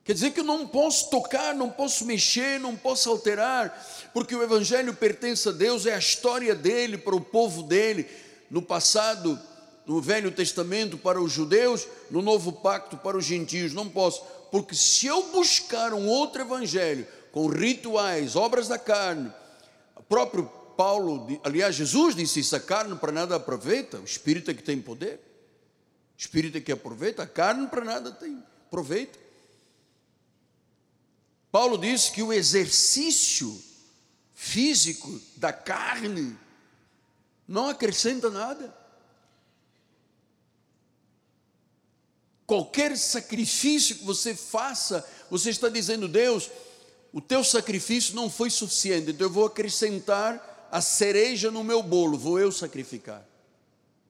Quer 0.04 0.12
dizer 0.12 0.30
que 0.30 0.38
eu 0.38 0.44
não 0.44 0.68
posso 0.68 1.10
tocar, 1.10 1.52
não 1.52 1.68
posso 1.68 2.04
mexer, 2.04 2.60
não 2.60 2.76
posso 2.76 3.10
alterar, 3.10 4.10
porque 4.14 4.36
o 4.36 4.42
Evangelho 4.42 4.94
pertence 4.94 5.48
a 5.48 5.52
Deus, 5.52 5.84
é 5.84 5.94
a 5.96 5.98
história 5.98 6.54
dele 6.54 6.96
para 6.96 7.16
o 7.16 7.20
povo 7.20 7.60
dele, 7.60 8.08
no 8.48 8.62
passado, 8.62 9.36
no 9.84 10.00
Velho 10.00 10.30
Testamento 10.30 10.96
para 10.96 11.20
os 11.20 11.32
judeus, 11.32 11.88
no 12.08 12.22
Novo 12.22 12.52
Pacto 12.52 12.96
para 12.96 13.16
os 13.16 13.24
gentios. 13.24 13.72
Não 13.72 13.88
posso, 13.88 14.22
porque 14.52 14.74
se 14.74 15.06
eu 15.06 15.32
buscar 15.32 15.94
um 15.94 16.06
outro 16.06 16.42
Evangelho 16.42 17.06
com 17.32 17.46
rituais, 17.46 18.36
obras 18.36 18.68
da 18.68 18.78
carne, 18.78 19.32
o 19.96 20.02
próprio 20.02 20.44
Paulo, 20.76 21.40
aliás, 21.42 21.74
Jesus 21.74 22.14
disse 22.14 22.40
isso: 22.40 22.54
a 22.54 22.60
carne 22.60 22.94
para 22.96 23.10
nada 23.10 23.34
aproveita, 23.34 23.98
o 23.98 24.04
espírito 24.04 24.50
é 24.50 24.54
que 24.54 24.62
tem 24.62 24.78
poder, 24.78 25.14
o 26.14 26.20
espírito 26.20 26.58
é 26.58 26.60
que 26.60 26.70
aproveita, 26.70 27.22
a 27.22 27.26
carne 27.26 27.66
para 27.66 27.82
nada 27.82 28.12
tem 28.12 28.44
proveito. 28.70 29.18
Paulo 31.50 31.78
diz 31.78 32.10
que 32.10 32.22
o 32.22 32.30
exercício 32.30 33.58
físico 34.34 35.18
da 35.34 35.52
carne 35.52 36.36
não 37.48 37.70
acrescenta 37.70 38.30
nada. 38.30 38.81
Qualquer 42.52 42.98
sacrifício 42.98 43.96
que 43.96 44.04
você 44.04 44.34
faça, 44.34 45.02
você 45.30 45.48
está 45.48 45.70
dizendo, 45.70 46.06
Deus, 46.06 46.50
o 47.10 47.18
teu 47.18 47.42
sacrifício 47.42 48.14
não 48.14 48.28
foi 48.28 48.50
suficiente, 48.50 49.10
então 49.10 49.26
eu 49.26 49.32
vou 49.32 49.46
acrescentar 49.46 50.68
a 50.70 50.82
cereja 50.82 51.50
no 51.50 51.64
meu 51.64 51.82
bolo, 51.82 52.18
vou 52.18 52.38
eu 52.38 52.52
sacrificar. 52.52 53.26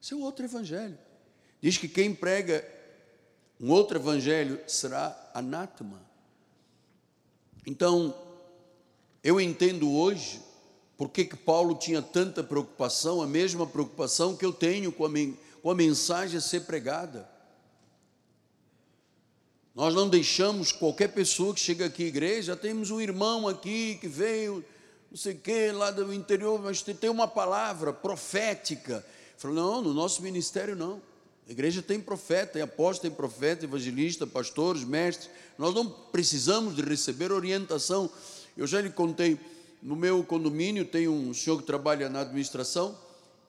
Esse 0.02 0.14
é 0.14 0.16
outro 0.16 0.44
evangelho. 0.44 0.98
Diz 1.60 1.78
que 1.78 1.86
quem 1.86 2.12
prega 2.12 2.68
um 3.60 3.70
outro 3.70 3.96
evangelho 3.96 4.58
será 4.66 5.16
anátema. 5.32 6.02
Então, 7.64 8.12
eu 9.22 9.40
entendo 9.40 9.88
hoje 9.88 10.42
por 10.96 11.10
que, 11.10 11.26
que 11.26 11.36
Paulo 11.36 11.76
tinha 11.76 12.02
tanta 12.02 12.42
preocupação, 12.42 13.22
a 13.22 13.26
mesma 13.28 13.68
preocupação 13.68 14.36
que 14.36 14.44
eu 14.44 14.52
tenho 14.52 14.90
com 14.90 15.06
a, 15.06 15.10
com 15.62 15.70
a 15.70 15.74
mensagem 15.76 16.38
a 16.38 16.40
ser 16.40 16.62
pregada. 16.62 17.30
Nós 19.74 19.94
não 19.94 20.06
deixamos 20.06 20.70
qualquer 20.70 21.08
pessoa 21.08 21.54
que 21.54 21.60
chega 21.60 21.86
aqui 21.86 22.04
à 22.04 22.06
igreja, 22.06 22.54
temos 22.54 22.90
um 22.90 23.00
irmão 23.00 23.48
aqui 23.48 23.96
que 23.98 24.06
veio, 24.06 24.62
não 25.10 25.16
sei 25.16 25.32
o 25.32 25.38
que, 25.38 25.72
lá 25.72 25.90
do 25.90 26.12
interior, 26.12 26.60
mas 26.62 26.82
tem 26.82 27.08
uma 27.08 27.26
palavra 27.26 27.90
profética. 27.90 29.04
Falou, 29.38 29.56
não, 29.56 29.82
no 29.82 29.94
nosso 29.94 30.22
ministério 30.22 30.76
não. 30.76 31.00
A 31.48 31.50
igreja 31.50 31.80
tem 31.80 31.98
profeta, 31.98 32.52
tem 32.52 32.62
apóstolo, 32.62 33.10
tem 33.10 33.16
profeta, 33.16 33.64
evangelista, 33.64 34.26
pastores, 34.26 34.84
mestres. 34.84 35.30
Nós 35.56 35.74
não 35.74 35.88
precisamos 35.88 36.76
de 36.76 36.82
receber 36.82 37.32
orientação. 37.32 38.10
Eu 38.56 38.66
já 38.66 38.80
lhe 38.80 38.90
contei, 38.90 39.40
no 39.82 39.96
meu 39.96 40.22
condomínio 40.22 40.84
tem 40.84 41.08
um 41.08 41.32
senhor 41.32 41.58
que 41.58 41.64
trabalha 41.64 42.10
na 42.10 42.20
administração, 42.20 42.96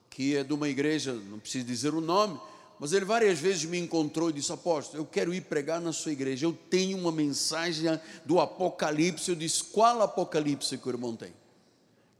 que 0.08 0.36
é 0.36 0.42
de 0.42 0.54
uma 0.54 0.68
igreja, 0.70 1.12
não 1.12 1.38
preciso 1.38 1.66
dizer 1.66 1.92
o 1.92 2.00
nome, 2.00 2.40
mas 2.78 2.92
ele 2.92 3.04
várias 3.04 3.38
vezes 3.38 3.64
me 3.64 3.78
encontrou 3.78 4.30
e 4.30 4.32
disse: 4.32 4.52
Apóstolo, 4.52 5.02
eu 5.02 5.06
quero 5.06 5.32
ir 5.32 5.42
pregar 5.42 5.80
na 5.80 5.92
sua 5.92 6.12
igreja. 6.12 6.46
Eu 6.46 6.52
tenho 6.52 6.98
uma 6.98 7.12
mensagem 7.12 8.00
do 8.24 8.40
Apocalipse. 8.40 9.30
Eu 9.30 9.36
disse: 9.36 9.64
Qual 9.64 10.02
Apocalipse 10.02 10.76
que 10.76 10.88
o 10.88 10.90
irmão 10.90 11.14
tem? 11.14 11.32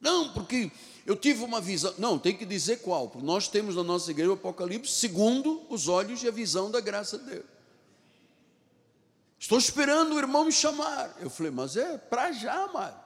Não, 0.01 0.33
porque 0.33 0.71
eu 1.07 1.17
tive 1.17 1.43
uma 1.43 1.61
visão. 1.61 1.93
Não, 1.99 2.19
tem 2.19 2.37
que 2.37 2.45
dizer 2.45 2.79
qual, 2.79 3.09
porque 3.09 3.27
nós 3.27 3.49
temos 3.49 3.77
na 3.77 3.83
nossa 3.83 4.11
igreja 4.11 4.31
o 4.31 4.35
Apocalipse 4.35 4.93
segundo 4.93 5.63
os 5.69 5.89
olhos 5.89 6.23
e 6.23 6.29
a 6.29 6.31
visão 6.31 6.71
da 6.71 6.81
graça 6.81 7.19
de 7.19 7.25
Deus. 7.25 7.45
Estou 9.39 9.59
esperando 9.59 10.15
o 10.15 10.19
irmão 10.19 10.47
me 10.47 10.53
chamar. 10.53 11.15
Eu 11.21 11.29
falei, 11.29 11.53
mas 11.53 11.77
é 11.77 11.99
para 11.99 12.33
já, 12.33 12.65
amado. 12.65 13.04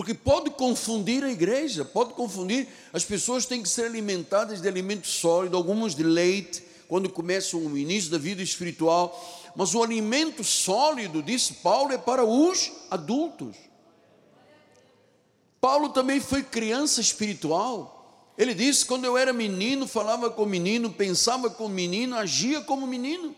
Porque 0.00 0.14
pode 0.14 0.48
confundir 0.48 1.22
a 1.22 1.30
igreja, 1.30 1.84
pode 1.84 2.14
confundir. 2.14 2.66
As 2.90 3.04
pessoas 3.04 3.44
têm 3.44 3.62
que 3.62 3.68
ser 3.68 3.84
alimentadas 3.84 4.58
de 4.62 4.66
alimento 4.66 5.06
sólido, 5.06 5.58
algumas 5.58 5.94
de 5.94 6.02
leite, 6.02 6.64
quando 6.88 7.10
começam 7.10 7.60
o 7.60 7.76
início 7.76 8.10
da 8.10 8.16
vida 8.16 8.42
espiritual. 8.42 9.52
Mas 9.54 9.74
o 9.74 9.82
alimento 9.82 10.42
sólido, 10.42 11.22
disse 11.22 11.52
Paulo, 11.52 11.92
é 11.92 11.98
para 11.98 12.24
os 12.24 12.72
adultos. 12.90 13.54
Paulo 15.60 15.90
também 15.90 16.18
foi 16.18 16.42
criança 16.42 17.02
espiritual. 17.02 18.32
Ele 18.38 18.54
disse: 18.54 18.86
quando 18.86 19.04
eu 19.04 19.18
era 19.18 19.34
menino, 19.34 19.86
falava 19.86 20.30
com 20.30 20.46
menino, 20.46 20.90
pensava 20.90 21.50
com 21.50 21.68
menino, 21.68 22.16
agia 22.16 22.62
como 22.62 22.86
menino. 22.86 23.36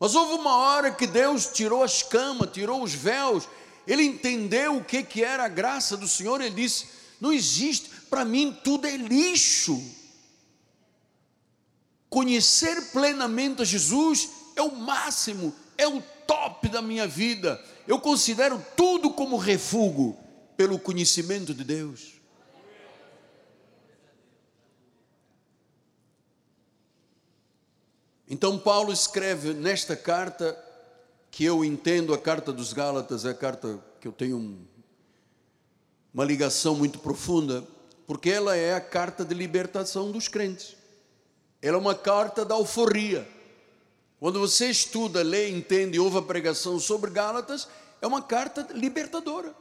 Mas 0.00 0.14
houve 0.14 0.32
uma 0.32 0.56
hora 0.56 0.90
que 0.92 1.06
Deus 1.06 1.44
tirou 1.48 1.82
as 1.82 2.02
camas, 2.02 2.50
tirou 2.52 2.82
os 2.82 2.94
véus, 2.94 3.46
ele 3.86 4.02
entendeu 4.02 4.76
o 4.76 4.84
que, 4.84 5.02
que 5.02 5.22
era 5.22 5.44
a 5.44 5.48
graça 5.48 5.96
do 5.96 6.08
Senhor, 6.08 6.40
ele 6.40 6.54
disse: 6.54 6.86
não 7.20 7.32
existe, 7.32 7.88
para 8.10 8.24
mim 8.24 8.56
tudo 8.64 8.86
é 8.86 8.96
lixo. 8.96 9.82
Conhecer 12.08 12.90
plenamente 12.92 13.62
a 13.62 13.64
Jesus 13.64 14.30
é 14.54 14.62
o 14.62 14.74
máximo, 14.74 15.54
é 15.76 15.86
o 15.86 16.02
top 16.26 16.68
da 16.68 16.80
minha 16.80 17.06
vida. 17.06 17.62
Eu 17.86 18.00
considero 18.00 18.64
tudo 18.76 19.10
como 19.10 19.36
refúgio 19.36 20.16
pelo 20.56 20.78
conhecimento 20.78 21.54
de 21.54 21.62
Deus. 21.62 22.16
Então, 28.28 28.58
Paulo 28.58 28.92
escreve 28.92 29.54
nesta 29.54 29.94
carta, 29.94 30.52
que 31.36 31.44
eu 31.44 31.62
entendo 31.62 32.14
a 32.14 32.18
carta 32.18 32.50
dos 32.50 32.72
Gálatas, 32.72 33.26
é 33.26 33.28
a 33.28 33.34
carta 33.34 33.78
que 34.00 34.08
eu 34.08 34.12
tenho 34.12 34.38
um, 34.38 34.58
uma 36.14 36.24
ligação 36.24 36.74
muito 36.74 36.98
profunda, 36.98 37.62
porque 38.06 38.30
ela 38.30 38.56
é 38.56 38.72
a 38.72 38.80
carta 38.80 39.22
de 39.22 39.34
libertação 39.34 40.10
dos 40.10 40.28
crentes. 40.28 40.74
Ela 41.60 41.76
é 41.76 41.78
uma 41.78 41.94
carta 41.94 42.42
da 42.42 42.54
alforria. 42.54 43.28
Quando 44.18 44.40
você 44.40 44.70
estuda, 44.70 45.22
lê, 45.22 45.50
entende 45.50 46.00
ouve 46.00 46.16
a 46.16 46.22
pregação 46.22 46.80
sobre 46.80 47.10
Gálatas, 47.10 47.68
é 48.00 48.06
uma 48.06 48.22
carta 48.22 48.68
libertadora. 48.72 49.54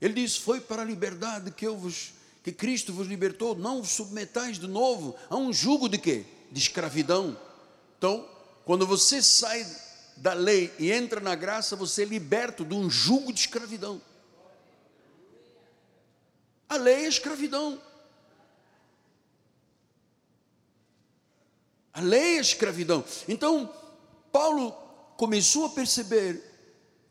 Ele 0.00 0.14
diz: 0.14 0.38
Foi 0.38 0.58
para 0.58 0.80
a 0.80 0.86
liberdade 0.86 1.50
que 1.50 1.66
eu 1.66 1.76
vos, 1.76 2.14
que 2.42 2.50
Cristo 2.50 2.94
vos 2.94 3.06
libertou, 3.06 3.54
não 3.54 3.82
vos 3.82 3.90
submetais 3.90 4.58
de 4.58 4.66
novo 4.66 5.14
a 5.28 5.36
um 5.36 5.52
jugo 5.52 5.86
de 5.86 5.98
quê? 5.98 6.24
De 6.50 6.58
escravidão. 6.58 7.36
Então, 7.98 8.26
quando 8.64 8.86
você 8.86 9.20
sai 9.20 9.66
da 10.20 10.34
lei 10.34 10.72
e 10.78 10.92
entra 10.92 11.18
na 11.18 11.34
graça, 11.34 11.74
você 11.74 12.02
é 12.02 12.04
liberto 12.04 12.62
de 12.62 12.74
um 12.74 12.90
jugo 12.90 13.32
de 13.32 13.40
escravidão. 13.40 14.00
A 16.68 16.76
lei 16.76 17.06
é 17.06 17.08
escravidão. 17.08 17.80
A 21.92 22.02
lei 22.02 22.36
é 22.36 22.40
escravidão. 22.40 23.02
Então, 23.26 23.74
Paulo 24.30 24.72
começou 25.16 25.64
a 25.64 25.70
perceber 25.70 26.44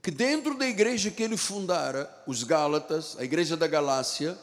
que 0.04 0.12
dentro 0.12 0.56
da 0.56 0.68
igreja 0.68 1.10
que 1.10 1.24
ele 1.24 1.36
fundara, 1.36 2.10
os 2.28 2.44
Gálatas, 2.44 3.18
a 3.18 3.24
igreja 3.24 3.58
da 3.58 3.68
Galácia, 3.68 4.38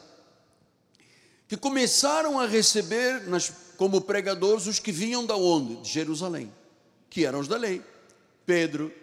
que 1.47 1.55
começaram 1.55 2.37
a 2.37 2.45
receber 2.45 3.27
nas, 3.27 3.49
como 3.77 4.01
pregadores 4.01 4.67
os 4.67 4.77
que 4.77 4.91
vinham 4.91 5.25
da 5.25 5.37
onde? 5.37 5.77
De 5.77 5.89
Jerusalém, 5.89 6.53
que 7.09 7.25
eram 7.25 7.39
os 7.39 7.47
da 7.47 7.55
lei. 7.55 7.81
Pedro, 8.47 8.93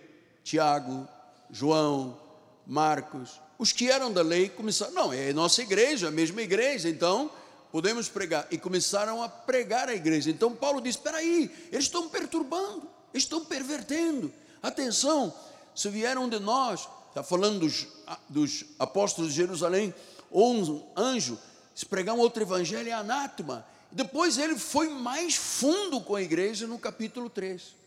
Tiago, 0.42 1.06
João, 1.50 2.18
Marcos, 2.66 3.38
os 3.58 3.72
que 3.72 3.90
eram 3.90 4.10
da 4.10 4.22
lei 4.22 4.48
começaram, 4.48 4.92
não, 4.94 5.12
é 5.12 5.28
a 5.28 5.34
nossa 5.34 5.60
igreja, 5.60 6.08
a 6.08 6.10
mesma 6.10 6.40
igreja, 6.40 6.88
então 6.88 7.30
podemos 7.70 8.08
pregar. 8.08 8.48
E 8.50 8.56
começaram 8.56 9.22
a 9.22 9.28
pregar 9.28 9.90
a 9.90 9.94
igreja. 9.94 10.30
Então 10.30 10.56
Paulo 10.56 10.80
diz: 10.80 10.96
espera 10.96 11.18
aí, 11.18 11.54
eles 11.70 11.84
estão 11.84 12.08
perturbando, 12.08 12.88
estão 13.12 13.44
pervertendo. 13.44 14.32
Atenção, 14.62 15.32
se 15.74 15.90
vieram 15.90 16.26
de 16.26 16.38
nós, 16.38 16.88
está 17.10 17.22
falando 17.22 17.60
dos, 17.60 17.86
dos 18.26 18.64
apóstolos 18.78 19.30
de 19.30 19.36
Jerusalém, 19.36 19.94
ou 20.30 20.54
um 20.54 20.82
anjo, 20.96 21.38
se 21.74 21.84
pregar 21.84 22.14
um 22.14 22.18
outro 22.18 22.42
evangelho 22.42 22.88
é 22.88 22.92
anátema. 22.92 23.64
Depois 23.92 24.38
ele 24.38 24.56
foi 24.56 24.88
mais 24.88 25.34
fundo 25.34 26.00
com 26.00 26.16
a 26.16 26.22
igreja 26.22 26.66
no 26.66 26.78
capítulo 26.78 27.28
3. 27.28 27.83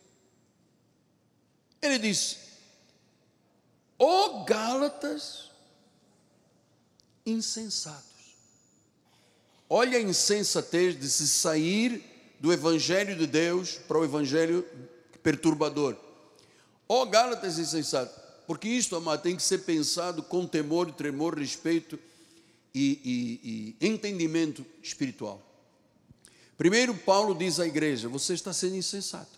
Ele 1.81 1.99
diz: 1.99 2.37
Ó 3.99 4.41
oh, 4.41 4.43
Gálatas 4.43 5.51
insensatos. 7.25 8.05
Olha 9.69 9.97
a 9.97 10.01
insensatez 10.01 10.97
de 10.97 11.09
se 11.09 11.27
sair 11.27 12.03
do 12.39 12.53
evangelho 12.53 13.17
de 13.17 13.27
Deus 13.27 13.73
para 13.87 13.97
o 13.97 14.03
evangelho 14.03 14.65
perturbador. 15.21 15.97
Ó 16.87 17.01
oh, 17.01 17.05
Gálatas 17.05 17.59
insensatos, 17.59 18.15
porque 18.45 18.69
isto, 18.69 18.95
amado, 18.95 19.21
tem 19.21 19.35
que 19.35 19.43
ser 19.43 19.59
pensado 19.59 20.23
com 20.23 20.47
temor, 20.47 20.91
tremor, 20.93 21.37
respeito 21.37 21.99
e, 22.73 23.75
e, 23.81 23.81
e 23.81 23.87
entendimento 23.87 24.65
espiritual. 24.81 25.43
Primeiro, 26.57 26.95
Paulo 26.95 27.35
diz 27.35 27.59
à 27.59 27.67
igreja: 27.67 28.07
você 28.07 28.33
está 28.33 28.53
sendo 28.53 28.75
insensato. 28.75 29.37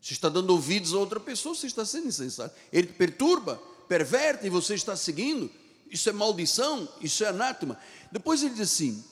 Você 0.00 0.14
está 0.14 0.28
dando 0.28 0.50
ouvidos 0.50 0.94
a 0.94 0.98
outra 0.98 1.18
pessoa, 1.18 1.54
você 1.54 1.66
está 1.66 1.84
sendo 1.84 2.08
insensato. 2.08 2.54
Ele 2.72 2.86
perturba, 2.86 3.60
perverte 3.88 4.46
e 4.46 4.50
você 4.50 4.74
está 4.74 4.96
seguindo. 4.96 5.50
Isso 5.90 6.08
é 6.08 6.12
maldição, 6.12 6.88
isso 7.00 7.24
é 7.24 7.28
anátema. 7.28 7.78
Depois 8.12 8.42
ele 8.42 8.54
diz 8.54 8.72
assim: 8.72 9.04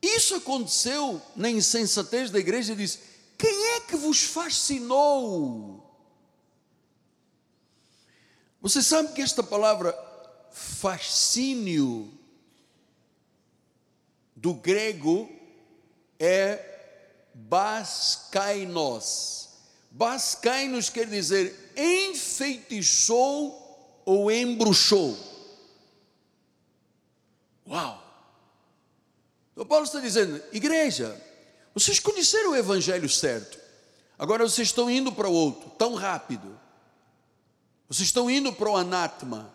Isso 0.00 0.34
aconteceu 0.34 1.20
na 1.36 1.50
insensatez 1.50 2.30
da 2.30 2.38
igreja. 2.38 2.72
Ele 2.72 2.82
diz: 2.82 2.98
Quem 3.36 3.66
é 3.74 3.80
que 3.80 3.96
vos 3.96 4.22
fascinou? 4.22 5.86
Você 8.62 8.82
sabe 8.82 9.12
que 9.12 9.22
esta 9.22 9.42
palavra 9.42 9.96
fascínio 10.52 12.12
do 14.36 14.54
grego 14.54 15.28
é 16.18 16.66
baskainos. 17.34 18.70
Baskainos 19.90 20.88
quer 20.88 21.06
dizer 21.06 21.72
enfeitiçou 21.76 23.60
ou 24.04 24.30
embruxou. 24.30 25.18
Uau! 27.68 28.00
O 29.56 29.64
Paulo 29.66 29.84
está 29.84 30.00
dizendo, 30.00 30.42
igreja, 30.52 31.20
vocês 31.74 31.98
conheceram 31.98 32.52
o 32.52 32.56
evangelho 32.56 33.08
certo, 33.08 33.58
agora 34.18 34.48
vocês 34.48 34.68
estão 34.68 34.88
indo 34.88 35.12
para 35.12 35.28
o 35.28 35.32
outro, 35.32 35.70
tão 35.70 35.94
rápido. 35.94 36.58
Vocês 37.88 38.06
estão 38.06 38.30
indo 38.30 38.52
para 38.52 38.70
o 38.70 38.76
anátema. 38.76 39.52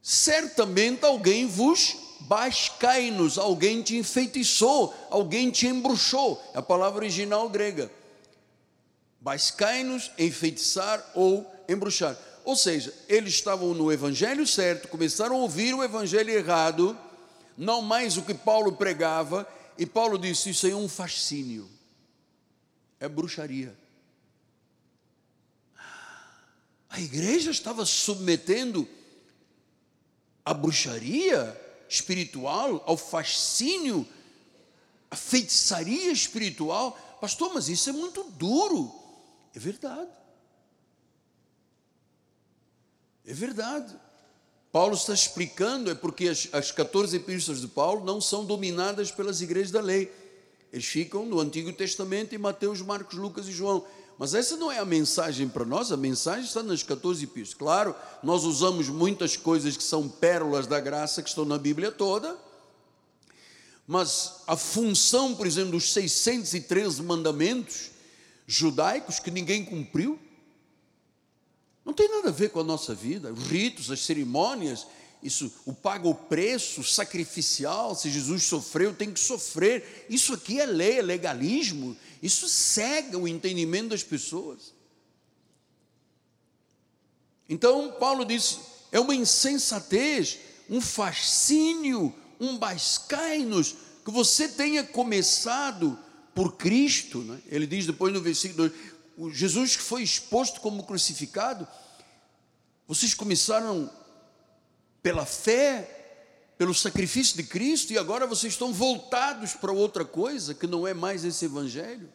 Certamente 0.00 1.04
alguém 1.04 1.46
vos 1.46 1.96
bascai-nos, 2.20 3.36
alguém 3.36 3.82
te 3.82 3.96
enfeitiçou, 3.96 4.94
alguém 5.10 5.50
te 5.50 5.66
embruxou. 5.66 6.42
É 6.54 6.58
a 6.58 6.62
palavra 6.62 6.98
original 6.98 7.48
grega. 7.48 7.90
Bascai-nos, 9.20 10.10
enfeitiçar 10.18 11.04
ou 11.14 11.50
embruxar. 11.68 12.16
Ou 12.44 12.56
seja, 12.56 12.92
eles 13.08 13.34
estavam 13.34 13.74
no 13.74 13.92
evangelho 13.92 14.46
certo, 14.46 14.88
começaram 14.88 15.36
a 15.36 15.40
ouvir 15.40 15.74
o 15.74 15.84
evangelho 15.84 16.30
errado, 16.30 16.98
não 17.56 17.82
mais 17.82 18.16
o 18.16 18.22
que 18.22 18.34
Paulo 18.34 18.72
pregava, 18.72 19.46
e 19.76 19.84
Paulo 19.84 20.18
disse: 20.18 20.50
Isso 20.50 20.66
aí 20.66 20.72
é 20.72 20.76
um 20.76 20.88
fascínio, 20.88 21.70
é 22.98 23.08
bruxaria. 23.08 23.76
A 26.88 27.00
igreja 27.00 27.52
estava 27.52 27.86
submetendo 27.86 28.88
a 30.44 30.52
bruxaria 30.52 31.58
espiritual, 31.88 32.82
ao 32.86 32.96
fascínio, 32.96 34.06
à 35.10 35.14
feitiçaria 35.14 36.10
espiritual. 36.10 36.98
Pastor, 37.20 37.54
mas 37.54 37.68
isso 37.68 37.90
é 37.90 37.92
muito 37.92 38.24
duro. 38.24 38.99
É 39.54 39.58
verdade. 39.58 40.10
É 43.26 43.32
verdade. 43.32 43.94
Paulo 44.72 44.94
está 44.94 45.12
explicando, 45.12 45.90
é 45.90 45.94
porque 45.94 46.28
as, 46.28 46.48
as 46.52 46.70
14 46.70 47.16
epístolas 47.16 47.60
de 47.60 47.68
Paulo 47.68 48.04
não 48.04 48.20
são 48.20 48.44
dominadas 48.44 49.10
pelas 49.10 49.40
igrejas 49.40 49.72
da 49.72 49.80
lei. 49.80 50.12
Eles 50.72 50.86
ficam 50.86 51.26
no 51.26 51.40
Antigo 51.40 51.72
Testamento 51.72 52.34
em 52.34 52.38
Mateus, 52.38 52.80
Marcos, 52.80 53.18
Lucas 53.18 53.48
e 53.48 53.52
João. 53.52 53.84
Mas 54.16 54.34
essa 54.34 54.56
não 54.56 54.70
é 54.70 54.78
a 54.78 54.84
mensagem 54.84 55.48
para 55.48 55.64
nós, 55.64 55.90
a 55.90 55.96
mensagem 55.96 56.44
está 56.44 56.62
nas 56.62 56.82
14 56.82 57.24
epístolas. 57.24 57.54
Claro, 57.54 57.96
nós 58.22 58.44
usamos 58.44 58.88
muitas 58.88 59.36
coisas 59.36 59.76
que 59.76 59.82
são 59.82 60.08
pérolas 60.08 60.66
da 60.66 60.78
graça 60.78 61.22
que 61.22 61.28
estão 61.28 61.44
na 61.44 61.56
Bíblia 61.56 61.90
toda, 61.90 62.38
mas 63.86 64.42
a 64.46 64.56
função, 64.56 65.34
por 65.34 65.46
exemplo, 65.46 65.72
dos 65.72 65.92
613 65.92 67.02
mandamentos 67.02 67.90
judaicos 68.50 69.20
que 69.20 69.30
ninguém 69.30 69.64
cumpriu, 69.64 70.18
não 71.84 71.94
tem 71.94 72.08
nada 72.08 72.30
a 72.30 72.32
ver 72.32 72.50
com 72.50 72.58
a 72.58 72.64
nossa 72.64 72.94
vida. 72.94 73.32
Os 73.32 73.46
ritos, 73.46 73.90
as 73.90 74.00
cerimônias, 74.00 74.86
isso, 75.22 75.52
o 75.64 75.72
paga 75.72 76.08
o 76.08 76.14
preço 76.14 76.82
sacrificial, 76.82 77.94
se 77.94 78.10
Jesus 78.10 78.42
sofreu, 78.42 78.92
tem 78.92 79.12
que 79.12 79.20
sofrer. 79.20 80.06
Isso 80.10 80.34
aqui 80.34 80.60
é 80.60 80.66
lei, 80.66 80.98
é 80.98 81.02
legalismo. 81.02 81.96
Isso 82.20 82.48
cega 82.48 83.16
o 83.16 83.28
entendimento 83.28 83.90
das 83.90 84.02
pessoas. 84.02 84.74
Então, 87.48 87.92
Paulo 88.00 88.24
diz: 88.24 88.58
é 88.90 88.98
uma 88.98 89.14
insensatez, 89.14 90.38
um 90.68 90.80
fascínio, 90.80 92.12
um 92.40 92.58
bascai-nos, 92.58 93.76
que 94.04 94.10
você 94.10 94.48
tenha 94.48 94.82
começado 94.82 95.96
por 96.34 96.56
Cristo. 96.56 97.18
Né? 97.18 97.40
Ele 97.46 97.66
diz 97.66 97.86
depois 97.86 98.12
no 98.12 98.20
versículo 98.20 98.68
2: 98.68 98.80
o 99.16 99.30
Jesus 99.30 99.76
que 99.76 99.82
foi 99.82 100.02
exposto 100.02 100.60
como 100.60 100.84
crucificado, 100.84 101.66
vocês 102.86 103.14
começaram 103.14 103.90
pela 105.02 105.24
fé, 105.24 106.54
pelo 106.56 106.74
sacrifício 106.74 107.36
de 107.36 107.44
Cristo, 107.44 107.92
e 107.92 107.98
agora 107.98 108.26
vocês 108.26 108.52
estão 108.52 108.72
voltados 108.72 109.54
para 109.54 109.72
outra 109.72 110.04
coisa 110.04 110.54
que 110.54 110.66
não 110.66 110.86
é 110.86 110.92
mais 110.92 111.24
esse 111.24 111.44
evangelho. 111.44 112.10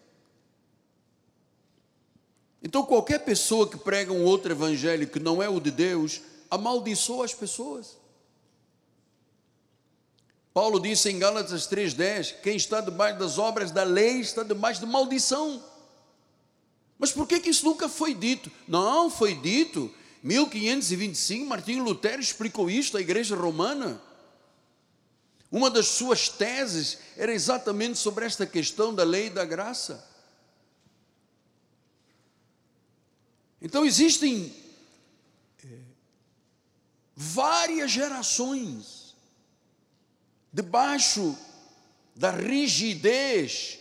Então, 2.62 2.84
qualquer 2.84 3.19
pessoa 3.19 3.69
que 3.69 3.78
prega 3.78 4.12
um 4.12 4.23
outro 4.23 4.51
evangelho 4.51 5.08
que 5.08 5.19
não 5.19 5.41
é 5.41 5.47
o 5.47 5.60
de 5.60 5.69
Deus, 5.69 6.21
amaldiçoa 6.49 7.25
as 7.25 7.34
pessoas. 7.34 7.95
Paulo 10.56 10.79
disse 10.79 11.10
em 11.10 11.19
Gálatas 11.19 11.67
3,10: 11.67 12.39
quem 12.41 12.56
está 12.56 12.79
debaixo 12.79 13.19
das 13.19 13.37
obras 13.37 13.71
da 13.71 13.83
lei 13.83 14.21
está 14.21 14.41
debaixo 14.41 14.79
de 14.79 14.85
maldição. 14.85 15.62
Mas 16.97 17.12
por 17.12 17.27
que, 17.27 17.41
que 17.41 17.49
isso 17.49 17.65
nunca 17.65 17.89
foi 17.89 18.13
dito? 18.13 18.49
Não, 18.65 19.10
foi 19.10 19.35
dito. 19.35 19.93
1525, 20.23 21.45
Martinho 21.45 21.83
Lutero 21.83 22.21
explicou 22.21 22.69
isto 22.69 22.95
à 22.95 23.01
igreja 23.01 23.35
romana. 23.35 24.01
Uma 25.51 25.69
das 25.69 25.87
suas 25.87 26.29
teses 26.29 26.99
era 27.17 27.33
exatamente 27.33 27.99
sobre 27.99 28.25
esta 28.25 28.45
questão 28.45 28.95
da 28.95 29.03
lei 29.03 29.25
e 29.25 29.31
da 29.31 29.43
graça. 29.43 30.10
Então 33.62 33.85
existem 33.85 34.56
é, 35.65 35.79
várias 37.13 37.91
gerações 37.91 39.04
debaixo 40.56 41.37
da 42.15 42.31
rigidez 42.31 43.77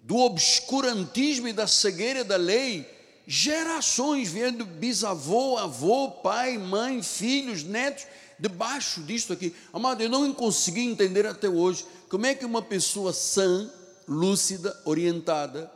do 0.00 0.16
obscurantismo 0.16 1.48
e 1.48 1.52
da 1.52 1.66
cegueira 1.66 2.24
da 2.24 2.36
lei, 2.36 2.88
gerações 3.26 4.30
vendo 4.30 4.64
bisavô, 4.64 5.58
avô, 5.58 6.10
pai, 6.10 6.56
mãe, 6.56 7.02
filhos, 7.02 7.62
netos, 7.62 8.06
debaixo 8.38 9.02
disto 9.02 9.34
aqui. 9.34 9.54
Amado, 9.70 10.02
eu 10.02 10.08
não 10.08 10.32
consegui 10.32 10.80
entender 10.80 11.26
até 11.26 11.46
hoje 11.46 11.84
como 12.08 12.24
é 12.24 12.34
que 12.34 12.46
uma 12.46 12.62
pessoa 12.62 13.12
sã, 13.12 13.70
lúcida, 14.08 14.74
orientada, 14.86 15.70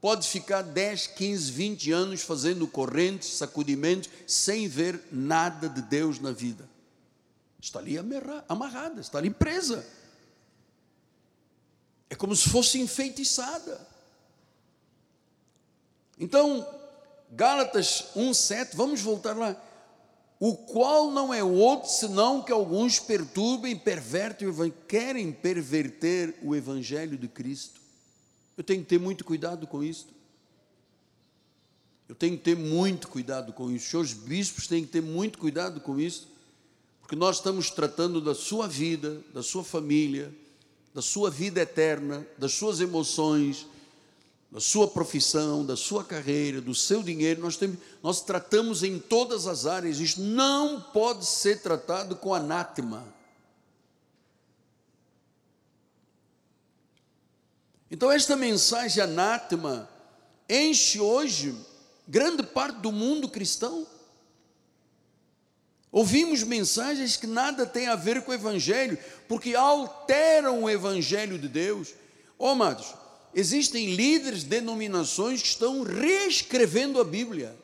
pode 0.00 0.28
ficar 0.28 0.62
10, 0.62 1.06
15, 1.06 1.52
20 1.52 1.92
anos 1.92 2.22
fazendo 2.22 2.66
correntes, 2.66 3.28
sacudimentos, 3.34 4.10
sem 4.26 4.66
ver 4.66 5.00
nada 5.12 5.68
de 5.68 5.80
Deus 5.80 6.18
na 6.18 6.32
vida. 6.32 6.73
Está 7.64 7.78
ali 7.78 7.96
amarrada, 8.46 9.00
está 9.00 9.16
ali 9.16 9.30
presa. 9.30 9.86
É 12.10 12.14
como 12.14 12.36
se 12.36 12.50
fosse 12.50 12.78
enfeitiçada. 12.78 13.80
Então, 16.18 16.68
Gálatas 17.32 18.10
1,7, 18.14 18.74
vamos 18.74 19.00
voltar 19.00 19.34
lá. 19.34 19.56
O 20.38 20.54
qual 20.54 21.10
não 21.10 21.32
é 21.32 21.42
outro 21.42 21.88
senão 21.88 22.42
que 22.42 22.52
alguns 22.52 23.00
perturbem 23.00 23.74
pervertem 23.78 24.46
o 24.46 24.50
evangelho, 24.50 24.76
querem 24.86 25.32
perverter 25.32 26.38
o 26.42 26.54
evangelho 26.54 27.16
de 27.16 27.28
Cristo. 27.28 27.80
Eu 28.58 28.62
tenho 28.62 28.82
que 28.82 28.90
ter 28.90 29.00
muito 29.00 29.24
cuidado 29.24 29.66
com 29.66 29.82
isso. 29.82 30.08
Eu 32.06 32.14
tenho 32.14 32.36
que 32.36 32.44
ter 32.44 32.56
muito 32.56 33.08
cuidado 33.08 33.54
com 33.54 33.70
isso. 33.70 33.98
Os 33.98 34.12
bispos 34.12 34.66
têm 34.66 34.84
que 34.84 34.92
ter 34.92 35.00
muito 35.00 35.38
cuidado 35.38 35.80
com 35.80 35.98
isso, 35.98 36.33
porque 37.04 37.16
nós 37.16 37.36
estamos 37.36 37.68
tratando 37.68 38.18
da 38.18 38.34
sua 38.34 38.66
vida, 38.66 39.22
da 39.34 39.42
sua 39.42 39.62
família, 39.62 40.34
da 40.94 41.02
sua 41.02 41.30
vida 41.30 41.60
eterna, 41.60 42.26
das 42.38 42.54
suas 42.54 42.80
emoções, 42.80 43.66
da 44.50 44.58
sua 44.58 44.88
profissão, 44.88 45.66
da 45.66 45.76
sua 45.76 46.02
carreira, 46.02 46.62
do 46.62 46.74
seu 46.74 47.02
dinheiro. 47.02 47.42
Nós, 47.42 47.58
temos, 47.58 47.76
nós 48.02 48.22
tratamos 48.22 48.82
em 48.82 48.98
todas 48.98 49.46
as 49.46 49.66
áreas. 49.66 50.00
Isso 50.00 50.22
não 50.22 50.80
pode 50.80 51.26
ser 51.26 51.60
tratado 51.60 52.16
com 52.16 52.32
anátema. 52.32 53.06
Então, 57.90 58.10
esta 58.10 58.34
mensagem 58.34 59.02
anátema 59.02 59.90
enche 60.48 60.98
hoje 60.98 61.54
grande 62.08 62.42
parte 62.42 62.78
do 62.78 62.90
mundo 62.90 63.28
cristão. 63.28 63.86
Ouvimos 65.94 66.42
mensagens 66.42 67.16
que 67.16 67.24
nada 67.24 67.64
tem 67.64 67.86
a 67.86 67.94
ver 67.94 68.22
com 68.22 68.32
o 68.32 68.34
Evangelho, 68.34 68.98
porque 69.28 69.54
alteram 69.54 70.64
o 70.64 70.68
Evangelho 70.68 71.38
de 71.38 71.46
Deus. 71.46 71.94
Oh, 72.36 72.48
amados, 72.48 72.92
existem 73.32 73.94
líderes, 73.94 74.42
denominações 74.42 75.40
que 75.40 75.46
estão 75.46 75.84
reescrevendo 75.84 77.00
a 77.00 77.04
Bíblia. 77.04 77.56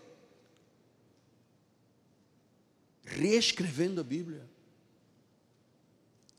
Reescrevendo 3.04 4.00
a 4.00 4.04
Bíblia 4.04 4.48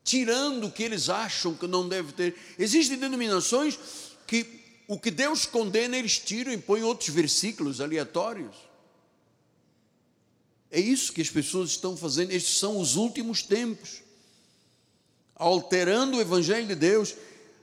tirando 0.03 0.67
o 0.67 0.71
que 0.71 0.83
eles 0.83 1.09
acham 1.09 1.53
que 1.53 1.67
não 1.67 1.87
deve 1.87 2.13
ter. 2.13 2.35
Existem 2.57 2.97
denominações 2.97 3.77
que 4.27 4.45
o 4.87 4.99
que 4.99 5.11
Deus 5.11 5.45
condena, 5.45 5.95
eles 5.95 6.19
tiram 6.19 6.51
e 6.51 6.57
põem 6.57 6.83
outros 6.83 7.09
versículos 7.09 7.79
aleatórios. 7.79 8.55
É 10.72 10.80
isso 10.80 11.11
que 11.11 11.22
as 11.22 11.30
pessoas 11.30 11.72
estão 11.72 11.97
fazendo, 11.97 12.32
estes 12.32 12.57
são 12.57 12.80
os 12.80 12.95
últimos 12.95 13.43
tempos, 13.43 14.01
alterando 15.36 16.17
o 16.17 16.22
Evangelho 16.22 16.65
de 16.65 16.76
Deus. 16.76 17.13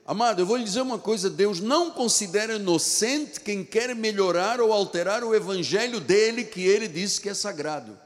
Amado, 0.05 0.43
eu 0.43 0.47
vou 0.47 0.59
lhe 0.59 0.65
dizer 0.65 0.83
uma 0.83 0.99
coisa: 0.99 1.31
Deus 1.31 1.59
não 1.59 1.91
considera 1.91 2.57
inocente 2.57 3.41
quem 3.41 3.65
quer 3.65 3.95
melhorar 3.97 4.61
ou 4.61 4.75
alterar 4.75 5.25
o 5.25 5.35
Evangelho 5.35 6.01
dele, 6.01 6.45
que 6.45 6.61
ele 6.61 6.87
disse 6.87 7.19
que 7.19 7.31
é 7.31 7.35
sagrado. 7.35 7.99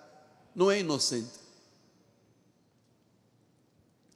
Não 0.55 0.71
é 0.71 0.79
inocente. 0.79 1.43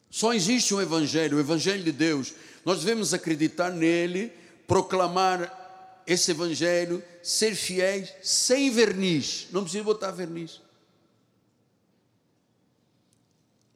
Só 0.08 0.32
existe 0.32 0.72
um 0.72 0.80
Evangelho, 0.80 1.36
o 1.36 1.40
Evangelho 1.40 1.82
de 1.82 1.92
Deus. 1.92 2.32
Nós 2.64 2.80
devemos 2.80 3.12
acreditar 3.12 3.70
nele, 3.70 4.32
proclamar 4.68 6.02
esse 6.06 6.30
Evangelho, 6.30 7.02
ser 7.24 7.56
fiéis, 7.56 8.12
sem 8.22 8.70
verniz. 8.70 9.48
Não 9.50 9.62
precisa 9.62 9.82
botar 9.82 10.12
verniz. 10.12 10.64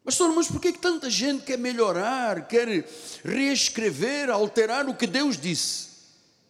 Pastor, 0.04 0.34
mas 0.34 0.48
por 0.48 0.60
que 0.60 0.72
tanta 0.72 1.10
gente 1.10 1.44
quer 1.44 1.58
melhorar, 1.58 2.48
quer 2.48 2.86
reescrever, 3.22 4.30
alterar 4.30 4.88
o 4.88 4.94
que 4.94 5.06
Deus 5.06 5.36
disse? 5.36 5.90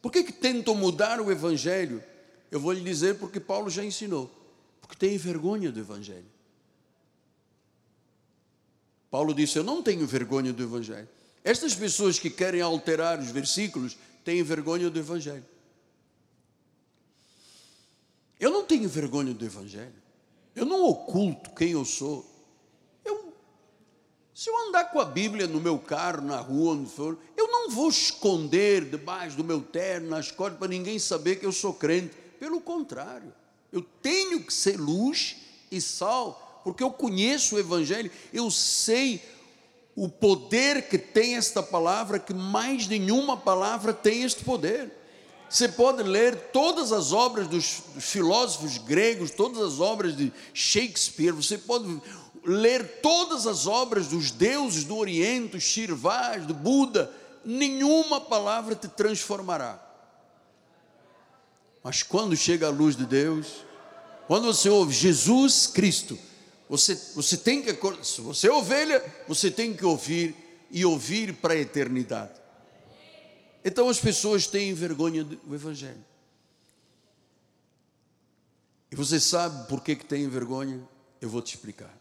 Por 0.01 0.11
que, 0.11 0.23
que 0.23 0.33
tentam 0.33 0.75
mudar 0.75 1.21
o 1.21 1.31
Evangelho? 1.31 2.03
Eu 2.51 2.61
vou 2.61 2.73
lhe 2.73 2.83
dizer 2.83 3.19
porque 3.19 3.39
Paulo 3.39 3.69
já 3.69 3.85
ensinou. 3.85 4.31
Porque 4.81 4.97
tem 4.97 5.17
vergonha 5.19 5.71
do 5.71 5.81
Evangelho. 5.81 6.27
Paulo 9.11 9.35
disse: 9.35 9.59
Eu 9.59 9.65
não 9.65 9.83
tenho 9.83 10.07
vergonha 10.07 10.53
do 10.53 10.63
Evangelho. 10.63 11.09
Estas 11.43 11.75
pessoas 11.75 12.19
que 12.19 12.31
querem 12.31 12.61
alterar 12.61 13.19
os 13.19 13.31
versículos 13.31 13.97
têm 14.25 14.43
vergonha 14.43 14.89
do 14.89 14.99
Evangelho. 14.99 15.45
Eu 18.39 18.51
não 18.51 18.65
tenho 18.65 18.89
vergonha 18.89 19.35
do 19.35 19.45
Evangelho. 19.45 19.93
Eu 20.55 20.65
não 20.65 20.85
oculto 20.85 21.51
quem 21.51 21.73
eu 21.73 21.85
sou. 21.85 22.30
Se 24.41 24.49
eu 24.49 24.57
andar 24.69 24.85
com 24.85 24.99
a 24.99 25.05
Bíblia 25.05 25.47
no 25.47 25.61
meu 25.61 25.79
carro, 25.79 26.23
na 26.23 26.39
rua, 26.41 26.73
onde 26.73 26.89
for, 26.89 27.19
eu 27.37 27.47
não 27.49 27.69
vou 27.69 27.91
esconder 27.91 28.87
debaixo 28.87 29.37
do 29.37 29.45
meu 29.45 29.61
terno, 29.61 30.09
nas 30.09 30.33
cordas, 30.33 30.59
para 30.59 30.69
ninguém 30.69 30.99
saber 30.99 31.37
que 31.37 31.45
eu 31.45 31.53
sou 31.53 31.75
crente. 31.75 32.17
Pelo 32.39 32.59
contrário, 32.59 33.35
eu 33.71 33.83
tenho 34.01 34.43
que 34.43 34.51
ser 34.51 34.81
luz 34.81 35.37
e 35.71 35.79
sal 35.79 36.63
porque 36.65 36.83
eu 36.83 36.91
conheço 36.91 37.55
o 37.55 37.59
Evangelho, 37.59 38.11
eu 38.33 38.51
sei 38.51 39.23
o 39.95 40.09
poder 40.09 40.89
que 40.89 40.97
tem 40.97 41.37
esta 41.37 41.63
palavra, 41.63 42.19
que 42.19 42.33
mais 42.33 42.87
nenhuma 42.89 43.37
palavra 43.37 43.93
tem 43.93 44.23
este 44.23 44.43
poder. 44.43 44.91
Você 45.51 45.69
pode 45.69 46.03
ler 46.03 46.51
todas 46.51 46.93
as 46.93 47.13
obras 47.13 47.47
dos 47.47 47.83
filósofos 47.99 48.79
gregos, 48.79 49.33
todas 49.33 49.61
as 49.61 49.81
obras 49.81 50.17
de 50.17 50.33
Shakespeare, 50.55 51.33
você 51.33 51.59
pode 51.59 52.01
ler 52.45 53.01
todas 53.01 53.47
as 53.47 53.67
obras 53.67 54.09
dos 54.09 54.31
deuses 54.31 54.85
do 54.85 54.97
Oriente, 54.97 55.53
dos 55.53 55.63
Shirvás, 55.63 56.47
do 56.47 56.55
Buda, 56.55 57.13
nenhuma 57.45 58.21
palavra 58.21 58.75
te 58.75 58.89
transformará. 58.89 59.87
Mas 61.83 62.03
quando 62.03 62.37
chega 62.37 62.67
a 62.67 62.71
luz 62.71 62.97
de 62.97 63.07
Deus, 63.07 63.65
quando 64.27 64.47
você 64.47 64.69
ouve 64.69 64.93
Jesus 64.95 65.67
Cristo, 65.67 66.19
você, 66.69 66.95
você 67.15 67.37
tem 67.37 67.63
que, 67.63 67.77
se 68.05 68.21
você 68.21 68.49
é 68.49 68.53
ovelha, 68.53 69.03
você 69.27 69.51
tem 69.51 69.75
que 69.75 69.85
ouvir 69.85 70.37
e 70.71 70.85
ouvir 70.85 71.35
para 71.35 71.55
a 71.55 71.57
eternidade. 71.57 72.41
Então 73.65 73.89
as 73.89 73.99
pessoas 73.99 74.47
têm 74.47 74.73
vergonha 74.73 75.25
do 75.25 75.55
Evangelho. 75.55 76.05
E 78.91 78.97
você 78.97 79.21
sabe 79.21 79.69
por 79.69 79.83
que, 79.83 79.97
que 79.97 80.05
tem 80.05 80.29
vergonha? 80.29 80.81
Eu 81.21 81.29
vou 81.29 81.43
te 81.43 81.55
explicar. 81.55 82.00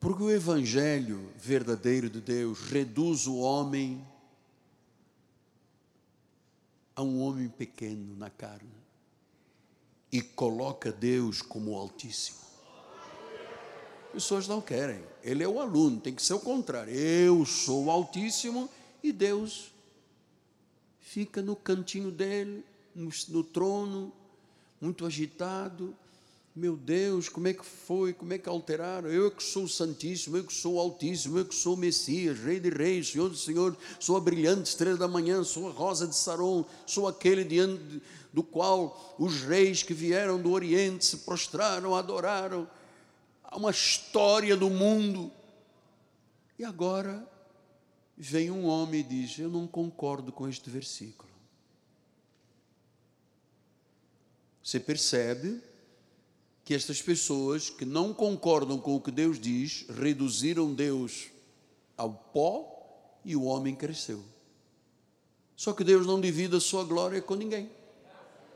Porque 0.00 0.22
o 0.22 0.30
Evangelho 0.30 1.30
verdadeiro 1.36 2.08
de 2.08 2.20
Deus 2.20 2.60
reduz 2.70 3.26
o 3.26 3.36
homem 3.36 4.06
a 6.94 7.02
um 7.02 7.20
homem 7.20 7.48
pequeno 7.48 8.16
na 8.16 8.30
carne 8.30 8.68
e 10.10 10.22
coloca 10.22 10.92
Deus 10.92 11.42
como 11.42 11.74
Altíssimo 11.74 12.48
pessoas 14.18 14.48
não 14.48 14.60
querem. 14.60 15.00
Ele 15.22 15.44
é 15.44 15.48
o 15.48 15.60
aluno, 15.60 16.00
tem 16.00 16.12
que 16.12 16.22
ser 16.22 16.34
o 16.34 16.40
contrário. 16.40 16.92
Eu 16.92 17.44
sou 17.46 17.84
o 17.84 17.90
Altíssimo 17.90 18.68
e 19.00 19.12
Deus 19.12 19.72
fica 20.98 21.40
no 21.40 21.54
cantinho 21.54 22.10
dele, 22.10 22.64
no, 22.92 23.10
no 23.28 23.44
trono, 23.44 24.12
muito 24.80 25.06
agitado. 25.06 25.96
Meu 26.58 26.76
Deus, 26.76 27.28
como 27.28 27.46
é 27.46 27.54
que 27.54 27.64
foi? 27.64 28.12
Como 28.12 28.32
é 28.32 28.38
que 28.38 28.48
alteraram? 28.48 29.08
Eu 29.08 29.28
é 29.28 29.30
que 29.30 29.40
sou 29.40 29.62
o 29.62 29.68
Santíssimo, 29.68 30.36
eu 30.36 30.42
é 30.42 30.44
que 30.44 30.52
sou 30.52 30.74
o 30.74 30.80
Altíssimo, 30.80 31.38
eu 31.38 31.42
é 31.42 31.44
que 31.44 31.54
sou 31.54 31.74
o 31.74 31.76
Messias, 31.76 32.36
Rei 32.40 32.58
de 32.58 32.68
Reis, 32.68 33.12
Senhor 33.12 33.28
do 33.28 33.36
Senhor, 33.36 33.76
sou 34.00 34.16
a 34.16 34.20
brilhante 34.20 34.68
estrela 34.68 34.96
da 34.96 35.06
manhã, 35.06 35.44
sou 35.44 35.68
a 35.68 35.70
rosa 35.70 36.04
de 36.08 36.16
Saron, 36.16 36.64
sou 36.84 37.06
aquele 37.06 37.44
diante 37.44 38.02
do 38.32 38.42
qual 38.42 39.14
os 39.20 39.42
reis 39.42 39.84
que 39.84 39.94
vieram 39.94 40.42
do 40.42 40.50
Oriente 40.50 41.04
se 41.04 41.18
prostraram, 41.18 41.94
adoraram 41.94 42.68
há 43.44 43.56
uma 43.56 43.70
história 43.70 44.56
do 44.56 44.68
mundo. 44.68 45.30
E 46.58 46.64
agora 46.64 47.24
vem 48.16 48.50
um 48.50 48.66
homem 48.66 48.98
e 48.98 49.04
diz: 49.04 49.38
Eu 49.38 49.48
não 49.48 49.64
concordo 49.68 50.32
com 50.32 50.48
este 50.48 50.68
versículo. 50.68 51.30
Você 54.60 54.80
percebe 54.80 55.67
que 56.68 56.74
estas 56.74 57.00
pessoas 57.00 57.70
que 57.70 57.86
não 57.86 58.12
concordam 58.12 58.78
com 58.78 58.94
o 58.94 59.00
que 59.00 59.10
Deus 59.10 59.40
diz 59.40 59.86
reduziram 59.88 60.74
Deus 60.74 61.28
ao 61.96 62.12
pó 62.12 63.18
e 63.24 63.34
o 63.34 63.44
homem 63.44 63.74
cresceu. 63.74 64.22
Só 65.56 65.72
que 65.72 65.82
Deus 65.82 66.06
não 66.06 66.20
divide 66.20 66.54
a 66.54 66.60
sua 66.60 66.84
glória 66.84 67.22
com 67.22 67.34
ninguém. 67.34 67.70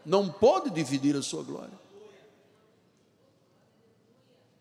Não 0.05 0.31
pode 0.31 0.69
dividir 0.69 1.17
a 1.17 1.23
sua 1.23 1.43
glória. 1.43 1.73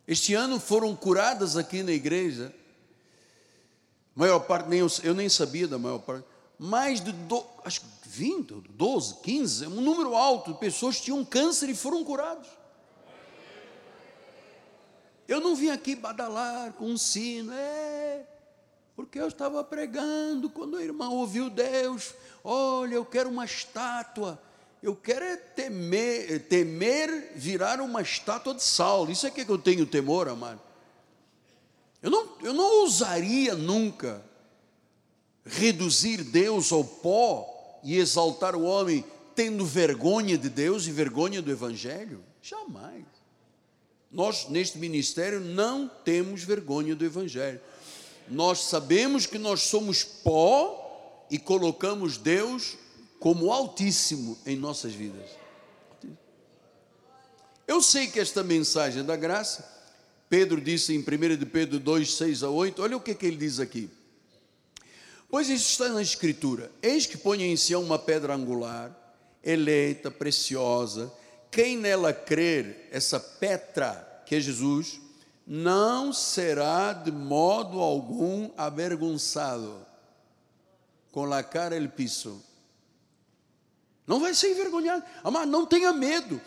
Este 0.07 0.33
ano 0.33 0.57
foram 0.57 0.95
curadas 0.95 1.57
aqui 1.57 1.83
na 1.83 1.91
igreja, 1.91 2.55
maior 4.15 4.39
parte, 4.39 4.69
nem 4.69 4.79
eu, 4.79 4.87
eu 5.03 5.13
nem 5.13 5.27
sabia 5.27 5.67
da 5.67 5.77
maior 5.77 5.99
parte, 5.99 6.25
mais 6.57 7.03
de 7.03 7.11
do, 7.11 7.43
acho 7.65 7.81
20, 8.05 8.63
12, 8.69 9.15
15, 9.15 9.67
um 9.67 9.81
número 9.81 10.15
alto 10.15 10.53
de 10.53 10.59
pessoas 10.59 11.01
tinham 11.01 11.25
câncer 11.25 11.67
e 11.67 11.75
foram 11.75 12.01
curados. 12.05 12.60
Eu 15.31 15.39
não 15.39 15.55
vim 15.55 15.69
aqui 15.69 15.95
badalar 15.95 16.73
com 16.73 16.87
um 16.87 16.97
sino, 16.97 17.53
é, 17.53 18.25
porque 18.97 19.17
eu 19.17 19.29
estava 19.29 19.63
pregando 19.63 20.49
quando 20.49 20.75
a 20.75 20.83
irmã 20.83 21.07
ouviu 21.07 21.49
Deus, 21.49 22.13
olha, 22.43 22.95
eu 22.95 23.05
quero 23.05 23.29
uma 23.29 23.45
estátua, 23.45 24.37
eu 24.83 24.93
quero 24.93 25.23
é 25.23 25.37
temer, 25.37 26.49
temer 26.49 27.31
virar 27.33 27.79
uma 27.79 28.01
estátua 28.01 28.53
de 28.53 28.61
Saulo, 28.61 29.09
isso 29.09 29.25
é 29.25 29.31
que 29.31 29.49
eu 29.49 29.57
tenho 29.57 29.85
temor, 29.85 30.27
amado. 30.27 30.59
Eu 32.01 32.11
não, 32.11 32.37
eu 32.43 32.51
não 32.51 32.81
ousaria 32.81 33.55
nunca 33.55 34.21
reduzir 35.45 36.25
Deus 36.25 36.73
ao 36.73 36.83
pó 36.83 37.79
e 37.85 37.97
exaltar 37.97 38.53
o 38.53 38.63
homem 38.63 39.05
tendo 39.33 39.65
vergonha 39.65 40.37
de 40.37 40.49
Deus 40.49 40.87
e 40.87 40.91
vergonha 40.91 41.41
do 41.41 41.49
Evangelho? 41.49 42.21
Jamais. 42.41 43.20
Nós, 44.11 44.49
neste 44.49 44.77
ministério, 44.77 45.39
não 45.39 45.87
temos 45.87 46.43
vergonha 46.43 46.95
do 46.95 47.05
Evangelho. 47.05 47.61
Nós 48.27 48.59
sabemos 48.65 49.25
que 49.25 49.37
nós 49.37 49.61
somos 49.61 50.03
pó 50.03 51.25
e 51.29 51.39
colocamos 51.39 52.17
Deus 52.17 52.77
como 53.19 53.51
Altíssimo 53.51 54.37
em 54.45 54.57
nossas 54.57 54.93
vidas. 54.93 55.29
Eu 57.67 57.81
sei 57.81 58.07
que 58.07 58.19
esta 58.19 58.43
mensagem 58.43 59.03
da 59.03 59.15
graça, 59.15 59.65
Pedro 60.29 60.59
disse 60.59 60.93
em 60.93 60.99
1 60.99 61.37
de 61.37 61.45
Pedro 61.45 61.79
2, 61.79 62.15
6 62.15 62.43
a 62.43 62.49
8, 62.49 62.81
olha 62.81 62.97
o 62.97 63.01
que, 63.01 63.15
que 63.15 63.25
ele 63.25 63.37
diz 63.37 63.59
aqui. 63.59 63.89
Pois 65.29 65.47
isso 65.49 65.71
está 65.71 65.87
na 65.87 66.01
Escritura: 66.01 66.69
Eis 66.81 67.05
que 67.05 67.17
põe 67.17 67.43
em 67.43 67.55
Sião 67.55 67.81
uma 67.81 67.97
pedra 67.97 68.35
angular, 68.35 68.93
eleita, 69.41 70.11
preciosa, 70.11 71.11
quem 71.51 71.77
nela 71.77 72.13
crer, 72.13 72.87
essa 72.91 73.19
Petra, 73.19 74.23
que 74.25 74.35
é 74.35 74.39
Jesus, 74.39 75.01
não 75.45 76.13
será 76.13 76.93
de 76.93 77.11
modo 77.11 77.81
algum 77.81 78.49
avergonçado 78.57 79.85
com 81.11 81.31
a 81.33 81.43
cara 81.43 81.75
el 81.75 81.89
piso. 81.89 82.41
Não 84.07 84.19
vai 84.19 84.33
ser 84.33 84.51
envergonhado. 84.51 85.03
Amado, 85.23 85.51
não 85.51 85.65
tenha 85.65 85.91
medo. 85.91 86.39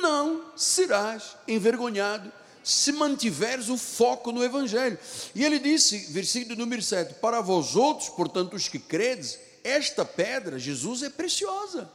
Não 0.00 0.52
serás 0.56 1.36
envergonhado 1.46 2.32
se 2.62 2.92
mantiveres 2.92 3.68
o 3.68 3.76
foco 3.76 4.30
no 4.30 4.42
Evangelho. 4.42 4.98
E 5.34 5.44
ele 5.44 5.58
disse, 5.58 6.12
versículo 6.12 6.56
número 6.56 6.82
7: 6.82 7.14
Para 7.14 7.40
vós 7.40 7.74
outros, 7.74 8.08
portanto, 8.08 8.54
os 8.54 8.68
que 8.68 8.78
credes, 8.78 9.38
esta 9.64 10.04
pedra, 10.04 10.58
Jesus, 10.58 11.02
é 11.02 11.10
preciosa. 11.10 11.90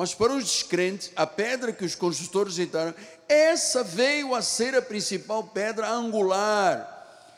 Mas 0.00 0.14
para 0.14 0.32
os 0.32 0.44
descrentes, 0.44 1.12
a 1.14 1.26
pedra 1.26 1.74
que 1.74 1.84
os 1.84 1.94
construtores 1.94 2.56
rejeitaram, 2.56 2.94
essa 3.28 3.84
veio 3.84 4.34
a 4.34 4.40
ser 4.40 4.74
a 4.74 4.80
principal 4.80 5.44
pedra 5.44 5.90
angular, 5.90 7.36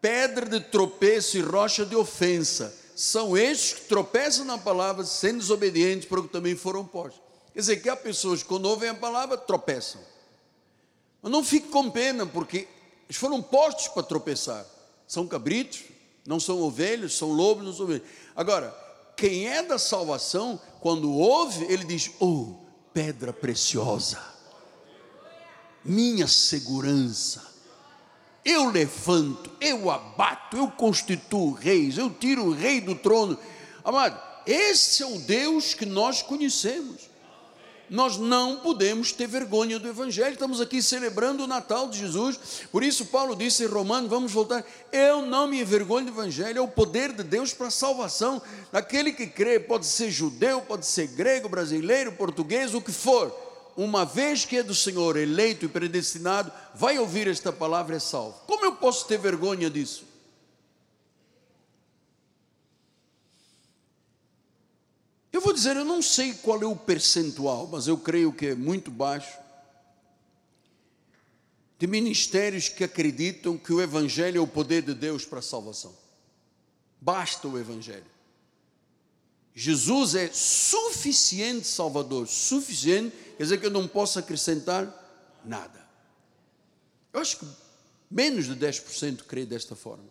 pedra 0.00 0.46
de 0.46 0.60
tropeço 0.60 1.36
e 1.36 1.40
rocha 1.40 1.84
de 1.84 1.96
ofensa. 1.96 2.72
São 2.94 3.36
estes 3.36 3.72
que 3.72 3.88
tropeçam 3.88 4.44
na 4.44 4.56
palavra, 4.56 5.04
sendo 5.04 5.40
desobedientes, 5.40 6.06
porque 6.06 6.28
também 6.28 6.54
foram 6.54 6.86
postos. 6.86 7.20
Quer 7.52 7.58
dizer, 7.58 7.76
que 7.78 7.88
há 7.88 7.96
pessoas 7.96 8.40
que 8.40 8.48
quando 8.48 8.66
ouvem 8.66 8.90
a 8.90 8.94
palavra 8.94 9.36
tropeçam. 9.36 10.00
Mas 11.20 11.32
não 11.32 11.42
fique 11.42 11.70
com 11.70 11.90
pena, 11.90 12.24
porque 12.24 12.68
eles 13.08 13.16
foram 13.16 13.42
postos 13.42 13.88
para 13.88 14.04
tropeçar. 14.04 14.64
São 15.08 15.26
cabritos, 15.26 15.80
não 16.24 16.38
são 16.38 16.62
ovelhas, 16.62 17.14
são 17.14 17.32
lobos, 17.32 17.64
não 17.64 17.72
são 17.72 17.84
ovelhas. 17.84 18.06
Agora, 18.36 18.85
quem 19.16 19.48
é 19.48 19.62
da 19.62 19.78
salvação, 19.78 20.60
quando 20.80 21.10
ouve, 21.10 21.64
ele 21.64 21.84
diz: 21.84 22.10
Oh, 22.20 22.54
pedra 22.92 23.32
preciosa, 23.32 24.22
minha 25.84 26.28
segurança. 26.28 27.44
Eu 28.44 28.70
levanto, 28.70 29.50
eu 29.60 29.90
abato, 29.90 30.56
eu 30.56 30.70
constituo 30.70 31.50
reis, 31.50 31.98
eu 31.98 32.08
tiro 32.08 32.44
o 32.44 32.52
rei 32.52 32.80
do 32.80 32.94
trono. 32.94 33.36
Amado, 33.82 34.22
esse 34.46 35.02
é 35.02 35.06
o 35.06 35.18
Deus 35.18 35.74
que 35.74 35.84
nós 35.84 36.22
conhecemos 36.22 37.10
nós 37.88 38.16
não 38.16 38.56
podemos 38.56 39.12
ter 39.12 39.26
vergonha 39.26 39.78
do 39.78 39.88
Evangelho. 39.88 40.32
Estamos 40.32 40.60
aqui 40.60 40.82
celebrando 40.82 41.44
o 41.44 41.46
Natal 41.46 41.88
de 41.88 41.98
Jesus. 41.98 42.38
Por 42.72 42.82
isso, 42.82 43.06
Paulo 43.06 43.36
disse 43.36 43.64
em 43.64 43.66
Romanos: 43.66 44.10
vamos 44.10 44.32
voltar. 44.32 44.64
Eu 44.92 45.22
não 45.22 45.46
me 45.46 45.60
envergonho 45.60 46.06
do 46.06 46.12
Evangelho, 46.12 46.58
é 46.58 46.60
o 46.60 46.68
poder 46.68 47.12
de 47.12 47.22
Deus 47.22 47.52
para 47.52 47.68
a 47.68 47.70
salvação 47.70 48.40
daquele 48.72 49.12
que 49.12 49.26
crê. 49.26 49.60
Pode 49.60 49.86
ser 49.86 50.10
judeu, 50.10 50.60
pode 50.62 50.86
ser 50.86 51.06
grego, 51.08 51.48
brasileiro, 51.48 52.12
português, 52.12 52.74
o 52.74 52.80
que 52.80 52.92
for. 52.92 53.34
Uma 53.76 54.06
vez 54.06 54.44
que 54.44 54.56
é 54.56 54.62
do 54.62 54.74
Senhor, 54.74 55.16
eleito 55.16 55.66
e 55.66 55.68
predestinado, 55.68 56.50
vai 56.74 56.98
ouvir 56.98 57.28
esta 57.28 57.52
palavra 57.52 57.96
é 57.96 57.98
salvo. 57.98 58.40
Como 58.46 58.64
eu 58.64 58.72
posso 58.72 59.06
ter 59.06 59.18
vergonha 59.18 59.68
disso? 59.68 60.05
Eu 65.36 65.42
vou 65.42 65.52
dizer, 65.52 65.76
eu 65.76 65.84
não 65.84 66.00
sei 66.00 66.32
qual 66.32 66.62
é 66.62 66.64
o 66.64 66.74
percentual, 66.74 67.66
mas 67.66 67.86
eu 67.86 67.98
creio 67.98 68.32
que 68.32 68.46
é 68.46 68.54
muito 68.54 68.90
baixo, 68.90 69.36
de 71.78 71.86
ministérios 71.86 72.70
que 72.70 72.82
acreditam 72.82 73.58
que 73.58 73.70
o 73.70 73.82
Evangelho 73.82 74.38
é 74.38 74.40
o 74.40 74.46
poder 74.46 74.80
de 74.80 74.94
Deus 74.94 75.26
para 75.26 75.40
a 75.40 75.42
salvação. 75.42 75.94
Basta 76.98 77.46
o 77.46 77.58
Evangelho. 77.58 78.06
Jesus 79.54 80.14
é 80.14 80.30
suficiente 80.32 81.66
Salvador, 81.66 82.26
suficiente, 82.26 83.14
quer 83.36 83.42
dizer 83.42 83.60
que 83.60 83.66
eu 83.66 83.70
não 83.70 83.86
posso 83.86 84.18
acrescentar 84.18 84.90
nada. 85.44 85.86
Eu 87.12 87.20
acho 87.20 87.40
que 87.40 87.46
menos 88.10 88.46
de 88.46 88.56
10% 88.56 89.24
crê 89.24 89.44
desta 89.44 89.76
forma. 89.76 90.08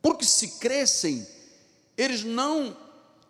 Porque 0.00 0.24
se 0.24 0.52
crescem, 0.58 1.26
eles 1.98 2.24
não 2.24 2.85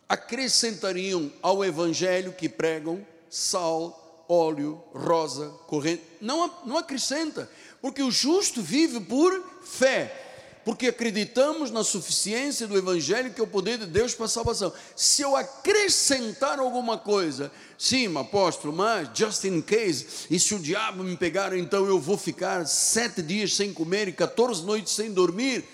acrescentariam 0.09 1.33
ao 1.43 1.65
evangelho 1.65 2.33
que 2.33 2.49
pregam 2.49 3.05
sal, 3.29 4.25
óleo, 4.29 4.83
rosa, 4.93 5.49
corrente. 5.67 6.03
Não, 6.21 6.53
não 6.65 6.79
acrescenta, 6.79 7.51
porque 7.81 8.03
o 8.03 8.11
justo 8.11 8.63
vive 8.63 9.01
por 9.01 9.45
fé. 9.63 10.23
Porque 10.65 10.89
acreditamos 10.89 11.71
na 11.71 11.85
suficiência 11.85 12.67
do 12.67 12.77
Evangelho, 12.77 13.33
que 13.33 13.41
é 13.41 13.45
o 13.45 13.47
poder 13.47 13.79
de 13.79 13.87
Deus 13.87 14.17
para 14.17 14.27
a 14.27 14.29
salvação. 14.29 14.73
Se 14.97 15.23
eu 15.23 15.37
acrescentar 15.37 16.59
alguma 16.59 16.99
coisa, 16.99 17.53
sim, 17.79 18.13
apóstolo, 18.17 18.75
mas 18.75 19.09
just 19.15 19.45
in 19.45 19.63
case, 19.63 20.27
e 20.29 20.41
se 20.41 20.57
o 20.57 20.59
diabo 20.59 21.05
me 21.05 21.17
pegar, 21.17 21.57
então 21.57 21.87
eu 21.87 22.01
vou 22.01 22.19
ficar 22.19 22.67
sete 22.67 23.23
dias 23.23 23.55
sem 23.55 23.73
comer 23.73 24.09
e 24.09 24.13
14 24.13 24.65
noites 24.65 24.93
sem 24.93 25.13
dormir. 25.13 25.65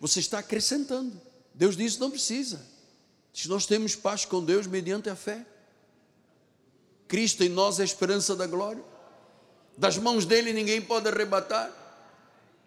Você 0.00 0.18
está 0.18 0.40
acrescentando. 0.40 1.20
Deus 1.54 1.76
disse: 1.76 2.00
não 2.00 2.10
precisa. 2.10 2.71
Se 3.32 3.48
nós 3.48 3.66
temos 3.66 3.96
paz 3.96 4.24
com 4.24 4.44
Deus 4.44 4.66
mediante 4.66 5.08
a 5.08 5.16
fé. 5.16 5.44
Cristo 7.08 7.42
em 7.42 7.48
nós 7.48 7.78
é 7.78 7.82
a 7.82 7.84
esperança 7.84 8.36
da 8.36 8.46
glória. 8.46 8.82
Das 9.76 9.96
mãos 9.96 10.26
dele 10.26 10.52
ninguém 10.52 10.80
pode 10.80 11.08
arrebatar. 11.08 11.70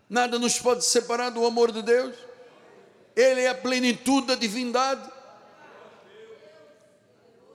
Nada 0.09 0.39
nos 0.39 0.57
pode 0.57 0.84
separar 0.84 1.30
do 1.30 1.45
amor 1.45 1.72
de 1.72 1.82
Deus. 1.82 2.16
Ele 3.16 3.41
é 3.41 3.49
a 3.49 3.55
plenitude 3.55 4.28
da 4.28 4.36
divindade. 4.36 5.09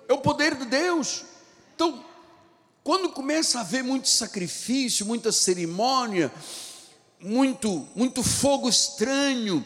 É 0.09 0.13
o 0.13 0.19
poder 0.19 0.55
de 0.55 0.65
Deus. 0.65 1.25
Então, 1.75 2.05
quando 2.83 3.11
começa 3.11 3.59
a 3.59 3.61
haver 3.61 3.83
muito 3.85 4.09
sacrifício, 4.09 5.05
muita 5.05 5.31
cerimônia, 5.31 6.33
muito, 7.21 7.87
muito 7.95 8.23
fogo 8.23 8.69
estranho, 8.69 9.65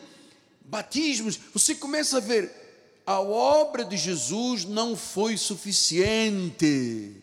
batismos, 0.63 1.39
você 1.53 1.75
começa 1.75 2.17
a 2.17 2.21
ver 2.21 2.64
a 3.07 3.21
obra 3.21 3.85
de 3.85 3.97
Jesus 3.97 4.65
não 4.65 4.97
foi 4.97 5.37
suficiente. 5.37 7.23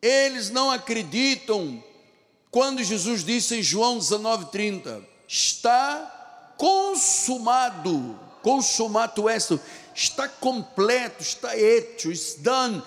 Eles 0.00 0.50
não 0.50 0.70
acreditam 0.70 1.82
quando 2.50 2.84
Jesus 2.84 3.24
disse 3.24 3.56
em 3.56 3.62
João 3.62 3.98
19:30, 3.98 5.02
está 5.26 6.52
consumado, 6.58 8.18
consumato 8.42 9.26
esto, 9.26 9.58
está 9.94 10.28
completo, 10.28 11.22
está 11.22 11.56
hecho, 11.56 12.10
it's 12.10 12.34
done. 12.34 12.82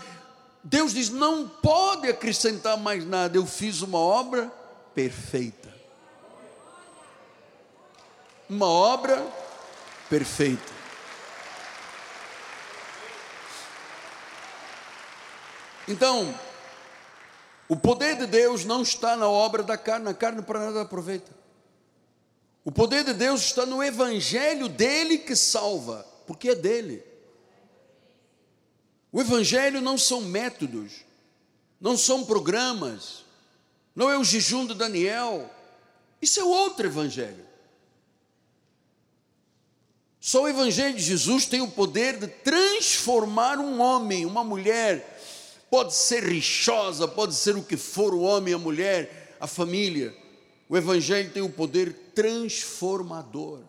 Deus 0.63 0.93
diz: 0.93 1.09
não 1.09 1.47
pode 1.47 2.07
acrescentar 2.07 2.77
mais 2.77 3.05
nada, 3.05 3.37
eu 3.37 3.45
fiz 3.45 3.81
uma 3.81 3.97
obra 3.97 4.51
perfeita. 4.93 5.73
Uma 8.47 8.67
obra 8.67 9.25
perfeita. 10.07 10.74
Então, 15.87 16.33
o 17.67 17.75
poder 17.75 18.17
de 18.17 18.25
Deus 18.25 18.65
não 18.65 18.81
está 18.81 19.15
na 19.15 19.29
obra 19.29 19.63
da 19.63 19.77
carne, 19.77 20.09
a 20.09 20.13
carne 20.13 20.41
para 20.41 20.59
nada 20.59 20.81
aproveita. 20.81 21.31
O 22.63 22.71
poder 22.71 23.03
de 23.03 23.13
Deus 23.13 23.41
está 23.41 23.65
no 23.65 23.83
evangelho 23.83 24.67
dele 24.67 25.19
que 25.19 25.35
salva. 25.35 26.05
porque 26.25 26.49
é 26.49 26.55
dele. 26.55 27.03
O 29.15 29.21
Evangelho 29.21 29.79
não 29.79 29.97
são 29.97 30.19
métodos, 30.19 31.05
não 31.79 31.97
são 31.97 32.25
programas, 32.25 33.23
não 33.95 34.09
é 34.09 34.17
o 34.17 34.25
jejum 34.25 34.67
de 34.67 34.73
Daniel, 34.73 35.49
isso 36.21 36.37
é 36.39 36.43
outro 36.43 36.85
Evangelho. 36.85 37.45
Só 40.19 40.43
o 40.43 40.49
Evangelho 40.49 40.95
de 40.95 41.01
Jesus 41.01 41.45
tem 41.45 41.61
o 41.61 41.71
poder 41.71 42.17
de 42.17 42.27
transformar 42.27 43.57
um 43.57 43.79
homem, 43.79 44.25
uma 44.25 44.43
mulher, 44.43 45.14
pode 45.75 45.93
ser 45.93 46.23
rixosa, 46.23 47.05
pode 47.05 47.35
ser 47.35 47.57
o 47.57 47.61
que 47.61 47.75
for 47.75 48.13
o 48.13 48.21
homem, 48.21 48.53
a 48.53 48.57
mulher, 48.57 49.35
a 49.41 49.45
família. 49.45 50.15
O 50.69 50.77
Evangelho 50.77 51.29
tem 51.31 51.43
o 51.43 51.49
poder 51.49 51.91
transformador. 52.15 53.59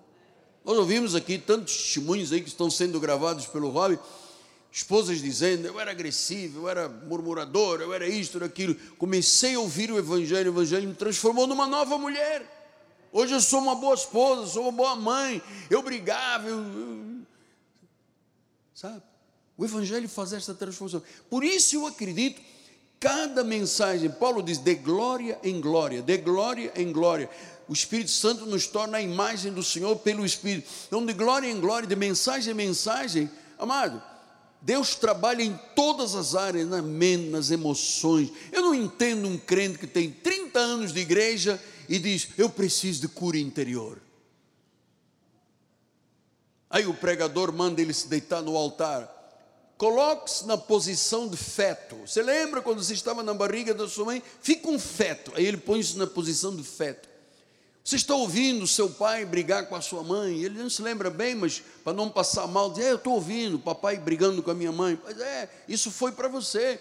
Nós 0.65 0.79
ouvimos 0.79 1.17
aqui 1.17 1.37
tantos 1.37 1.77
testemunhos 1.77 2.33
aí 2.33 2.41
que 2.41 2.49
estão 2.49 2.71
sendo 2.71 3.01
gravados 3.01 3.47
pelo 3.47 3.71
Rob, 3.71 3.99
esposas 4.71 5.21
dizendo: 5.21 5.67
eu 5.67 5.81
era 5.81 5.91
agressivo, 5.91 6.61
eu 6.61 6.69
era 6.69 6.89
murmurador, 6.89 7.81
eu 7.81 7.93
era 7.93 8.07
isto, 8.07 8.39
era 8.39 8.47
aquilo. 8.47 8.77
Comecei 8.97 9.57
a 9.57 9.61
ouvir 9.61 9.91
o 9.91 9.99
Evangelho, 9.99 10.53
o 10.53 10.55
Evangelho 10.55 10.89
me 10.89 10.95
transformou 10.95 11.49
numa 11.49 11.67
nova 11.67 11.99
mulher. 11.99 12.47
Hoje 13.13 13.35
eu 13.35 13.41
sou 13.41 13.61
uma 13.61 13.75
boa 13.75 13.97
esposa, 13.97 14.47
sou 14.47 14.63
uma 14.63 14.71
boa 14.71 14.95
mãe. 14.95 15.43
Eu 15.69 15.83
brigava, 15.83 16.47
eu, 16.47 16.59
eu, 16.59 17.27
sabe? 18.73 19.03
O 19.57 19.65
Evangelho 19.65 20.09
faz 20.09 20.33
esta 20.33 20.55
transformação. 20.55 21.03
Por 21.31 21.43
isso 21.43 21.77
eu 21.77 21.87
acredito, 21.87 22.41
cada 23.01 23.43
mensagem, 23.43 24.11
Paulo 24.11 24.43
diz, 24.43 24.59
de 24.59 24.75
glória 24.75 25.39
em 25.43 25.61
glória, 25.61 26.03
de 26.03 26.17
glória 26.19 26.73
em 26.77 26.93
glória. 26.93 27.31
O 27.69 27.73
Espírito 27.73 28.11
Santo 28.11 28.47
nos 28.47 28.67
torna 28.67 28.99
a 28.99 29.03
imagem 29.03 29.53
do 29.53 29.63
Senhor 29.63 29.97
pelo 29.97 30.25
Espírito. 30.25 30.69
Então, 30.87 31.05
de 31.05 31.13
glória 31.13 31.51
em 31.51 31.59
glória, 31.59 31.89
de 31.89 31.97
mensagem 31.97 32.53
em 32.53 32.57
mensagem, 32.57 33.31
amado, 33.59 34.03
Deus 34.61 34.95
trabalha 34.95 35.43
em 35.43 35.59
todas 35.75 36.15
as 36.15 36.35
áreas, 36.35 36.69
na 36.69 36.83
mente, 36.83 37.31
nas 37.31 37.51
emoções. 37.51 38.33
Eu 38.53 38.63
não 38.63 38.75
entendo 38.75 39.27
um 39.27 39.39
crente 39.39 39.79
que 39.79 39.87
tem 39.87 40.11
30 40.11 40.59
anos 40.59 40.93
de 40.93 41.01
igreja 41.01 41.63
e 41.89 41.99
diz: 41.99 42.29
Eu 42.37 42.51
preciso 42.51 43.01
de 43.01 43.09
cura 43.09 43.39
interior. 43.39 44.01
Aí 46.69 46.87
o 46.87 46.95
pregador 46.95 47.53
manda 47.53 47.81
ele 47.81 47.95
se 47.95 48.09
deitar 48.09 48.43
no 48.43 48.57
altar. 48.57 49.16
Coloque-se 49.79 50.47
na 50.47 50.57
posição 50.57 51.29
de 51.29 51.37
feto. 51.37 51.97
Você 52.07 52.23
lembra 52.23 52.63
quando 52.63 52.83
você 52.83 52.95
estava 52.95 53.23
na 53.23 53.35
barriga 53.35 53.75
da 53.75 53.87
sua 53.87 54.07
mãe? 54.07 54.23
Fica 54.41 54.69
um 54.69 54.79
feto. 54.79 55.33
Aí 55.35 55.45
ele 55.45 55.59
põe-se 55.59 55.99
na 55.99 56.07
posição 56.07 56.57
de 56.57 56.63
feto. 56.63 57.07
Você 57.85 57.97
está 57.97 58.15
ouvindo 58.15 58.67
seu 58.67 58.89
pai 58.91 59.25
brigar 59.25 59.69
com 59.69 59.77
a 59.77 59.81
sua 59.81 60.03
mãe? 60.03 60.43
Ele 60.43 60.59
não 60.61 60.69
se 60.69 60.83
lembra 60.83 61.09
bem, 61.09 61.35
mas 61.35 61.63
para 61.85 61.93
não 61.93 62.09
passar 62.09 62.47
mal, 62.49 62.71
diz: 62.71 62.85
é, 62.85 62.91
Eu 62.91 62.97
estou 62.97 63.13
ouvindo 63.15 63.59
papai 63.59 63.99
brigando 63.99 64.43
com 64.43 64.51
a 64.51 64.55
minha 64.55 64.73
mãe. 64.73 64.99
Mas 65.05 65.21
é, 65.21 65.49
isso 65.69 65.91
foi 65.91 66.11
para 66.11 66.27
você. 66.27 66.81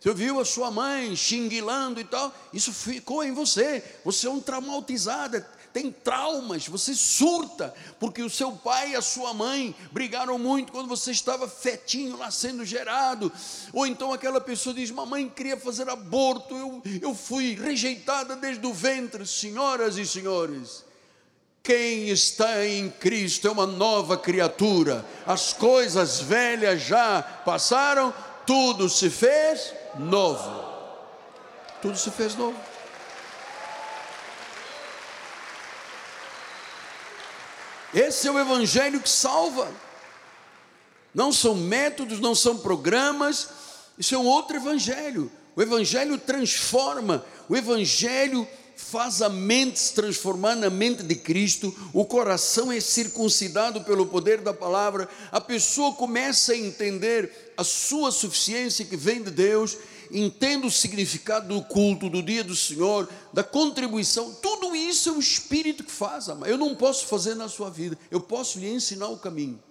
Você 0.00 0.14
viu 0.14 0.38
a 0.38 0.44
sua 0.44 0.70
mãe 0.70 1.16
xinguilando 1.16 2.00
e 2.00 2.04
tal, 2.04 2.32
isso 2.52 2.72
ficou 2.72 3.24
em 3.24 3.32
você. 3.32 3.82
Você 4.04 4.26
é 4.28 4.30
um 4.30 4.40
traumatizado, 4.40 5.44
tem 5.76 5.92
traumas, 5.92 6.66
você 6.66 6.94
surta, 6.94 7.74
porque 8.00 8.22
o 8.22 8.30
seu 8.30 8.52
pai 8.52 8.92
e 8.92 8.96
a 8.96 9.02
sua 9.02 9.34
mãe 9.34 9.76
brigaram 9.92 10.38
muito 10.38 10.72
quando 10.72 10.88
você 10.88 11.10
estava 11.10 11.46
fetinho 11.46 12.16
lá 12.16 12.30
sendo 12.30 12.64
gerado. 12.64 13.30
Ou 13.74 13.86
então 13.86 14.10
aquela 14.10 14.40
pessoa 14.40 14.74
diz: 14.74 14.90
Mamãe 14.90 15.28
queria 15.28 15.58
fazer 15.58 15.86
aborto, 15.90 16.56
eu, 16.56 16.82
eu 17.02 17.14
fui 17.14 17.54
rejeitada 17.54 18.34
desde 18.36 18.66
o 18.66 18.72
ventre. 18.72 19.26
Senhoras 19.26 19.98
e 19.98 20.06
senhores, 20.06 20.82
quem 21.62 22.08
está 22.08 22.64
em 22.64 22.88
Cristo 22.88 23.46
é 23.46 23.50
uma 23.50 23.66
nova 23.66 24.16
criatura, 24.16 25.04
as 25.26 25.52
coisas 25.52 26.20
velhas 26.20 26.80
já 26.80 27.20
passaram, 27.44 28.14
tudo 28.46 28.88
se 28.88 29.10
fez 29.10 29.74
novo. 29.98 30.74
Tudo 31.82 31.98
se 31.98 32.10
fez 32.10 32.34
novo. 32.34 32.75
Esse 37.96 38.28
é 38.28 38.30
o 38.30 38.38
evangelho 38.38 39.00
que 39.00 39.08
salva. 39.08 39.72
Não 41.14 41.32
são 41.32 41.54
métodos, 41.54 42.20
não 42.20 42.34
são 42.34 42.58
programas, 42.58 43.48
isso 43.96 44.14
é 44.14 44.18
um 44.18 44.26
outro 44.26 44.54
evangelho. 44.54 45.32
O 45.56 45.62
evangelho 45.62 46.18
transforma, 46.18 47.24
o 47.48 47.56
evangelho 47.56 48.46
faz 48.76 49.22
a 49.22 49.30
mente 49.30 49.78
se 49.78 49.94
transformar 49.94 50.54
na 50.56 50.68
mente 50.68 51.02
de 51.02 51.14
Cristo, 51.14 51.74
o 51.94 52.04
coração 52.04 52.70
é 52.70 52.78
circuncidado 52.80 53.80
pelo 53.80 54.04
poder 54.04 54.42
da 54.42 54.52
palavra, 54.52 55.08
a 55.32 55.40
pessoa 55.40 55.94
começa 55.94 56.52
a 56.52 56.58
entender 56.58 57.54
a 57.56 57.64
sua 57.64 58.12
suficiência 58.12 58.84
que 58.84 58.98
vem 58.98 59.22
de 59.22 59.30
Deus, 59.30 59.78
entende 60.10 60.66
o 60.66 60.70
significado 60.70 61.48
do 61.48 61.62
culto, 61.62 62.08
do 62.08 62.22
dia 62.22 62.44
do 62.44 62.54
Senhor, 62.54 63.08
da 63.32 63.42
contribuição, 63.42 64.34
tudo 64.34 64.74
isso 64.74 65.08
é 65.08 65.12
o 65.12 65.18
Espírito 65.18 65.84
que 65.84 65.90
faz, 65.90 66.28
eu 66.28 66.58
não 66.58 66.74
posso 66.74 67.06
fazer 67.06 67.34
na 67.34 67.48
sua 67.48 67.70
vida, 67.70 67.98
eu 68.10 68.20
posso 68.20 68.58
lhe 68.58 68.68
ensinar 68.68 69.08
o 69.08 69.18
caminho. 69.18 69.62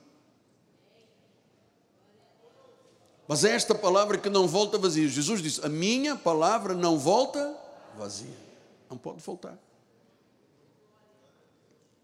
Mas 3.28 3.44
é 3.44 3.52
esta 3.52 3.74
palavra 3.74 4.18
que 4.18 4.30
não 4.30 4.48
volta 4.48 4.78
vazia. 4.78 5.08
Jesus 5.08 5.42
disse: 5.42 5.66
A 5.66 5.70
minha 5.70 6.16
palavra 6.16 6.74
não 6.76 6.98
volta 6.98 7.58
vazia. 7.98 8.38
Não 8.90 8.98
pode 8.98 9.22
faltar. 9.22 9.58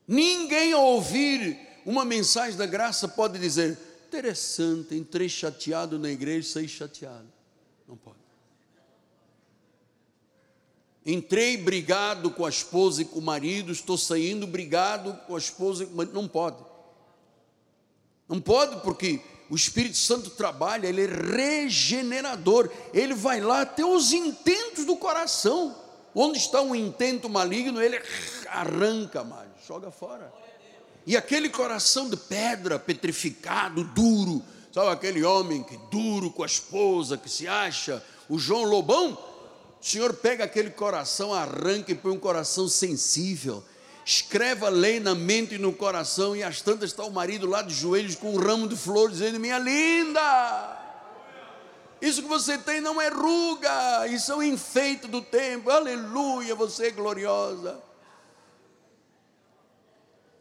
Ninguém 0.08 0.74
ao 0.74 0.84
ouvir 0.84 1.60
uma 1.86 2.04
mensagem 2.04 2.58
da 2.58 2.66
graça 2.66 3.08
pode 3.08 3.38
dizer: 3.38 3.78
interessante, 4.08 4.96
entrei 4.96 5.30
chateado 5.30 6.00
na 6.00 6.10
igreja, 6.10 6.54
saí 6.54 6.68
chateado. 6.68 7.28
Não 7.88 7.96
pode. 7.96 8.21
Entrei 11.06 11.58
brigado 11.58 12.30
com 12.30 12.45
a 12.45 12.49
esposa 12.49 13.02
e 13.02 13.06
com 13.06 13.20
o 13.20 13.24
marido, 13.24 13.72
estou 13.72 13.97
saindo 13.97 14.45
brigado 14.45 15.14
com 15.26 15.36
a 15.36 15.39
esposa 15.39 15.84
e 15.84 15.88
com 15.88 15.93
o 15.93 15.97
marido. 15.97 16.14
Não 16.14 16.28
pode. 16.28 16.58
Não 18.30 18.39
pode 18.39 18.82
porque 18.82 19.20
o 19.49 19.56
Espírito 19.56 19.97
Santo 19.97 20.30
trabalha, 20.30 20.88
ele 20.88 21.04
é 21.04 21.08
regenerador, 21.08 22.70
ele 22.93 23.14
vai 23.14 23.41
lá 23.41 23.62
até 23.62 23.84
os 23.84 24.14
intentos 24.14 24.86
do 24.86 24.95
coração. 24.95 25.76
Onde 26.14 26.38
está 26.38 26.62
um 26.62 26.76
intento 26.76 27.30
maligno, 27.30 27.82
ele 27.82 28.02
arranca 28.47 29.24
mais, 29.24 29.49
joga 29.68 29.91
fora. 29.91 30.32
E 31.06 31.18
aquele 31.18 31.49
coração 31.49 32.10
de 32.10 32.16
pedra, 32.16 32.78
petrificado, 32.78 33.84
duro, 33.84 34.43
sabe 34.72 34.89
aquele 34.91 35.24
homem 35.24 35.64
que 35.64 35.78
duro 35.89 36.30
com 36.30 36.43
a 36.43 36.45
esposa, 36.45 37.18
que 37.18 37.30
se 37.30 37.47
acha 37.47 38.04
o 38.30 38.38
João 38.38 38.64
Lobão? 38.64 39.18
Senhor 39.82 40.14
pega 40.14 40.44
aquele 40.44 40.70
coração, 40.70 41.34
arranca 41.34 41.92
e 41.92 41.96
põe 41.96 42.12
um 42.12 42.20
coração 42.20 42.68
sensível. 42.68 43.64
Escreva 44.06 44.70
lei 44.70 45.00
na 45.00 45.16
mente 45.16 45.56
e 45.56 45.58
no 45.58 45.74
coração, 45.74 46.36
e 46.36 46.44
às 46.44 46.62
tantas 46.62 46.92
está 46.92 47.04
o 47.04 47.12
marido 47.12 47.48
lá 47.48 47.62
de 47.62 47.74
joelhos 47.74 48.16
com 48.16 48.34
um 48.34 48.38
ramo 48.38 48.68
de 48.68 48.76
flores, 48.76 49.18
dizendo: 49.18 49.40
Minha 49.40 49.58
linda, 49.58 50.82
isso 52.02 52.24
que 52.24 52.28
você 52.28 52.58
tem 52.58 52.82
não 52.82 53.00
é 53.00 53.10
ruga, 53.10 54.08
isso 54.08 54.32
é 54.32 54.36
um 54.36 54.44
enfeite 54.44 55.08
do 55.08 55.22
tempo. 55.22 55.70
Aleluia, 55.70 56.56
você 56.56 56.88
é 56.88 56.92
gloriosa. 56.92 57.80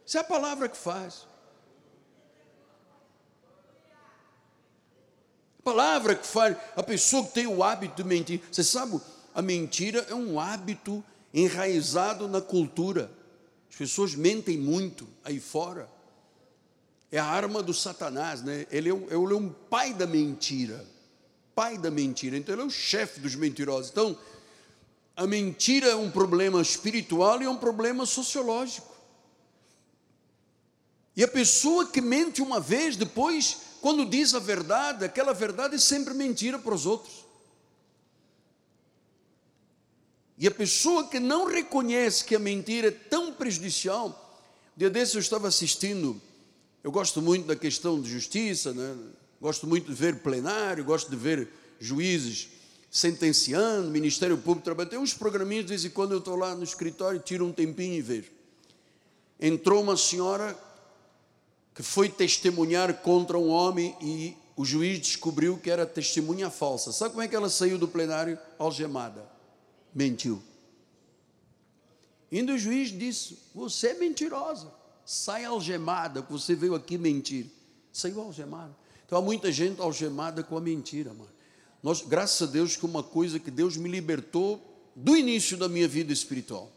Isso 0.03 0.17
é 0.17 0.21
a 0.21 0.23
palavra 0.23 0.67
que 0.67 0.75
faz. 0.75 1.27
A 5.59 5.63
palavra 5.63 6.15
que 6.15 6.25
faz. 6.25 6.57
A 6.75 6.81
pessoa 6.81 7.23
que 7.25 7.31
tem 7.31 7.45
o 7.45 7.63
hábito 7.63 8.01
de 8.01 8.03
mentir. 8.03 8.41
Você 8.51 8.63
sabe, 8.63 8.99
a 9.33 9.41
mentira 9.41 10.05
é 10.09 10.15
um 10.15 10.39
hábito 10.39 11.03
enraizado 11.33 12.27
na 12.27 12.41
cultura. 12.41 13.11
As 13.69 13.75
pessoas 13.75 14.15
mentem 14.15 14.57
muito 14.57 15.07
aí 15.23 15.39
fora. 15.39 15.89
É 17.11 17.19
a 17.19 17.25
arma 17.25 17.61
do 17.61 17.73
Satanás, 17.73 18.41
né? 18.41 18.65
Ele 18.71 18.89
é 18.89 18.93
um, 18.93 19.03
ele 19.05 19.33
é 19.33 19.37
um 19.37 19.49
pai 19.49 19.93
da 19.93 20.05
mentira 20.05 20.85
pai 21.55 21.77
da 21.77 21.91
mentira, 21.91 22.37
então 22.37 22.55
ele 22.55 22.61
é 22.61 22.65
o 22.65 22.69
chefe 22.69 23.19
dos 23.19 23.35
mentirosos. 23.35 23.91
Então, 23.91 24.17
a 25.15 25.27
mentira 25.27 25.89
é 25.89 25.95
um 25.95 26.09
problema 26.09 26.61
espiritual 26.61 27.41
e 27.41 27.45
é 27.45 27.49
um 27.49 27.57
problema 27.57 28.05
sociológico. 28.05 28.91
E 31.15 31.23
a 31.23 31.27
pessoa 31.27 31.85
que 31.87 32.01
mente 32.01 32.41
uma 32.41 32.59
vez, 32.59 32.95
depois, 32.95 33.57
quando 33.81 34.05
diz 34.05 34.33
a 34.33 34.39
verdade, 34.39 35.03
aquela 35.03 35.33
verdade 35.33 35.75
é 35.75 35.77
sempre 35.77 36.13
mentira 36.13 36.57
para 36.57 36.73
os 36.73 36.85
outros. 36.85 37.20
E 40.41 40.47
a 40.47 40.51
pessoa 40.51 41.07
que 41.07 41.19
não 41.19 41.45
reconhece 41.45 42.25
que 42.25 42.35
a 42.35 42.39
mentira 42.39 42.87
é 42.87 42.91
tão 42.91 43.31
prejudicial, 43.31 44.41
dia 44.75 44.89
desse 44.89 45.15
eu 45.15 45.19
estava 45.19 45.47
assistindo, 45.47 46.19
eu 46.83 46.91
gosto 46.91 47.21
muito 47.21 47.45
da 47.45 47.55
questão 47.55 48.01
de 48.01 48.09
justiça, 48.09 48.73
né? 48.73 48.97
gosto 49.39 49.67
muito 49.67 49.85
de 49.85 49.93
ver 49.93 50.15
plenário, 50.15 50.83
gosto 50.83 51.11
de 51.11 51.15
ver 51.15 51.47
juízes 51.79 52.49
sentenciando, 52.89 53.91
Ministério 53.91 54.35
Público 54.35 54.65
trabalhando. 54.65 54.89
Tem 54.89 54.99
uns 54.99 55.13
programinhas, 55.13 55.65
de 55.65 55.69
vez 55.69 55.85
em 55.85 55.91
quando 55.91 56.13
eu 56.13 56.17
estou 56.17 56.35
lá 56.35 56.55
no 56.55 56.63
escritório, 56.63 57.19
tiro 57.19 57.45
um 57.45 57.53
tempinho 57.53 57.93
e 57.93 58.01
vejo. 58.01 58.31
Entrou 59.39 59.79
uma 59.79 59.95
senhora 59.95 60.57
que 61.75 61.83
foi 61.83 62.09
testemunhar 62.09 62.91
contra 63.03 63.37
um 63.37 63.47
homem 63.47 63.95
e 64.01 64.35
o 64.55 64.65
juiz 64.65 64.99
descobriu 64.99 65.59
que 65.59 65.69
era 65.69 65.85
testemunha 65.85 66.49
falsa. 66.49 66.91
Sabe 66.91 67.11
como 67.11 67.21
é 67.21 67.27
que 67.27 67.35
ela 67.35 67.47
saiu 67.47 67.77
do 67.77 67.87
plenário? 67.87 68.39
Algemada. 68.57 69.30
Mentiu. 69.93 70.41
Indo 72.31 72.53
o 72.53 72.57
juiz 72.57 72.89
disse: 72.89 73.37
Você 73.53 73.87
é 73.87 73.93
mentirosa. 73.95 74.71
Sai 75.05 75.43
algemada, 75.43 76.21
que 76.21 76.31
você 76.31 76.55
veio 76.55 76.75
aqui 76.75 76.97
mentir. 76.97 77.47
Saiu 77.91 78.21
algemada. 78.21 78.75
Então 79.05 79.17
há 79.17 79.21
muita 79.21 79.51
gente 79.51 79.81
algemada 79.81 80.41
com 80.41 80.55
a 80.55 80.61
mentira, 80.61 81.11
mano. 81.13 81.29
Nós, 81.83 82.01
graças 82.01 82.47
a 82.47 82.51
Deus, 82.51 82.75
que 82.75 82.85
uma 82.85 83.03
coisa 83.03 83.39
que 83.39 83.51
Deus 83.51 83.75
me 83.75 83.89
libertou 83.89 84.61
do 84.95 85.17
início 85.17 85.57
da 85.57 85.67
minha 85.67 85.87
vida 85.87 86.13
espiritual 86.13 86.71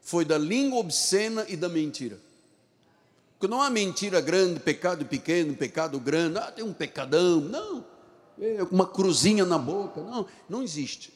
foi 0.00 0.24
da 0.24 0.38
língua 0.38 0.78
obscena 0.78 1.44
e 1.48 1.56
da 1.56 1.68
mentira. 1.68 2.18
Porque 3.38 3.50
não 3.50 3.62
há 3.62 3.70
mentira 3.70 4.20
grande, 4.20 4.58
pecado 4.58 5.04
pequeno, 5.04 5.54
pecado 5.54 6.00
grande, 6.00 6.38
ah, 6.38 6.50
tem 6.50 6.64
um 6.64 6.72
pecadão. 6.72 7.40
Não, 7.40 7.84
é 8.40 8.62
uma 8.64 8.86
cruzinha 8.86 9.44
na 9.44 9.58
boca. 9.58 10.00
Não, 10.02 10.26
não 10.48 10.62
existe. 10.62 11.12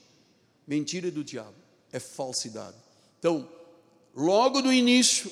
Mentira 0.67 1.11
do 1.11 1.23
diabo, 1.23 1.55
é 1.93 2.01
falsidade. 2.01 2.77
Então, 3.19 3.49
logo 4.15 4.61
no 4.61 4.73
início, 4.73 5.31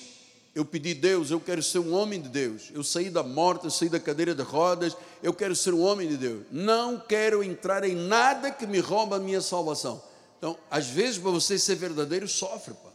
eu 0.55 0.65
pedi, 0.65 0.93
Deus, 0.93 1.31
eu 1.31 1.41
quero 1.41 1.63
ser 1.63 1.79
um 1.79 1.95
homem 1.95 2.21
de 2.21 2.29
Deus. 2.29 2.71
Eu 2.75 2.85
saí 2.85 3.09
da 3.09 3.23
morte, 3.23 3.65
eu 3.65 3.71
saí 3.71 3.89
da 3.89 3.99
cadeira 3.99 4.35
de 4.35 4.43
rodas, 4.43 4.95
eu 5.23 5.33
quero 5.33 5.57
ser 5.57 5.73
um 5.73 5.81
homem 5.81 6.07
de 6.07 6.19
Deus. 6.19 6.45
Não 6.51 7.01
quero 7.01 7.43
entrar 7.43 7.85
em 7.85 7.95
nada 7.95 8.51
que 8.51 8.67
me 8.67 8.79
rouba 8.79 9.17
a 9.17 9.21
minha 9.21 9.41
salvação. 9.41 10.03
Então, 10.37 10.59
às 10.71 10.87
vezes, 10.87 11.19
para 11.19 11.31
você 11.31 11.59
ser 11.59 11.77
verdadeiro, 11.77 12.29
sofre, 12.29 12.75
pá. 12.75 12.91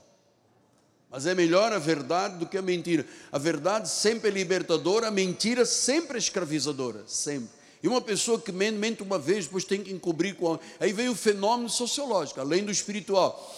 Mas 1.09 1.25
é 1.25 1.33
melhor 1.33 1.71
a 1.71 1.79
verdade 1.79 2.37
do 2.37 2.45
que 2.45 2.57
a 2.57 2.61
mentira. 2.61 3.05
A 3.31 3.37
verdade 3.37 3.89
sempre 3.89 4.29
é 4.29 4.33
libertadora, 4.33 5.07
a 5.07 5.11
mentira 5.11 5.65
sempre 5.65 6.17
é 6.17 6.19
escravizadora, 6.19 7.03
sempre. 7.07 7.56
E 7.81 7.87
uma 7.87 8.01
pessoa 8.01 8.39
que 8.39 8.51
mente, 8.51 9.03
uma 9.03 9.19
vez, 9.19 9.45
depois 9.45 9.63
tem 9.63 9.83
que 9.83 9.91
encobrir 9.91 10.35
com. 10.35 10.57
Aí 10.79 10.91
vem 10.91 11.09
o 11.09 11.15
fenômeno 11.15 11.69
sociológico, 11.69 12.39
além 12.39 12.63
do 12.63 12.71
espiritual. 12.71 13.55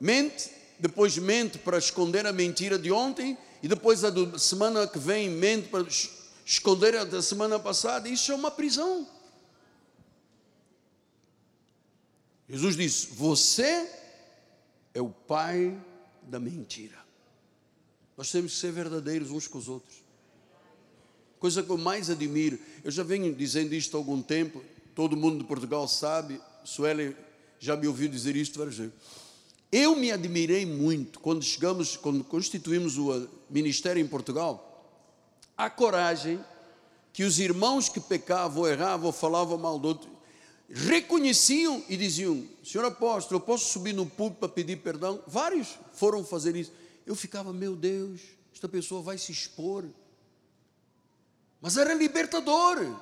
Mente, 0.00 0.50
depois 0.78 1.16
mente 1.16 1.58
para 1.58 1.78
esconder 1.78 2.26
a 2.26 2.32
mentira 2.32 2.78
de 2.78 2.92
ontem, 2.92 3.36
e 3.62 3.68
depois 3.68 4.04
a 4.04 4.10
do 4.10 4.38
semana 4.38 4.86
que 4.86 4.98
vem 4.98 5.30
mente 5.30 5.68
para 5.68 5.86
esconder 6.44 6.96
a 6.96 7.04
da 7.04 7.22
semana 7.22 7.58
passada. 7.58 8.08
Isso 8.08 8.30
é 8.30 8.34
uma 8.34 8.50
prisão. 8.50 9.08
Jesus 12.48 12.76
disse: 12.76 13.08
Você 13.14 13.90
é 14.94 15.00
o 15.00 15.10
pai 15.10 15.76
da 16.22 16.38
mentira. 16.38 16.96
Nós 18.16 18.30
temos 18.30 18.52
que 18.52 18.58
ser 18.58 18.72
verdadeiros 18.72 19.30
uns 19.30 19.46
com 19.46 19.58
os 19.58 19.68
outros. 19.68 20.07
Coisa 21.38 21.62
que 21.62 21.70
eu 21.70 21.78
mais 21.78 22.10
admiro, 22.10 22.58
eu 22.82 22.90
já 22.90 23.02
venho 23.02 23.32
dizendo 23.34 23.74
isto 23.74 23.96
há 23.96 24.00
algum 24.00 24.20
tempo, 24.20 24.62
todo 24.94 25.16
mundo 25.16 25.38
de 25.38 25.44
Portugal 25.44 25.86
sabe, 25.86 26.40
Sueli 26.64 27.16
já 27.58 27.76
me 27.76 27.86
ouviu 27.86 28.08
dizer 28.08 28.36
isto 28.36 28.58
várias 28.58 28.76
vezes. 28.76 28.92
Eu 29.70 29.94
me 29.94 30.10
admirei 30.10 30.64
muito 30.64 31.20
quando 31.20 31.42
chegamos, 31.42 31.96
quando 31.96 32.24
constituímos 32.24 32.96
o 32.96 33.28
ministério 33.50 34.00
em 34.00 34.06
Portugal, 34.06 34.64
a 35.56 35.68
coragem 35.68 36.40
que 37.12 37.24
os 37.24 37.38
irmãos 37.38 37.88
que 37.88 38.00
pecavam, 38.00 38.66
erravam, 38.66 39.12
falavam 39.12 39.58
mal 39.58 39.78
do 39.78 39.88
outro, 39.88 40.10
reconheciam 40.68 41.82
e 41.88 41.96
diziam: 41.96 42.46
Senhor 42.64 42.84
apóstolo, 42.84 43.40
eu 43.40 43.44
posso 43.44 43.72
subir 43.72 43.92
no 43.92 44.06
púlpito 44.06 44.40
para 44.40 44.48
pedir 44.48 44.76
perdão? 44.76 45.20
Vários 45.26 45.78
foram 45.92 46.24
fazer 46.24 46.56
isso. 46.56 46.72
Eu 47.04 47.14
ficava, 47.14 47.52
meu 47.52 47.74
Deus, 47.74 48.20
esta 48.54 48.68
pessoa 48.68 49.02
vai 49.02 49.18
se 49.18 49.32
expor. 49.32 49.84
Mas 51.60 51.76
era 51.76 51.94
libertador. 51.94 52.96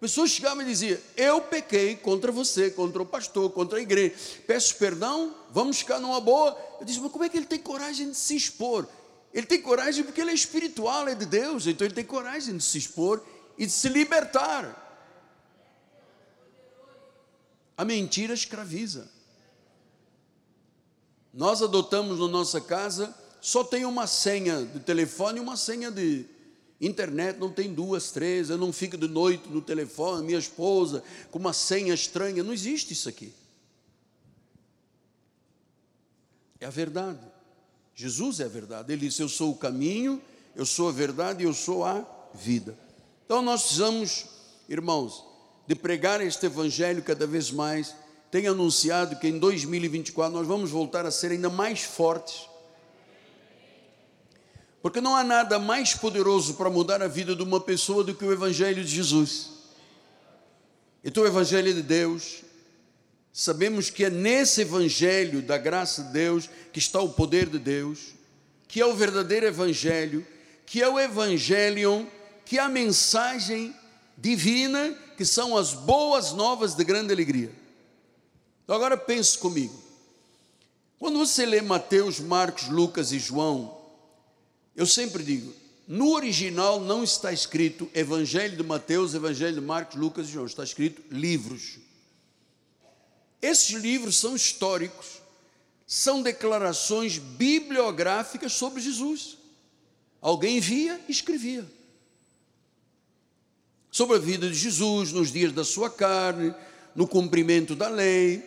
Pessoas 0.00 0.30
chegavam 0.30 0.62
e 0.62 0.66
diziam: 0.66 0.98
Eu 1.16 1.42
pequei 1.42 1.94
contra 1.94 2.32
você, 2.32 2.70
contra 2.70 3.02
o 3.02 3.06
pastor, 3.06 3.50
contra 3.50 3.78
a 3.78 3.82
igreja. 3.82 4.14
Peço 4.46 4.76
perdão, 4.76 5.34
vamos 5.50 5.78
ficar 5.78 6.00
numa 6.00 6.20
boa. 6.20 6.56
Eu 6.80 6.86
disse: 6.86 6.98
Mas 7.00 7.12
como 7.12 7.24
é 7.24 7.28
que 7.28 7.36
ele 7.36 7.46
tem 7.46 7.58
coragem 7.58 8.10
de 8.10 8.16
se 8.16 8.34
expor? 8.34 8.88
Ele 9.32 9.46
tem 9.46 9.60
coragem 9.60 10.02
porque 10.02 10.20
ele 10.20 10.30
é 10.30 10.34
espiritual, 10.34 11.06
é 11.06 11.14
de 11.14 11.26
Deus, 11.26 11.66
então 11.66 11.86
ele 11.86 11.94
tem 11.94 12.04
coragem 12.04 12.56
de 12.56 12.64
se 12.64 12.78
expor 12.78 13.22
e 13.56 13.66
de 13.66 13.72
se 13.72 13.88
libertar. 13.88 14.88
A 17.76 17.84
mentira 17.84 18.34
escraviza. 18.34 19.08
Nós 21.32 21.62
adotamos 21.62 22.18
na 22.18 22.26
nossa 22.26 22.60
casa, 22.60 23.14
só 23.40 23.62
tem 23.62 23.84
uma 23.84 24.06
senha 24.06 24.64
de 24.64 24.80
telefone 24.80 25.38
e 25.38 25.40
uma 25.40 25.56
senha 25.56 25.90
de 25.90 26.26
internet, 26.80 27.38
não 27.38 27.50
tem 27.50 27.72
duas, 27.72 28.10
três, 28.10 28.48
eu 28.48 28.56
não 28.56 28.72
fico 28.72 28.96
de 28.96 29.06
noite 29.06 29.48
no 29.48 29.60
telefone, 29.60 30.24
minha 30.24 30.38
esposa, 30.38 31.02
com 31.30 31.38
uma 31.38 31.52
senha 31.52 31.92
estranha, 31.92 32.42
não 32.42 32.52
existe 32.52 32.92
isso 32.92 33.08
aqui. 33.08 33.32
É 36.58 36.66
a 36.66 36.70
verdade. 36.70 37.20
Jesus 37.94 38.40
é 38.40 38.44
a 38.44 38.48
verdade. 38.48 38.92
Ele 38.92 39.08
disse: 39.08 39.22
Eu 39.22 39.28
sou 39.28 39.50
o 39.50 39.56
caminho, 39.56 40.20
eu 40.54 40.66
sou 40.66 40.88
a 40.88 40.92
verdade 40.92 41.42
e 41.42 41.46
eu 41.46 41.54
sou 41.54 41.84
a 41.84 42.04
vida. 42.34 42.76
Então 43.24 43.42
nós 43.42 43.62
precisamos, 43.62 44.26
irmãos, 44.68 45.24
de 45.66 45.74
pregar 45.74 46.20
este 46.20 46.46
evangelho 46.46 47.02
cada 47.02 47.26
vez 47.26 47.50
mais. 47.50 47.94
Tenho 48.30 48.52
anunciado 48.52 49.16
que 49.16 49.26
em 49.26 49.38
2024 49.38 50.32
nós 50.32 50.46
vamos 50.46 50.70
voltar 50.70 51.04
a 51.06 51.10
ser 51.10 51.32
ainda 51.32 51.48
mais 51.48 51.82
fortes. 51.82 52.49
Porque 54.82 55.00
não 55.00 55.14
há 55.14 55.22
nada 55.22 55.58
mais 55.58 55.94
poderoso 55.94 56.54
para 56.54 56.70
mudar 56.70 57.02
a 57.02 57.08
vida 57.08 57.36
de 57.36 57.42
uma 57.42 57.60
pessoa 57.60 58.02
do 58.02 58.14
que 58.14 58.24
o 58.24 58.32
Evangelho 58.32 58.82
de 58.82 58.90
Jesus. 58.90 59.50
Então, 61.04 61.22
o 61.22 61.26
Evangelho 61.26 61.72
de 61.74 61.82
Deus, 61.82 62.42
sabemos 63.32 63.90
que 63.90 64.04
é 64.04 64.10
nesse 64.10 64.62
Evangelho 64.62 65.42
da 65.42 65.58
graça 65.58 66.02
de 66.04 66.12
Deus 66.12 66.48
que 66.72 66.78
está 66.78 67.00
o 67.00 67.10
poder 67.10 67.48
de 67.48 67.58
Deus, 67.58 68.14
que 68.66 68.80
é 68.80 68.86
o 68.86 68.94
verdadeiro 68.94 69.46
Evangelho, 69.46 70.26
que 70.64 70.82
é 70.82 70.88
o 70.88 70.98
Evangelho, 70.98 72.06
que 72.44 72.58
é 72.58 72.62
a 72.62 72.68
mensagem 72.68 73.74
divina, 74.16 74.96
que 75.16 75.24
são 75.24 75.56
as 75.56 75.74
boas 75.74 76.32
novas 76.32 76.74
de 76.74 76.84
grande 76.84 77.12
alegria. 77.12 77.52
Então 78.64 78.76
agora 78.76 78.96
pense 78.96 79.36
comigo. 79.36 79.74
Quando 80.98 81.18
você 81.18 81.44
lê 81.44 81.60
Mateus, 81.60 82.20
Marcos, 82.20 82.68
Lucas 82.68 83.10
e 83.10 83.18
João, 83.18 83.79
eu 84.74 84.86
sempre 84.86 85.22
digo, 85.22 85.54
no 85.86 86.12
original 86.12 86.80
não 86.80 87.02
está 87.02 87.32
escrito 87.32 87.90
Evangelho 87.94 88.56
de 88.56 88.62
Mateus, 88.62 89.14
Evangelho 89.14 89.54
de 89.54 89.60
Marcos, 89.60 89.96
Lucas 89.96 90.28
e 90.28 90.32
João, 90.32 90.46
está 90.46 90.62
escrito 90.62 91.02
livros. 91.10 91.78
Esses 93.42 93.70
livros 93.70 94.16
são 94.16 94.36
históricos, 94.36 95.20
são 95.86 96.22
declarações 96.22 97.18
bibliográficas 97.18 98.52
sobre 98.52 98.80
Jesus. 98.80 99.36
Alguém 100.20 100.60
via 100.60 101.00
e 101.08 101.12
escrevia 101.12 101.66
sobre 103.90 104.16
a 104.16 104.20
vida 104.20 104.48
de 104.48 104.54
Jesus 104.54 105.12
nos 105.12 105.32
dias 105.32 105.52
da 105.52 105.64
sua 105.64 105.90
carne, 105.90 106.54
no 106.94 107.08
cumprimento 107.08 107.74
da 107.74 107.88
lei. 107.88 108.42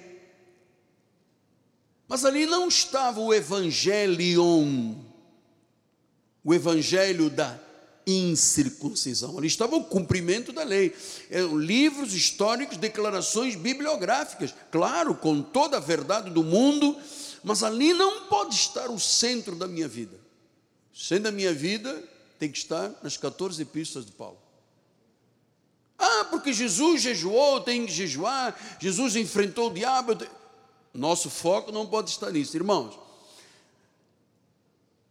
Mas 2.07 2.23
ali 2.23 2.45
não 2.45 2.67
estava 2.67 3.19
o 3.19 3.33
evangelion, 3.33 4.95
o 6.43 6.53
evangelho 6.53 7.29
da 7.29 7.59
incircuncisão. 8.05 9.37
Ali 9.37 9.47
estava 9.47 9.75
o 9.75 9.83
cumprimento 9.83 10.51
da 10.51 10.63
lei. 10.63 10.95
Eram 11.29 11.57
livros 11.57 12.13
históricos, 12.13 12.77
declarações 12.77 13.55
bibliográficas, 13.55 14.53
claro, 14.71 15.15
com 15.15 15.41
toda 15.41 15.77
a 15.77 15.79
verdade 15.79 16.29
do 16.29 16.43
mundo, 16.43 16.97
mas 17.43 17.63
ali 17.63 17.93
não 17.93 18.25
pode 18.27 18.55
estar 18.55 18.89
o 18.89 18.99
centro 18.99 19.55
da 19.55 19.67
minha 19.67 19.87
vida. 19.87 20.19
O 20.93 20.97
centro 20.97 21.25
da 21.25 21.31
minha 21.31 21.53
vida 21.53 22.03
tem 22.37 22.51
que 22.51 22.57
estar 22.57 22.91
nas 23.01 23.17
14 23.17 23.61
epístolas 23.61 24.05
de 24.05 24.11
Paulo. 24.11 24.37
Ah, 25.97 26.25
porque 26.25 26.51
Jesus 26.51 27.01
jejuou, 27.01 27.61
tem 27.61 27.85
que 27.85 27.91
jejuar, 27.91 28.77
Jesus 28.79 29.15
enfrentou 29.15 29.69
o 29.69 29.73
diabo. 29.73 30.17
Nosso 30.93 31.29
foco 31.29 31.71
não 31.71 31.87
pode 31.87 32.09
estar 32.09 32.29
nisso, 32.31 32.57
irmãos. 32.57 33.02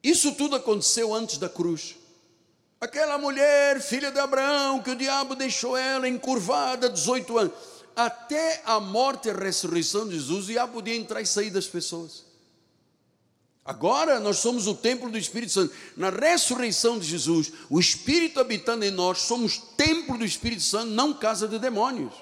Isso 0.02 0.32
tudo 0.32 0.56
aconteceu 0.56 1.14
antes 1.14 1.38
da 1.38 1.48
cruz. 1.48 1.96
Aquela 2.80 3.16
mulher, 3.16 3.80
filha 3.80 4.10
de 4.10 4.18
Abraão, 4.18 4.82
que 4.82 4.90
o 4.90 4.96
diabo 4.96 5.36
deixou 5.36 5.76
ela 5.76 6.08
encurvada 6.08 6.90
18 6.90 7.38
anos. 7.38 7.52
Até 7.94 8.60
a 8.64 8.80
morte 8.80 9.28
e 9.28 9.30
a 9.30 9.34
ressurreição 9.34 10.08
de 10.08 10.16
Jesus, 10.16 10.44
o 10.44 10.48
diabo 10.48 10.72
podia 10.72 10.96
entrar 10.96 11.20
e 11.20 11.26
sair 11.26 11.50
das 11.50 11.66
pessoas. 11.66 12.24
Agora 13.64 14.18
nós 14.18 14.38
somos 14.38 14.66
o 14.66 14.74
templo 14.74 15.08
do 15.08 15.16
Espírito 15.16 15.52
Santo. 15.52 15.72
Na 15.96 16.10
ressurreição 16.10 16.98
de 16.98 17.06
Jesus, 17.06 17.52
o 17.70 17.78
Espírito 17.78 18.40
habitando 18.40 18.84
em 18.84 18.90
nós, 18.90 19.18
somos 19.20 19.58
templo 19.76 20.18
do 20.18 20.24
Espírito 20.24 20.62
Santo, 20.62 20.86
não 20.86 21.14
casa 21.14 21.46
de 21.46 21.60
demônios. 21.60 22.12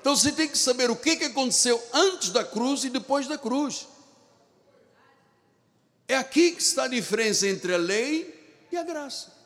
Então 0.00 0.14
você 0.14 0.32
tem 0.32 0.48
que 0.48 0.58
saber 0.58 0.90
o 0.90 0.96
que 0.96 1.12
aconteceu 1.24 1.82
antes 1.94 2.28
da 2.30 2.44
cruz 2.44 2.84
e 2.84 2.90
depois 2.90 3.26
da 3.26 3.38
cruz. 3.38 3.86
É 6.08 6.16
aqui 6.16 6.52
que 6.52 6.62
está 6.62 6.84
a 6.84 6.88
diferença 6.88 7.46
entre 7.46 7.74
a 7.74 7.76
lei 7.76 8.34
e 8.72 8.76
a 8.78 8.82
graça. 8.82 9.36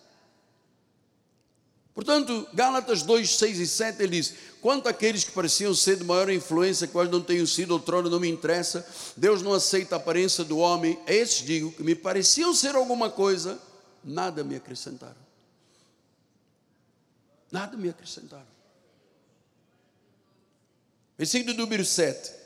Portanto, 1.92 2.48
Gálatas 2.54 3.02
2, 3.02 3.36
6 3.36 3.58
e 3.58 3.66
7, 3.66 4.02
ele 4.02 4.20
diz: 4.20 4.34
Quanto 4.62 4.88
àqueles 4.88 5.24
que 5.24 5.32
pareciam 5.32 5.74
ser 5.74 5.96
de 5.96 6.04
maior 6.04 6.30
influência, 6.30 6.86
quais 6.86 7.10
não 7.10 7.20
tenham 7.20 7.46
sido 7.46 7.72
outrora, 7.72 8.08
não 8.08 8.20
me 8.20 8.30
interessa, 8.30 8.86
Deus 9.16 9.42
não 9.42 9.52
aceita 9.52 9.96
a 9.96 9.98
aparência 9.98 10.44
do 10.44 10.58
homem, 10.58 10.98
a 11.06 11.12
esses 11.12 11.44
digo 11.44 11.72
que 11.72 11.82
me 11.82 11.94
pareciam 11.94 12.54
ser 12.54 12.76
alguma 12.76 13.10
coisa, 13.10 13.60
nada 14.02 14.42
me 14.42 14.56
acrescentaram. 14.56 15.20
Nada 17.50 17.76
me 17.76 17.90
acrescentaram. 17.90 18.46
Versículo 21.18 21.54
número 21.54 21.84
7. 21.84 22.41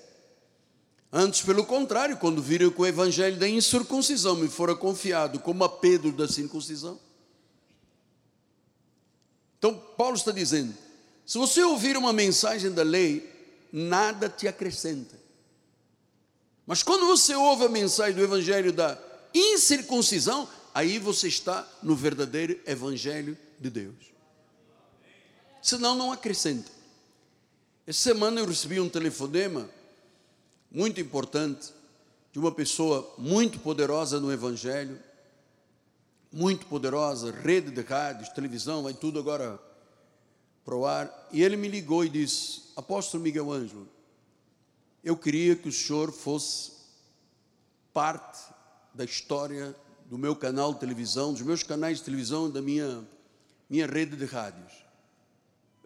Antes, 1.19 1.41
pelo 1.41 1.65
contrário, 1.65 2.19
quando 2.19 2.43
viram 2.43 2.71
que 2.71 2.79
o 2.79 2.85
evangelho 2.85 3.39
da 3.39 3.49
incircuncisão 3.49 4.37
me 4.37 4.49
fora 4.49 4.77
confiado 4.77 5.41
como 5.41 5.65
a 5.65 5.69
Pedro 5.69 6.13
da 6.13 6.29
circuncisão, 6.29 7.01
então, 9.59 9.75
Paulo 9.97 10.15
está 10.15 10.31
dizendo: 10.31 10.75
se 11.25 11.39
você 11.39 11.63
ouvir 11.63 11.97
uma 11.97 12.13
mensagem 12.13 12.71
da 12.71 12.83
lei, 12.83 13.33
nada 13.73 14.29
te 14.29 14.47
acrescenta. 14.47 15.19
Mas 16.67 16.83
quando 16.83 17.07
você 17.07 17.35
ouve 17.35 17.65
a 17.65 17.71
mensagem 17.71 18.15
do 18.15 18.23
evangelho 18.23 18.71
da 18.71 18.99
incircuncisão, 19.33 20.47
aí 20.75 20.99
você 20.99 21.29
está 21.29 21.67
no 21.83 21.97
verdadeiro 21.97 22.61
evangelho 22.67 23.39
de 23.59 23.71
Deus. 23.71 24.13
Senão, 25.63 25.95
não 25.95 26.13
acrescenta. 26.13 26.71
Essa 27.87 28.01
semana 28.01 28.39
eu 28.39 28.45
recebi 28.45 28.79
um 28.79 28.89
telefonema 28.91 29.67
muito 30.71 31.01
importante 31.01 31.73
de 32.33 32.39
uma 32.39 32.53
pessoa 32.53 33.15
muito 33.19 33.59
poderosa 33.61 34.21
no 34.21 34.33
evangelho 34.33 34.99
muito 36.37 36.67
poderosa, 36.67 37.31
rede 37.31 37.71
de 37.71 37.81
rádios, 37.81 38.29
televisão, 38.29 38.83
vai 38.83 38.93
tudo 38.93 39.19
agora 39.19 39.59
para 40.65 40.77
o 40.77 40.85
ar. 40.85 41.29
E 41.33 41.43
ele 41.43 41.57
me 41.57 41.67
ligou 41.67 42.05
e 42.05 42.11
disse: 42.11 42.65
Apóstolo 42.77 43.23
Miguel 43.23 43.51
Ângelo, 43.51 43.89
eu 45.03 45.17
queria 45.17 45.57
que 45.57 45.69
o 45.69 45.73
senhor 45.73 46.13
fosse 46.13 46.73
parte 47.93 48.39
da 48.93 49.05
história 49.05 49.75
do 50.05 50.19
meu 50.19 50.37
canal 50.37 50.75
de 50.75 50.81
televisão, 50.81 51.33
dos 51.33 51.43
meus 51.43 51.63
canais 51.63 51.99
de 51.99 52.05
televisão, 52.05 52.51
da 52.51 52.61
minha, 52.61 53.03
minha 53.69 53.87
rede 53.87 54.15
de 54.15 54.27
rádios. 54.27 54.86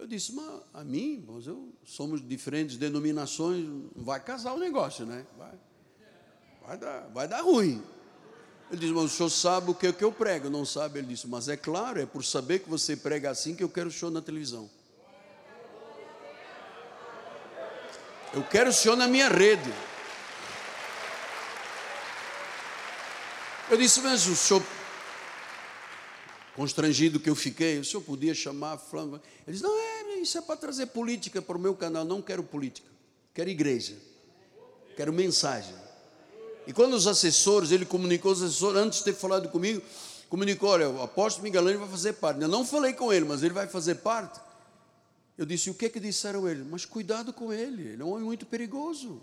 Eu 0.01 0.07
disse, 0.07 0.32
mas 0.32 0.62
a 0.72 0.82
mim, 0.82 1.22
mas 1.28 1.46
eu, 1.46 1.74
somos 1.84 2.26
diferentes 2.26 2.78
denominações, 2.78 3.68
vai 3.94 4.18
casar 4.18 4.55
o 4.55 4.59
negócio, 4.59 5.05
né? 5.05 5.26
Vai, 5.36 5.53
vai, 6.66 6.78
dar, 6.78 7.01
vai 7.12 7.28
dar 7.28 7.42
ruim. 7.42 7.82
Ele 8.70 8.80
disse, 8.80 8.94
mas 8.94 9.05
o 9.05 9.09
senhor 9.11 9.28
sabe 9.28 9.70
o 9.70 9.74
que, 9.74 9.88
é 9.88 9.92
que 9.92 10.03
eu 10.03 10.11
prego? 10.11 10.48
Não 10.48 10.64
sabe? 10.64 11.01
Ele 11.01 11.09
disse, 11.09 11.28
mas 11.28 11.51
é 11.51 11.57
claro, 11.57 12.01
é 12.01 12.07
por 12.07 12.24
saber 12.24 12.61
que 12.61 12.70
você 12.70 12.96
prega 12.96 13.28
assim 13.28 13.55
que 13.55 13.62
eu 13.62 13.68
quero 13.68 13.90
o 13.90 13.92
senhor 13.92 14.11
na 14.11 14.22
televisão. 14.22 14.70
Eu 18.32 18.42
quero 18.44 18.70
o 18.70 18.72
senhor 18.72 18.96
na 18.96 19.07
minha 19.07 19.28
rede. 19.28 19.70
Eu 23.68 23.76
disse, 23.76 24.01
mas 24.01 24.26
o 24.26 24.34
senhor, 24.34 24.62
constrangido 26.61 27.18
que 27.18 27.30
eu 27.30 27.34
fiquei, 27.34 27.78
o 27.78 27.84
senhor 27.86 28.02
podia 28.02 28.34
chamar 28.34 28.76
Flávio? 28.76 29.18
Ele 29.46 29.56
disse, 29.56 29.62
não, 29.62 29.74
é, 29.78 30.18
isso 30.18 30.36
é 30.36 30.42
para 30.42 30.56
trazer 30.56 30.84
política 30.88 31.40
para 31.40 31.56
o 31.56 31.58
meu 31.58 31.74
canal. 31.74 32.04
Não 32.04 32.20
quero 32.20 32.42
política, 32.42 32.86
quero 33.32 33.48
igreja, 33.48 33.96
quero 34.94 35.11
mensagem. 35.11 35.74
E 36.66 36.72
quando 36.74 36.92
os 36.92 37.06
assessores, 37.06 37.70
ele 37.70 37.86
comunicou 37.86 38.32
os 38.32 38.42
assessores, 38.42 38.78
antes 38.78 38.98
de 38.98 39.06
ter 39.06 39.14
falado 39.14 39.48
comigo, 39.48 39.80
comunicou, 40.28 40.68
olha, 40.68 40.90
o 40.90 41.00
apóstolo 41.02 41.44
Miguelani 41.44 41.78
vai 41.78 41.88
fazer 41.88 42.12
parte. 42.12 42.42
Eu 42.42 42.48
não 42.48 42.62
falei 42.62 42.92
com 42.92 43.11
ele, 43.11 43.24
mas 43.24 43.42
ele 43.42 43.54
vai 43.54 43.66
fazer 43.66 43.94
parte. 43.94 44.38
Eu 45.38 45.46
disse, 45.46 45.70
o 45.70 45.74
que 45.74 45.86
é 45.86 45.88
que 45.88 45.98
disseram 45.98 46.46
ele? 46.46 46.62
Mas 46.62 46.84
cuidado 46.84 47.32
com 47.32 47.50
ele, 47.50 47.88
ele 47.88 48.02
é 48.02 48.04
um 48.04 48.11
homem 48.11 48.24
muito 48.24 48.44
perigoso. 48.44 49.22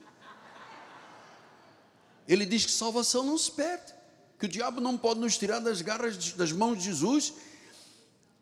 Ele 2.27 2.47
diz 2.47 2.65
que 2.65 2.71
salvação 2.71 3.23
não 3.23 3.37
se 3.37 3.51
perde, 3.51 3.93
que 4.39 4.45
o 4.45 4.49
diabo 4.49 4.79
não 4.79 4.97
pode 4.97 5.19
nos 5.19 5.37
tirar 5.37 5.59
das 5.59 5.81
garras 5.81 6.33
das 6.33 6.51
mãos 6.51 6.77
de 6.77 6.85
Jesus, 6.85 7.33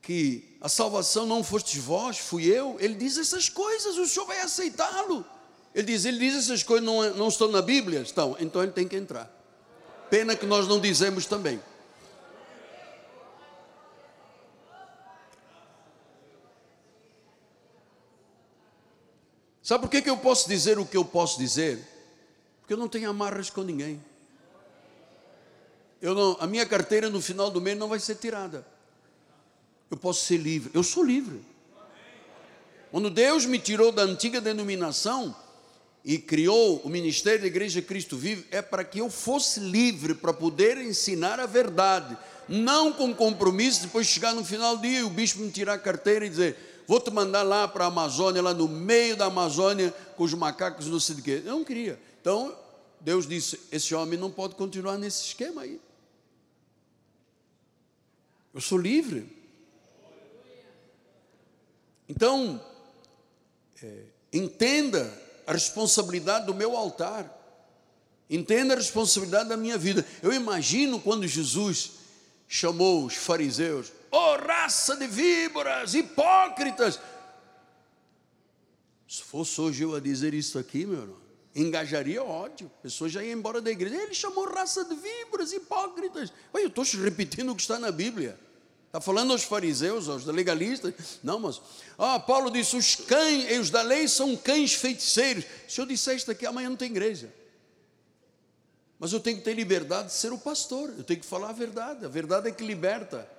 que 0.02 0.58
a 0.62 0.68
salvação 0.68 1.26
não 1.26 1.43
foste 1.43 1.80
vós, 1.80 2.18
fui 2.18 2.46
eu. 2.46 2.78
Ele 2.80 2.96
diz 2.96 3.18
essas 3.18 3.50
coisas, 3.50 3.98
o 3.98 4.06
senhor 4.06 4.26
vai 4.26 4.41
aceitá-lo. 4.41 5.26
Ele 5.74 5.88
diz, 5.88 6.06
ele 6.06 6.20
diz 6.20 6.36
essas 6.36 6.64
coisas 6.64 6.86
não, 6.86 7.14
não 7.16 7.28
estão 7.28 7.48
na 7.50 7.62
Bíblia? 7.62 8.02
Estão, 8.02 8.36
então 8.39 8.62
ele 8.62 8.72
tem 8.72 8.88
que 8.88 8.96
entrar. 8.96 9.32
Pena 10.10 10.36
que 10.36 10.46
nós 10.46 10.68
não 10.68 10.80
dizemos 10.80 11.26
também. 11.26 11.60
Sabe 19.62 19.82
por 19.82 19.89
que, 19.89 20.02
que 20.02 20.10
eu 20.10 20.18
posso 20.18 20.48
dizer 20.48 20.78
o 20.78 20.86
que 20.86 20.96
eu 20.96 21.04
posso 21.04 21.39
dizer? 21.39 21.80
Porque 22.60 22.74
eu 22.74 22.78
não 22.78 22.88
tenho 22.88 23.10
amarras 23.10 23.50
com 23.50 23.64
ninguém. 23.64 24.00
Eu 26.06 26.14
não, 26.14 26.38
a 26.39 26.45
minha 26.45 26.68
carteira 26.68 27.10
no 27.10 27.20
final 27.20 27.49
do 27.49 27.60
mês 27.60 27.76
não 27.76 27.88
vai 27.88 27.97
ser 27.99 28.14
tirada. 28.14 28.64
Eu 29.89 29.97
posso 29.97 30.24
ser 30.24 30.38
livre. 30.38 30.70
Eu 30.72 30.84
sou 30.84 31.03
livre. 31.03 31.41
Quando 32.91 33.10
Deus 33.10 33.47
me 33.47 33.58
tirou 33.58 33.91
da 33.91 34.03
antiga 34.03 34.39
denominação, 34.39 35.36
e 36.06 36.20
criou 36.20 36.80
o 36.84 36.89
ministério 36.89 37.41
da 37.41 37.47
Igreja 37.47 37.82
Cristo 37.82 38.16
Vive 38.16 38.45
é 38.51 38.62
para 38.62 38.84
que 38.84 38.99
eu 38.99 39.10
fosse 39.10 39.60
livre 39.60 40.14
para 40.14 40.32
poder 40.32 40.78
ensinar 40.78 41.39
a 41.39 41.47
verdade, 41.47 42.16
não 42.47 42.93
com 42.93 43.12
compromisso 43.12 43.82
depois 43.82 44.06
chegar 44.06 44.36
no 44.36 44.45
final 44.45 44.78
do 44.78 44.84
dia 44.84 44.99
e 44.99 45.03
o 45.03 45.10
bispo 45.10 45.41
me 45.41 45.49
tirar 45.49 45.74
a 45.74 45.80
carteira 45.80 46.28
e 46.28 46.30
dizer: 46.30 46.84
"Vou 46.86 46.99
te 46.99 47.10
mandar 47.10 47.41
lá 47.41 47.68
para 47.68 47.86
a 47.86 47.88
Amazônia, 47.88 48.43
lá 48.43 48.53
no 48.53 48.68
meio 48.68 49.18
da 49.18 49.26
Amazônia 49.26 49.91
com 50.16 50.24
os 50.24 50.36
macacos 50.36 50.86
não 50.86 50.99
sei 50.99 51.16
de 51.16 51.24
quê". 51.24 51.41
Eu 51.43 51.53
não 51.53 51.64
queria. 51.64 51.99
Então, 52.22 52.56
Deus 53.01 53.28
disse: 53.28 53.60
"Esse 53.72 53.95
homem 53.95 54.20
não 54.20 54.30
pode 54.30 54.53
continuar 54.53 54.99
nesse 54.99 55.26
esquema 55.26 55.64
aí". 55.64 55.82
Eu 58.56 58.62
sou 58.62 58.78
livre. 58.78 59.28
Então, 62.08 62.66
é, 63.84 64.03
entenda 64.32 65.12
a 65.45 65.51
responsabilidade 65.51 66.45
do 66.45 66.56
meu 66.56 66.78
altar. 66.78 67.30
Entenda 68.30 68.74
a 68.74 68.78
responsabilidade 68.78 69.49
da 69.49 69.58
minha 69.58 69.78
vida. 69.78 70.06
Eu 70.24 70.32
imagino 70.32 71.01
quando 71.01 71.28
Jesus 71.28 71.95
chamou 72.47 73.06
os 73.06 73.16
fariseus, 73.16 73.91
oh 74.10 74.38
raça 74.38 74.95
de 74.95 75.06
víboras, 75.06 75.93
hipócritas. 75.93 76.97
Se 79.06 79.22
fosse 79.22 79.60
hoje 79.60 79.84
eu 79.84 79.93
a 79.93 79.99
dizer 79.99 80.34
isso 80.34 80.58
aqui, 80.58 80.86
meu 80.86 81.01
irmão, 81.01 81.22
engajaria 81.53 82.24
ódio. 82.24 82.72
A 82.80 82.84
pessoa 82.84 83.10
já 83.10 83.22
ia 83.22 83.34
embora 83.34 83.60
da 83.60 83.70
igreja. 83.70 84.01
Ele 84.01 84.14
chamou 84.14 84.45
raça 84.45 84.86
de 84.86 84.95
víboras, 84.95 85.51
hipócritas. 85.51 86.32
Ué, 86.53 86.64
eu 86.64 86.68
estou 86.70 86.86
repetindo 87.03 87.51
o 87.51 87.56
que 87.56 87.62
está 87.62 87.78
na 87.78 87.91
Bíblia. 87.91 88.45
Está 88.96 89.02
falando 89.02 89.34
aos 89.34 89.43
fariseus, 89.43 90.08
aos 90.08 90.24
legalistas? 90.24 90.93
Não, 91.22 91.38
mas. 91.38 91.62
Ah, 91.98 92.18
Paulo 92.18 92.50
disse: 92.50 92.78
os 92.78 92.96
cães, 92.96 93.60
os 93.60 93.70
da 93.70 93.82
lei 93.82 94.08
são 94.08 94.38
cães 94.38 94.74
feiticeiros. 94.74 95.43
Se 95.68 95.82
eu 95.82 95.86
disser 95.86 96.16
isto 96.16 96.32
aqui, 96.32 96.46
amanhã 96.46 96.70
não 96.70 96.78
tem 96.78 96.91
igreja. 96.91 97.30
Mas 98.98 99.12
eu 99.12 99.20
tenho 99.20 99.36
que 99.36 99.43
ter 99.43 99.54
liberdade 99.54 100.08
de 100.08 100.14
ser 100.14 100.32
o 100.32 100.38
pastor. 100.38 100.93
Eu 100.98 101.04
tenho 101.04 101.20
que 101.20 101.26
falar 101.26 101.50
a 101.50 101.52
verdade. 101.52 102.06
A 102.06 102.08
verdade 102.08 102.48
é 102.48 102.54
que 102.54 102.64
liberta. 102.64 103.30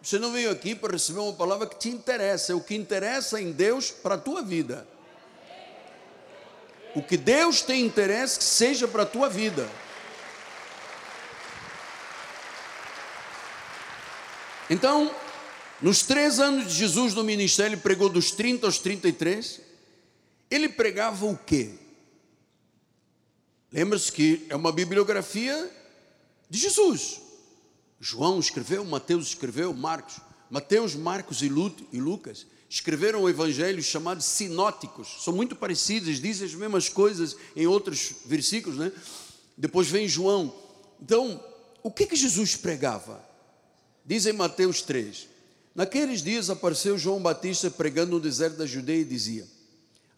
Você 0.00 0.20
não 0.20 0.30
veio 0.30 0.52
aqui 0.52 0.76
para 0.76 0.92
receber 0.92 1.18
uma 1.18 1.32
palavra 1.32 1.66
que 1.66 1.76
te 1.76 1.88
interessa. 1.88 2.52
É 2.52 2.54
o 2.54 2.60
que 2.60 2.76
interessa 2.76 3.40
em 3.40 3.50
Deus 3.50 3.90
para 3.90 4.14
a 4.14 4.18
tua 4.18 4.40
vida. 4.40 4.86
O 6.94 7.02
que 7.02 7.16
Deus 7.16 7.60
tem 7.60 7.84
interesse 7.84 8.38
que 8.38 8.44
seja 8.44 8.86
para 8.86 9.02
a 9.02 9.06
tua 9.06 9.28
vida. 9.28 9.68
Então, 14.70 15.12
nos 15.82 16.02
três 16.02 16.38
anos 16.38 16.68
de 16.68 16.78
Jesus 16.78 17.12
no 17.12 17.24
ministério, 17.24 17.74
ele 17.74 17.80
pregou 17.80 18.08
dos 18.08 18.30
30 18.30 18.66
aos 18.66 18.78
33. 18.78 19.60
Ele 20.48 20.68
pregava 20.68 21.26
o 21.26 21.36
quê? 21.36 21.74
Lembra-se 23.72 24.12
que 24.12 24.46
é 24.48 24.54
uma 24.54 24.70
bibliografia 24.70 25.68
de 26.48 26.56
Jesus. 26.56 27.20
João 27.98 28.38
escreveu, 28.38 28.84
Mateus 28.84 29.28
escreveu, 29.28 29.74
Marcos. 29.74 30.20
Mateus, 30.48 30.94
Marcos 30.94 31.42
e 31.42 31.48
Lucas 31.48 32.46
escreveram 32.68 33.22
o 33.22 33.28
evangelho 33.28 33.82
chamado 33.82 34.22
sinóticos. 34.22 35.24
São 35.24 35.34
muito 35.34 35.56
parecidos, 35.56 36.20
dizem 36.20 36.46
as 36.46 36.54
mesmas 36.54 36.88
coisas 36.88 37.36
em 37.56 37.66
outros 37.66 38.14
versículos, 38.24 38.78
né? 38.78 38.92
Depois 39.56 39.88
vem 39.88 40.06
João. 40.06 40.54
Então, 41.02 41.42
o 41.82 41.90
que 41.90 42.06
que 42.06 42.14
Jesus 42.14 42.54
pregava? 42.54 43.29
Diz 44.10 44.26
em 44.26 44.32
Mateus 44.32 44.82
3: 44.82 45.28
Naqueles 45.72 46.20
dias 46.20 46.50
apareceu 46.50 46.98
João 46.98 47.22
Batista 47.22 47.70
pregando 47.70 48.10
no 48.10 48.20
deserto 48.20 48.56
da 48.56 48.66
Judeia 48.66 49.02
e 49.02 49.04
dizia: 49.04 49.46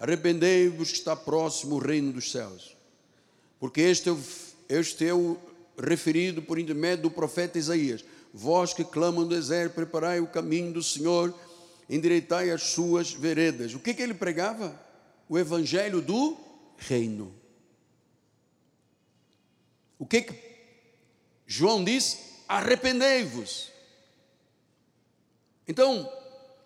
Arrependei-vos 0.01 0.93
que 0.93 0.97
está 0.97 1.15
próximo 1.15 1.75
o 1.75 1.79
reino 1.79 2.11
dos 2.11 2.33
céus, 2.33 2.75
porque 3.61 3.83
este 3.83 4.09
é 4.09 4.13
o, 4.13 4.21
este 4.67 5.07
é 5.07 5.13
o 5.13 5.37
referido 5.79 6.41
por 6.41 6.59
intermédio 6.59 7.03
do 7.03 7.11
profeta 7.11 7.59
Isaías: 7.59 8.03
Vós 8.33 8.73
que 8.73 8.83
clamam 8.83 9.25
do 9.25 9.35
deserto, 9.35 9.75
preparai 9.75 10.21
o 10.21 10.27
caminho 10.27 10.73
do 10.73 10.83
Senhor, 10.83 11.39
endireitai 11.87 12.49
as 12.49 12.63
suas 12.63 13.13
veredas. 13.13 13.75
O 13.75 13.79
que, 13.79 13.93
que 13.93 14.01
ele 14.01 14.15
pregava? 14.15 14.75
O 15.29 15.39
evangelho 15.39 16.01
do 16.01 16.39
reino. 16.79 17.31
O 19.99 20.07
que, 20.07 20.23
que 20.23 20.35
João 21.47 21.85
diz? 21.85 22.17
Arrependei-vos. 22.49 23.72
Então, 25.67 26.11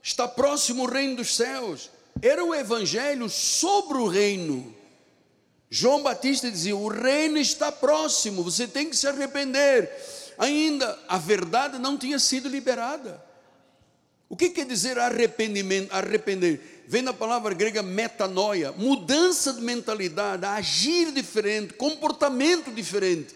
está 0.02 0.26
próximo 0.26 0.84
o 0.84 0.86
reino 0.86 1.16
dos 1.16 1.36
céus. 1.36 1.90
Era 2.22 2.44
o 2.44 2.54
evangelho 2.54 3.28
sobre 3.28 3.98
o 3.98 4.06
reino. 4.06 4.74
João 5.68 6.02
Batista 6.02 6.50
dizia: 6.50 6.76
o 6.76 6.88
reino 6.88 7.38
está 7.38 7.70
próximo, 7.70 8.42
você 8.42 8.66
tem 8.66 8.88
que 8.88 8.96
se 8.96 9.06
arrepender. 9.06 9.90
Ainda 10.38 10.98
a 11.08 11.18
verdade 11.18 11.78
não 11.78 11.96
tinha 11.96 12.18
sido 12.18 12.48
liberada. 12.48 13.22
O 14.28 14.36
que 14.36 14.50
quer 14.50 14.66
dizer 14.66 14.98
arrependimento? 14.98 15.92
Arrepender 15.92 16.76
vem 16.86 17.02
da 17.02 17.12
palavra 17.12 17.52
grega 17.52 17.82
metanoia, 17.82 18.72
mudança 18.72 19.52
de 19.52 19.60
mentalidade, 19.60 20.44
agir 20.44 21.12
diferente, 21.12 21.74
comportamento 21.74 22.70
diferente. 22.70 23.34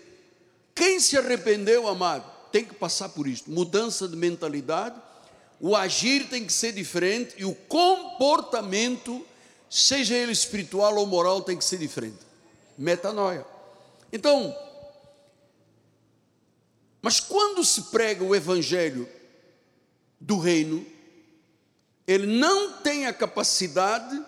Quem 0.75 1.01
se 1.01 1.19
arrependeu, 1.19 1.89
amado, 1.89 2.25
tem 2.53 2.65
que 2.65 2.75
passar 2.75 3.09
por 3.11 3.27
isto: 3.27 3.51
mudança 3.51 4.09
de 4.09 4.17
mentalidade, 4.17 4.97
o 5.61 5.77
agir 5.77 6.29
tem 6.29 6.45
que 6.45 6.53
ser 6.53 6.73
diferente 6.73 7.35
e 7.37 7.45
o 7.45 7.55
comportamento, 7.55 9.25
seja 9.69 10.17
ele 10.17 10.33
espiritual 10.33 10.97
ou 10.97 11.07
moral, 11.07 11.43
tem 11.43 11.57
que 11.57 11.65
ser 11.65 11.77
diferente. 11.77 12.19
Metanoia. 12.79 13.47
Então, 14.11 14.57
mas 17.03 17.21
quando 17.21 17.63
se 17.63 17.83
prega 17.85 18.25
o 18.25 18.35
evangelho 18.35 19.07
do 20.19 20.39
reino, 20.39 20.85
ele 22.07 22.27
não 22.27 22.73
tem 22.79 23.07
a 23.07 23.13
capacidade 23.13 24.21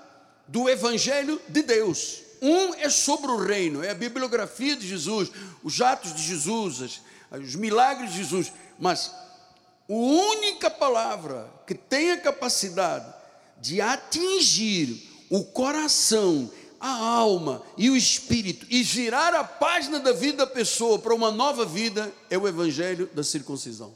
do 0.47 0.69
evangelho 0.69 1.41
de 1.49 1.63
Deus. 1.63 2.23
Um 2.41 2.75
é 2.75 2.91
sobre 2.91 3.31
o 3.31 3.37
reino, 3.37 3.83
é 3.83 3.91
a 3.91 3.95
bibliografia 3.95 4.77
de 4.77 4.87
Jesus, 4.87 5.31
os 5.63 5.81
atos 5.81 6.15
de 6.15 6.23
Jesus, 6.23 7.01
os 7.31 7.55
milagres 7.55 8.11
de 8.11 8.19
Jesus, 8.19 8.53
mas 8.79 9.13
a 9.93 9.95
única 9.95 10.71
palavra 10.71 11.53
que 11.67 11.75
tem 11.75 12.13
a 12.13 12.21
capacidade 12.21 13.13
de 13.61 13.79
atingir 13.79 15.07
o 15.29 15.45
coração, 15.45 16.51
a 16.81 16.89
alma 16.89 17.63
e 17.77 17.91
o 17.91 17.97
espírito 17.97 18.67
e 18.71 18.83
girar 18.83 19.35
a 19.35 19.45
página 19.45 20.01
da 20.01 20.13
vida 20.13 20.39
da 20.39 20.47
pessoa 20.47 20.99
para 20.99 21.15
uma 21.15 21.31
nova 21.31 21.67
vida 21.67 22.11
é 22.31 22.39
o 22.39 22.49
evangelho 22.49 23.09
da 23.13 23.23
circuncisão, 23.23 23.95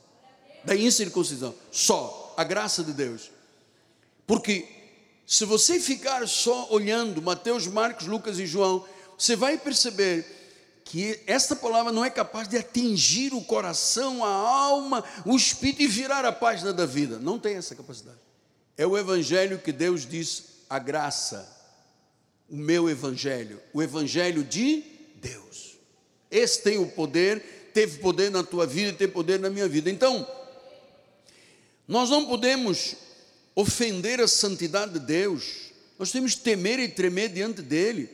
da 0.65 0.77
incircuncisão. 0.77 1.55
Só 1.73 2.35
a 2.37 2.45
graça 2.45 2.85
de 2.85 2.93
Deus. 2.93 3.31
Porque 4.27 4.69
se 5.27 5.47
você 5.47 5.81
ficar 5.81 6.29
só 6.29 6.69
olhando 6.71 7.23
Mateus, 7.23 7.67
Marcos, 7.67 8.07
Lucas 8.07 8.39
e 8.39 8.47
João, 8.47 8.85
você 9.17 9.35
vai 9.35 9.57
perceber 9.57 10.36
que 10.87 11.19
esta 11.27 11.57
palavra 11.57 11.91
não 11.91 12.05
é 12.05 12.09
capaz 12.09 12.47
de 12.47 12.57
atingir 12.57 13.35
o 13.35 13.43
coração, 13.43 14.25
a 14.25 14.29
alma, 14.29 15.05
o 15.25 15.35
espírito 15.35 15.83
e 15.83 15.89
virar 15.89 16.25
a 16.25 16.31
página 16.31 16.73
da 16.73 16.87
vida. 16.87 17.19
Não 17.19 17.41
tem 17.41 17.57
essa 17.57 17.75
capacidade. 17.75 18.21
É 18.79 18.87
o 18.87 18.97
evangelho 18.97 19.59
que 19.59 19.73
Deus 19.73 20.07
diz, 20.07 20.45
a 20.71 20.79
graça, 20.79 21.45
o 22.49 22.57
meu 22.57 22.89
evangelho, 22.89 23.61
o 23.73 23.83
evangelho 23.83 24.45
de 24.45 24.85
Deus. 25.17 25.77
Esse 26.31 26.63
tem 26.63 26.79
o 26.79 26.87
poder, 26.87 27.71
teve 27.75 27.99
poder 27.99 28.31
na 28.31 28.45
tua 28.45 28.65
vida 28.65 28.91
e 28.91 28.93
tem 28.93 29.09
poder 29.09 29.41
na 29.41 29.51
minha 29.51 29.69
vida. 29.69 29.91
Então, 29.91 30.25
nós 31.89 32.11
não 32.11 32.27
podemos 32.27 32.95
ofender 33.57 34.21
a 34.21 34.29
santidade 34.29 34.93
de 34.93 35.01
Deus, 35.01 35.73
nós 35.99 36.13
temos 36.13 36.37
que 36.37 36.43
temer 36.43 36.79
e 36.79 36.87
tremer 36.87 37.29
diante 37.31 37.61
dEle. 37.61 38.09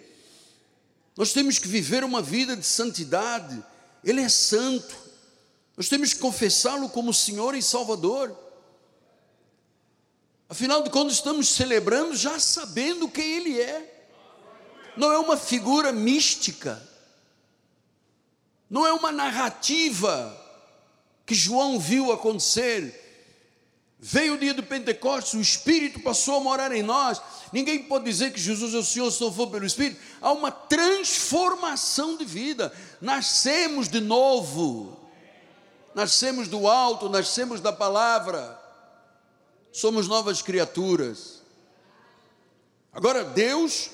Nós 1.16 1.32
temos 1.32 1.58
que 1.58 1.68
viver 1.68 2.04
uma 2.04 2.22
vida 2.22 2.56
de 2.56 2.64
santidade. 2.64 3.62
Ele 4.02 4.20
é 4.20 4.28
santo. 4.28 4.96
Nós 5.76 5.88
temos 5.88 6.12
que 6.12 6.18
confessá-lo 6.18 6.88
como 6.88 7.12
Senhor 7.12 7.54
e 7.54 7.62
Salvador. 7.62 8.36
Afinal 10.48 10.82
de 10.82 10.90
contas, 10.90 11.14
estamos 11.14 11.48
celebrando 11.48 12.14
já 12.14 12.38
sabendo 12.38 13.08
quem 13.08 13.36
Ele 13.36 13.60
é. 13.60 14.08
Não 14.96 15.12
é 15.12 15.18
uma 15.18 15.36
figura 15.36 15.92
mística. 15.92 16.86
Não 18.68 18.86
é 18.86 18.92
uma 18.92 19.12
narrativa 19.12 20.38
que 21.26 21.34
João 21.34 21.78
viu 21.78 22.12
acontecer 22.12 23.01
Veio 24.04 24.34
o 24.34 24.38
dia 24.38 24.52
do 24.52 24.64
Pentecostes, 24.64 25.34
o 25.34 25.40
Espírito 25.40 26.00
passou 26.00 26.38
a 26.38 26.40
morar 26.40 26.72
em 26.72 26.82
nós. 26.82 27.22
Ninguém 27.52 27.84
pode 27.84 28.04
dizer 28.04 28.32
que 28.32 28.40
Jesus 28.40 28.74
é 28.74 28.78
o 28.78 28.82
Senhor 28.82 29.08
se 29.12 29.20
não 29.20 29.32
for 29.32 29.46
pelo 29.46 29.64
Espírito. 29.64 30.00
Há 30.20 30.32
uma 30.32 30.50
transformação 30.50 32.16
de 32.16 32.24
vida. 32.24 32.72
Nascemos 33.00 33.86
de 33.88 34.00
novo. 34.00 34.98
Nascemos 35.94 36.48
do 36.48 36.66
alto, 36.66 37.08
nascemos 37.08 37.60
da 37.60 37.72
palavra. 37.72 38.60
Somos 39.70 40.08
novas 40.08 40.42
criaturas. 40.42 41.40
Agora, 42.92 43.22
Deus 43.22 43.88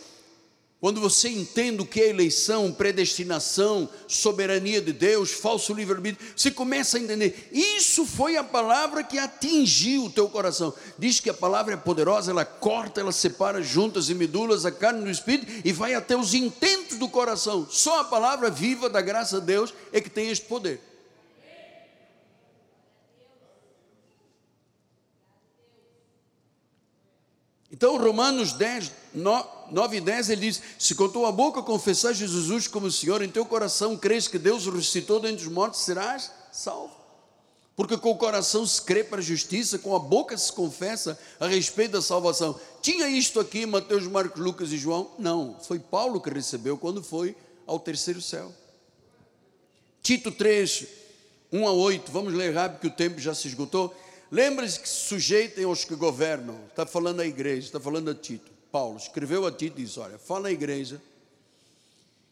quando 0.81 1.01
você 1.01 1.29
entende 1.29 1.83
o 1.83 1.87
que 1.87 2.01
é 2.01 2.09
eleição, 2.09 2.73
predestinação, 2.73 3.89
soberania 4.07 4.81
de 4.81 4.93
Deus, 4.93 5.33
falso 5.33 5.75
livre-arbítrio, 5.75 6.25
você 6.37 6.53
começa 6.53 6.97
a 6.97 7.01
entender. 7.01 7.49
Isso 7.51 8.07
foi 8.07 8.37
a 8.37 8.45
palavra 8.45 9.03
que 9.03 9.19
atingiu 9.19 10.05
o 10.05 10.11
teu 10.11 10.29
coração. 10.29 10.73
Diz 10.97 11.19
que 11.19 11.29
a 11.29 11.35
palavra 11.35 11.75
é 11.75 11.77
poderosa, 11.77 12.31
ela 12.31 12.45
corta, 12.45 13.01
ela 13.01 13.11
separa 13.11 13.61
juntas 13.61 14.09
e 14.09 14.15
medulas, 14.15 14.65
a 14.65 14.71
carne 14.71 15.03
do 15.03 15.11
espírito 15.11 15.51
e 15.65 15.73
vai 15.73 15.95
até 15.95 16.17
os 16.17 16.33
intentos 16.33 16.97
do 16.97 17.09
coração. 17.09 17.67
Só 17.69 18.01
a 18.01 18.05
palavra 18.05 18.49
viva 18.49 18.89
da 18.89 19.01
graça 19.01 19.41
de 19.41 19.47
Deus 19.47 19.75
é 19.93 20.01
que 20.01 20.09
tem 20.09 20.31
este 20.31 20.47
poder. 20.47 20.81
Então, 27.71 27.99
Romanos 27.99 28.53
10, 28.53 28.93
9 29.13 29.58
e 29.71 30.01
10, 30.01 30.31
ele 30.31 30.41
diz: 30.43 30.63
Se 30.79 30.95
com 30.95 31.09
tua 31.09 31.33
boca 31.33 31.63
confessar 31.63 32.13
Jesus 32.13 32.67
como 32.67 32.91
Senhor, 32.91 33.23
em 33.23 33.29
teu 33.29 33.45
coração 33.45 33.97
crês 33.97 34.29
que 34.29 34.39
Deus 34.39 34.67
o 34.67 34.71
ressuscitou 34.71 35.21
dentre 35.21 35.47
os 35.47 35.53
mortos, 35.53 35.81
serás 35.81 36.31
salvo. 36.53 36.99
Porque 37.79 37.97
com 37.97 38.11
o 38.11 38.17
coração 38.17 38.67
se 38.67 38.83
crê 38.83 39.05
para 39.05 39.19
a 39.21 39.23
justiça, 39.23 39.79
com 39.79 39.95
a 39.95 40.01
boca 40.01 40.37
se 40.37 40.53
confessa 40.53 41.17
a 41.39 41.47
respeito 41.47 41.93
da 41.93 42.03
salvação. 42.03 42.59
Tinha 42.83 43.09
isto 43.09 43.39
aqui 43.39 43.65
Mateus, 43.67 44.03
Marcos, 44.05 44.43
Lucas 44.43 44.73
e 44.73 44.77
João? 44.77 45.13
Não, 45.17 45.57
foi 45.63 45.79
Paulo 45.79 46.21
que 46.21 46.29
recebeu 46.29 46.77
quando 46.77 47.05
foi 47.05 47.37
ao 47.69 47.79
terceiro 47.79 48.21
céu. 48.21 48.53
Tito 50.03 50.33
3, 50.33 50.87
1 51.53 51.69
a 51.69 51.73
8, 51.73 52.11
vamos 52.11 52.35
ler 52.35 52.53
rápido 52.53 52.81
que 52.81 52.87
o 52.89 52.91
tempo 52.91 53.21
já 53.21 53.33
se 53.33 53.47
esgotou. 53.47 53.95
Lembre-se 54.29 54.81
que 54.81 54.89
sujeitem 54.89 55.65
aos 55.65 55.85
que 55.85 55.95
governam. 55.95 56.59
Está 56.69 56.85
falando 56.85 57.21
a 57.21 57.27
igreja, 57.27 57.67
está 57.67 57.79
falando 57.79 58.11
a 58.11 58.15
Tito. 58.15 58.58
Paulo 58.71 58.97
escreveu 58.99 59.47
a 59.47 59.53
Tito 59.53 59.81
e 59.81 59.85
diz: 59.85 59.97
Olha, 59.97 60.19
fala 60.19 60.49
à 60.49 60.53
igreja 60.53 61.01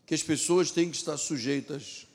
que 0.05 0.15
as 0.15 0.23
pessoas 0.23 0.71
têm 0.71 0.91
que 0.91 0.97
estar 0.97 1.17
sujeitas 1.17 2.07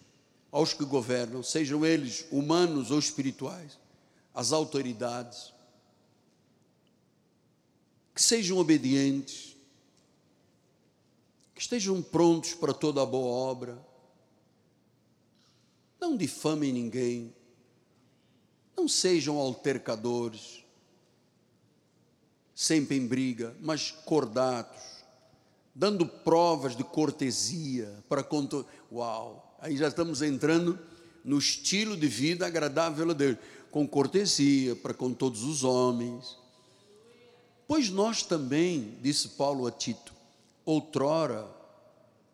aos 0.52 0.74
que 0.74 0.86
governam, 0.86 1.42
sejam 1.42 1.86
eles 1.86 2.26
humanos 2.32 2.92
ou 2.92 3.00
espirituais, 3.00 3.78
às 4.34 4.52
autoridades, 4.52 5.54
que 8.14 8.22
sejam 8.22 8.58
obedientes, 8.58 9.56
que 11.56 11.62
estejam 11.62 12.02
prontos 12.02 12.54
para 12.54 12.74
toda 12.74 13.02
a 13.02 13.06
boa 13.06 13.50
obra, 13.50 13.92
não 16.00 16.18
difamem 16.18 16.74
ninguém, 16.74 17.34
não 18.76 18.88
sejam 18.88 19.38
altercadores, 19.38 20.61
sempre 22.62 22.96
em 22.96 23.08
briga, 23.08 23.56
mas 23.60 23.90
cordatos, 23.90 24.84
dando 25.74 26.06
provas 26.06 26.76
de 26.76 26.84
cortesia 26.84 27.92
para 28.08 28.22
conto. 28.22 28.64
Uau! 28.92 29.58
Aí 29.60 29.76
já 29.76 29.88
estamos 29.88 30.22
entrando 30.22 30.78
no 31.26 31.40
estilo 31.40 31.98
de 31.98 32.08
vida 32.08 32.46
agradável 32.46 33.10
a 33.10 33.14
Deus, 33.14 33.38
com 33.72 33.88
cortesia 33.88 34.76
para 34.76 34.94
com 34.94 35.12
todos 35.12 35.44
os 35.44 35.64
homens. 35.64 36.38
Pois 37.68 37.90
nós 37.90 38.22
também, 38.22 38.96
disse 39.02 39.30
Paulo 39.30 39.66
a 39.66 39.72
Tito, 39.72 40.14
outrora, 40.64 41.48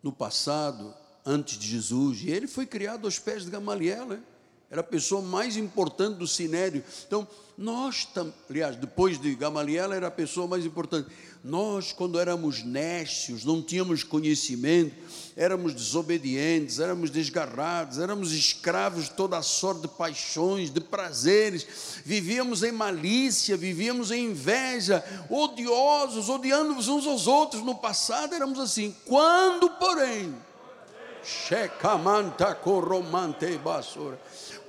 no 0.03 0.11
passado, 0.11 0.93
antes 1.25 1.57
de 1.57 1.69
Jesus, 1.69 2.21
e 2.23 2.31
ele 2.31 2.47
foi 2.47 2.65
criado 2.65 3.05
aos 3.05 3.17
pés 3.17 3.45
de 3.45 3.49
Gamaliel, 3.49 4.05
né? 4.07 4.21
Era 4.69 4.81
a 4.81 4.83
pessoa 4.83 5.21
mais 5.21 5.55
importante 5.55 6.17
do 6.17 6.27
sinédrio. 6.27 6.83
Então, 7.07 7.25
nós, 7.57 8.07
aliás, 8.49 8.75
depois 8.75 9.19
de 9.19 9.33
Gamaliel, 9.33 9.93
era 9.93 10.07
a 10.07 10.11
pessoa 10.11 10.45
mais 10.45 10.65
importante. 10.65 11.09
Nós, 11.41 11.93
quando 11.93 12.19
éramos 12.19 12.63
nécios, 12.63 13.45
não 13.45 13.63
tínhamos 13.63 14.03
conhecimento, 14.03 14.93
éramos 15.35 15.73
desobedientes, 15.73 16.79
éramos 16.79 17.09
desgarrados, 17.09 17.97
éramos 17.97 18.33
escravos 18.33 19.05
de 19.05 19.11
toda 19.11 19.37
a 19.37 19.41
sorte 19.41 19.83
de 19.83 19.87
paixões, 19.87 20.69
de 20.69 20.81
prazeres, 20.81 21.65
vivíamos 22.03 22.61
em 22.61 22.71
malícia, 22.71 23.55
vivíamos 23.55 24.11
em 24.11 24.25
inveja, 24.25 25.03
odiosos, 25.29 26.27
odiando-nos 26.27 26.89
uns 26.89 27.07
aos 27.07 27.25
outros. 27.25 27.63
No 27.63 27.75
passado 27.75 28.35
éramos 28.35 28.59
assim. 28.59 28.93
Quando, 29.05 29.69
porém, 29.71 30.35
Checamanta 31.23 32.53
corromante 32.53 33.57
basura 33.57 34.19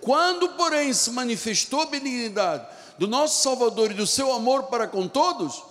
quando, 0.08 0.48
porém, 0.48 0.90
se 0.94 1.10
manifestou 1.10 1.82
a 1.82 1.86
benignidade 1.86 2.66
do 2.96 3.06
nosso 3.06 3.42
Salvador 3.42 3.90
e 3.90 3.94
do 3.94 4.06
seu 4.06 4.32
amor 4.32 4.62
para 4.62 4.88
com 4.88 5.06
todos, 5.06 5.62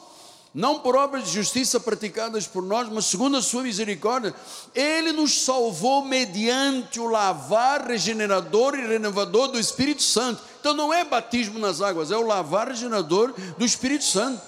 não 0.54 0.78
por 0.78 0.96
obras 0.96 1.24
de 1.24 1.32
justiça 1.32 1.80
praticadas 1.80 2.46
por 2.46 2.62
nós, 2.62 2.88
mas 2.88 3.06
segundo 3.06 3.36
a 3.36 3.42
sua 3.42 3.64
misericórdia, 3.64 4.36
ele 4.76 5.12
nos 5.12 5.44
salvou 5.44 6.06
mediante 6.06 7.00
o 7.00 7.08
lavar 7.08 7.88
regenerador 7.88 8.78
e 8.78 8.86
renovador 8.86 9.48
do 9.48 9.60
Espírito 9.60 10.04
Santo. 10.04 10.44
Então 10.60 10.76
não 10.76 10.94
é 10.94 11.04
batismo 11.04 11.58
nas 11.58 11.82
águas, 11.82 12.12
é 12.12 12.16
o 12.16 12.22
lavar 12.22 12.68
regenerador 12.68 13.34
do 13.58 13.66
Espírito 13.66 14.04
Santo. 14.04 14.40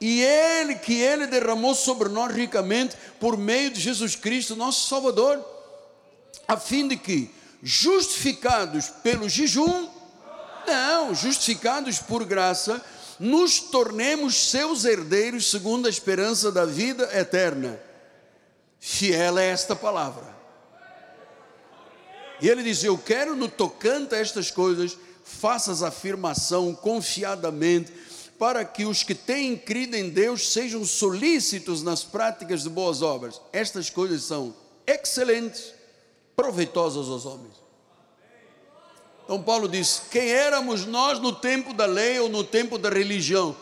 E 0.00 0.22
ele 0.22 0.76
que 0.76 0.94
ele 0.94 1.26
derramou 1.26 1.74
sobre 1.74 2.08
nós 2.08 2.34
ricamente 2.34 2.96
por 3.20 3.36
meio 3.36 3.70
de 3.70 3.78
Jesus 3.78 4.16
Cristo, 4.16 4.56
nosso 4.56 4.88
Salvador, 4.88 5.44
a 6.48 6.56
fim 6.56 6.88
de 6.88 6.96
que 6.96 7.35
justificados 7.66 8.88
pelo 9.02 9.28
jejum, 9.28 9.88
não, 10.68 11.12
justificados 11.12 11.98
por 11.98 12.24
graça, 12.24 12.80
nos 13.18 13.58
tornemos 13.58 14.50
seus 14.50 14.84
herdeiros 14.84 15.50
segundo 15.50 15.86
a 15.86 15.90
esperança 15.90 16.52
da 16.52 16.64
vida 16.64 17.10
eterna. 17.12 17.76
Fiel 18.78 19.36
é 19.36 19.48
esta 19.48 19.74
palavra. 19.74 20.32
E 22.40 22.48
ele 22.48 22.62
diz: 22.62 22.84
Eu 22.84 22.96
quero 22.96 23.34
no 23.34 23.48
tocante 23.48 24.14
a 24.14 24.18
estas 24.18 24.48
coisas, 24.48 24.96
faças 25.24 25.82
afirmação 25.82 26.72
confiadamente, 26.72 27.92
para 28.38 28.64
que 28.64 28.84
os 28.84 29.02
que 29.02 29.14
têm 29.14 29.56
crido 29.56 29.96
em 29.96 30.08
Deus 30.08 30.52
sejam 30.52 30.84
solícitos 30.84 31.82
nas 31.82 32.04
práticas 32.04 32.62
de 32.62 32.68
boas 32.68 33.02
obras. 33.02 33.40
Estas 33.52 33.90
coisas 33.90 34.22
são 34.22 34.54
excelentes 34.86 35.74
proveitosas 36.36 37.08
aos 37.08 37.24
homens. 37.24 37.54
Então 39.24 39.42
Paulo 39.42 39.68
diz: 39.68 40.02
quem 40.10 40.30
éramos 40.30 40.86
nós 40.86 41.18
no 41.18 41.34
tempo 41.34 41.72
da 41.72 41.86
lei 41.86 42.20
ou 42.20 42.28
no 42.28 42.44
tempo 42.44 42.78
da 42.78 42.90
religião? 42.90 43.56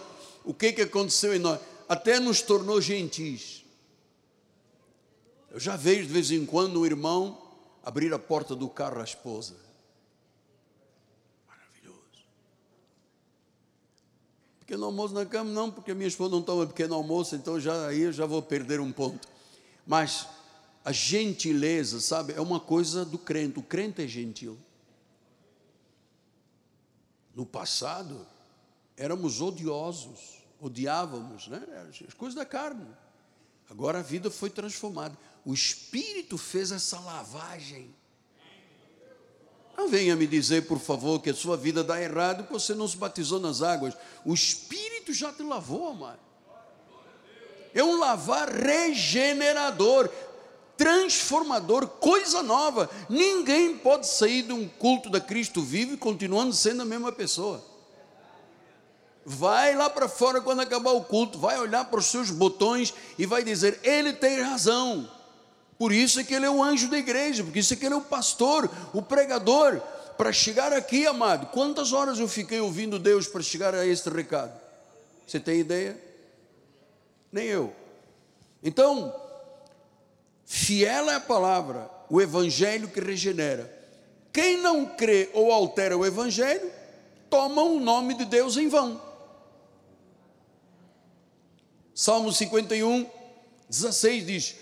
O 0.45 0.53
que, 0.53 0.72
que 0.72 0.83
aconteceu 0.83 1.35
em 1.35 1.39
nós? 1.39 1.59
Até 1.89 2.20
nos 2.20 2.43
tornou 2.43 2.81
gentis. 2.81 3.64
Eu 5.51 5.61
já 5.61 5.77
vejo 5.77 6.09
de 6.09 6.12
vez 6.12 6.31
em 6.31 6.45
quando 6.45 6.81
um 6.81 6.85
irmão 6.85 7.41
abrir 7.83 8.12
a 8.12 8.18
porta 8.18 8.57
do 8.57 8.68
carro 8.68 9.01
à 9.01 9.05
esposa. 9.05 9.55
Maravilhoso. 11.47 12.27
Pequeno 14.59 14.85
almoço 14.85 15.14
na 15.14 15.25
cama, 15.25 15.51
não, 15.51 15.70
porque 15.70 15.93
a 15.93 15.95
minha 15.95 16.09
esposa 16.09 16.33
não 16.33 16.43
toma 16.43 16.66
pequeno 16.66 16.95
almoço, 16.95 17.37
então 17.37 17.61
já 17.61 17.87
aí 17.87 18.03
eu 18.03 18.12
já 18.12 18.27
vou 18.27 18.43
perder 18.43 18.81
um 18.81 18.91
ponto. 18.91 19.29
Mas 19.87 20.27
a 20.85 20.93
gentileza, 20.93 21.99
sabe, 21.99 22.35
é 22.35 22.41
uma 22.41 22.61
coisa 22.61 23.05
do 23.05 23.16
crente. 23.16 23.59
O 23.59 23.62
crente 23.62 24.03
é 24.03 24.07
gentil. 24.07 24.59
No 27.35 27.47
passado, 27.47 28.26
éramos 28.95 29.41
odiosos, 29.41 30.43
odiávamos, 30.61 31.49
né? 31.49 31.62
as 32.07 32.12
coisas 32.14 32.35
da 32.35 32.45
carne. 32.45 32.87
Agora 33.70 34.01
a 34.01 34.03
vida 34.03 34.30
foi 34.30 34.51
transformada. 34.51 35.16
O 35.43 35.55
Espírito 35.55 36.37
fez 36.37 36.70
essa 36.70 37.01
lavagem. 37.01 37.95
Não 39.76 39.89
venha 39.89 40.14
me 40.14 40.26
dizer, 40.26 40.66
por 40.66 40.78
favor, 40.78 41.20
que 41.20 41.30
a 41.30 41.35
sua 41.35 41.57
vida 41.57 41.82
dá 41.82 42.01
errado 42.01 42.45
e 42.45 42.53
você 42.53 42.74
não 42.74 42.87
se 42.87 42.97
batizou 42.97 43.41
nas 43.41 43.62
águas. 43.62 43.97
O 44.24 44.35
Espírito 44.35 45.14
já 45.14 45.32
te 45.32 45.43
lavou, 45.43 45.89
amado. 45.89 46.20
É 47.72 47.82
um 47.82 47.99
lavar 47.99 48.49
regenerador 48.49 50.09
transformador, 50.77 51.87
coisa 51.87 52.43
nova. 52.43 52.91
Ninguém 53.09 53.77
pode 53.77 54.07
sair 54.07 54.43
de 54.43 54.53
um 54.53 54.68
culto 54.68 55.09
da 55.09 55.20
Cristo 55.20 55.62
vivo 55.62 55.97
continuando 55.97 56.53
sendo 56.53 56.83
a 56.83 56.85
mesma 56.85 57.12
pessoa. 57.12 57.62
Vai 59.27 59.75
lá 59.75 59.89
para 59.89 60.09
fora 60.09 60.41
quando 60.41 60.61
acabar 60.61 60.93
o 60.93 61.05
culto, 61.05 61.39
vai 61.39 61.59
olhar 61.59 61.87
para 61.87 61.99
os 61.99 62.07
seus 62.07 62.31
botões 62.31 62.93
e 63.18 63.25
vai 63.25 63.43
dizer: 63.43 63.81
Ele 63.83 64.12
tem 64.12 64.41
razão. 64.41 65.09
Por 65.79 65.93
isso 65.93 66.20
é 66.20 66.25
que 66.25 66.35
ele 66.35 66.47
é 66.47 66.51
o 66.51 66.62
anjo 66.62 66.89
da 66.89 66.99
igreja, 66.99 67.43
porque 67.43 67.59
isso 67.59 67.72
é 67.72 67.77
que 67.77 67.85
ele 67.85 67.95
é 67.95 67.99
o 67.99 68.03
pastor, 68.03 68.70
o 68.93 69.03
pregador. 69.03 69.81
Para 70.16 70.33
chegar 70.33 70.72
aqui, 70.72 71.07
amado, 71.07 71.47
quantas 71.47 71.93
horas 71.93 72.20
eu 72.20 72.29
fiquei 72.29 72.61
ouvindo 72.61 73.01
Deus 73.01 73.27
para 73.27 73.43
chegar 73.43 73.75
a 73.75 73.85
este 73.85 74.09
recado? 74.09 74.53
Você 75.27 75.41
tem 75.41 75.59
ideia? 75.59 76.01
Nem 77.33 77.47
eu. 77.47 77.75
Então, 78.62 79.12
Fiel 80.45 81.11
é 81.11 81.14
a 81.14 81.20
palavra, 81.20 81.90
o 82.11 82.20
evangelho 82.20 82.88
que 82.88 83.01
regenera. 83.01 83.72
Quem 84.32 84.61
não 84.61 84.84
crê 84.84 85.30
ou 85.32 85.53
altera 85.53 85.97
o 85.97 86.05
evangelho, 86.05 86.70
toma 87.30 87.62
o 87.62 87.80
nome 87.80 88.14
de 88.14 88.24
Deus 88.24 88.57
em 88.57 88.68
vão. 88.68 89.01
Salmo 91.95 92.32
51, 92.32 93.09
16 93.68 94.26
diz: 94.26 94.57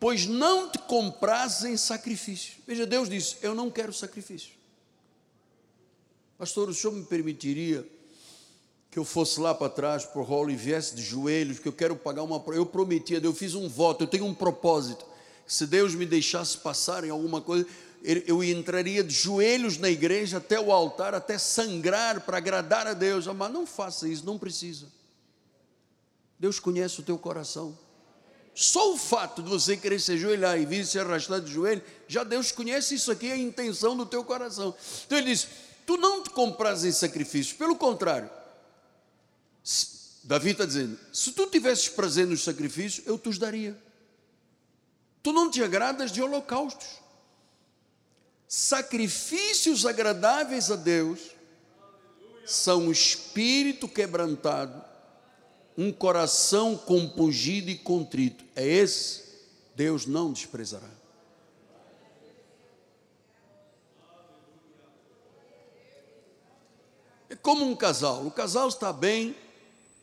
Pois 0.00 0.26
não 0.26 0.70
te 0.70 0.78
compras 0.78 1.64
em 1.64 1.76
sacrifício. 1.76 2.54
Veja, 2.66 2.84
Deus 2.84 3.08
diz: 3.08 3.36
Eu 3.40 3.54
não 3.54 3.70
quero 3.70 3.92
sacrifício. 3.92 4.52
Pastor, 6.36 6.68
o 6.68 6.74
senhor 6.74 6.92
me 6.92 7.04
permitiria 7.04 7.88
que 8.90 8.98
eu 8.98 9.04
fosse 9.04 9.40
lá 9.40 9.54
para 9.54 9.70
trás 9.70 10.04
para 10.04 10.20
o 10.20 10.24
rolo 10.24 10.50
e 10.50 10.56
viesse 10.56 10.94
de 10.94 11.02
joelhos, 11.02 11.60
que 11.60 11.68
eu 11.68 11.72
quero 11.72 11.96
pagar 11.96 12.24
uma. 12.24 12.42
Eu 12.48 12.66
prometia, 12.66 13.20
eu 13.22 13.32
fiz 13.32 13.54
um 13.54 13.68
voto, 13.68 14.02
eu 14.02 14.08
tenho 14.08 14.26
um 14.26 14.34
propósito 14.34 15.13
se 15.46 15.66
Deus 15.66 15.94
me 15.94 16.06
deixasse 16.06 16.58
passar 16.58 17.04
em 17.04 17.10
alguma 17.10 17.40
coisa, 17.40 17.66
eu 18.02 18.44
entraria 18.44 19.02
de 19.02 19.14
joelhos 19.14 19.78
na 19.78 19.88
igreja 19.88 20.36
até 20.36 20.60
o 20.60 20.70
altar, 20.70 21.14
até 21.14 21.38
sangrar 21.38 22.20
para 22.20 22.36
agradar 22.36 22.86
a 22.86 22.92
Deus. 22.92 23.26
Mas 23.26 23.52
não 23.52 23.66
faça 23.66 24.06
isso, 24.06 24.26
não 24.26 24.38
precisa. 24.38 24.86
Deus 26.38 26.60
conhece 26.60 27.00
o 27.00 27.02
teu 27.02 27.18
coração. 27.18 27.78
Só 28.54 28.92
o 28.92 28.96
fato 28.98 29.42
de 29.42 29.48
você 29.48 29.76
querer 29.76 30.00
se 30.00 30.12
ajoelhar 30.12 30.60
e 30.60 30.66
vir 30.66 30.86
se 30.86 30.98
arrastar 30.98 31.40
de 31.40 31.50
joelho, 31.50 31.82
já 32.06 32.22
Deus 32.22 32.52
conhece 32.52 32.94
isso 32.94 33.10
aqui, 33.10 33.32
a 33.32 33.36
intenção 33.36 33.96
do 33.96 34.06
teu 34.06 34.22
coração. 34.22 34.74
Então 35.06 35.18
ele 35.18 35.30
diz: 35.30 35.48
Tu 35.86 35.96
não 35.96 36.22
te 36.22 36.30
compras 36.30 36.84
em 36.84 36.92
sacrifício, 36.92 37.56
pelo 37.56 37.74
contrário. 37.74 38.30
Davi 40.22 40.50
está 40.50 40.64
dizendo: 40.64 40.98
Se 41.12 41.32
tu 41.32 41.46
tivesses 41.46 41.88
prazer 41.88 42.26
nos 42.26 42.44
sacrifícios, 42.44 43.06
eu 43.06 43.18
te 43.18 43.28
os 43.28 43.38
daria. 43.38 43.76
Tu 45.24 45.32
não 45.32 45.50
te 45.50 45.62
agradas 45.62 46.12
de 46.12 46.20
holocaustos. 46.20 46.86
Sacrifícios 48.46 49.86
agradáveis 49.86 50.70
a 50.70 50.76
Deus 50.76 51.18
são 52.44 52.88
o 52.88 52.92
espírito 52.92 53.88
quebrantado, 53.88 54.84
um 55.78 55.90
coração 55.90 56.76
compungido 56.76 57.70
e 57.70 57.78
contrito. 57.78 58.44
É 58.54 58.66
esse 58.66 59.24
Deus 59.74 60.04
não 60.04 60.30
desprezará. 60.30 60.90
É 67.30 67.34
como 67.34 67.64
um 67.64 67.74
casal. 67.74 68.26
O 68.26 68.30
casal 68.30 68.68
está 68.68 68.92
bem 68.92 69.34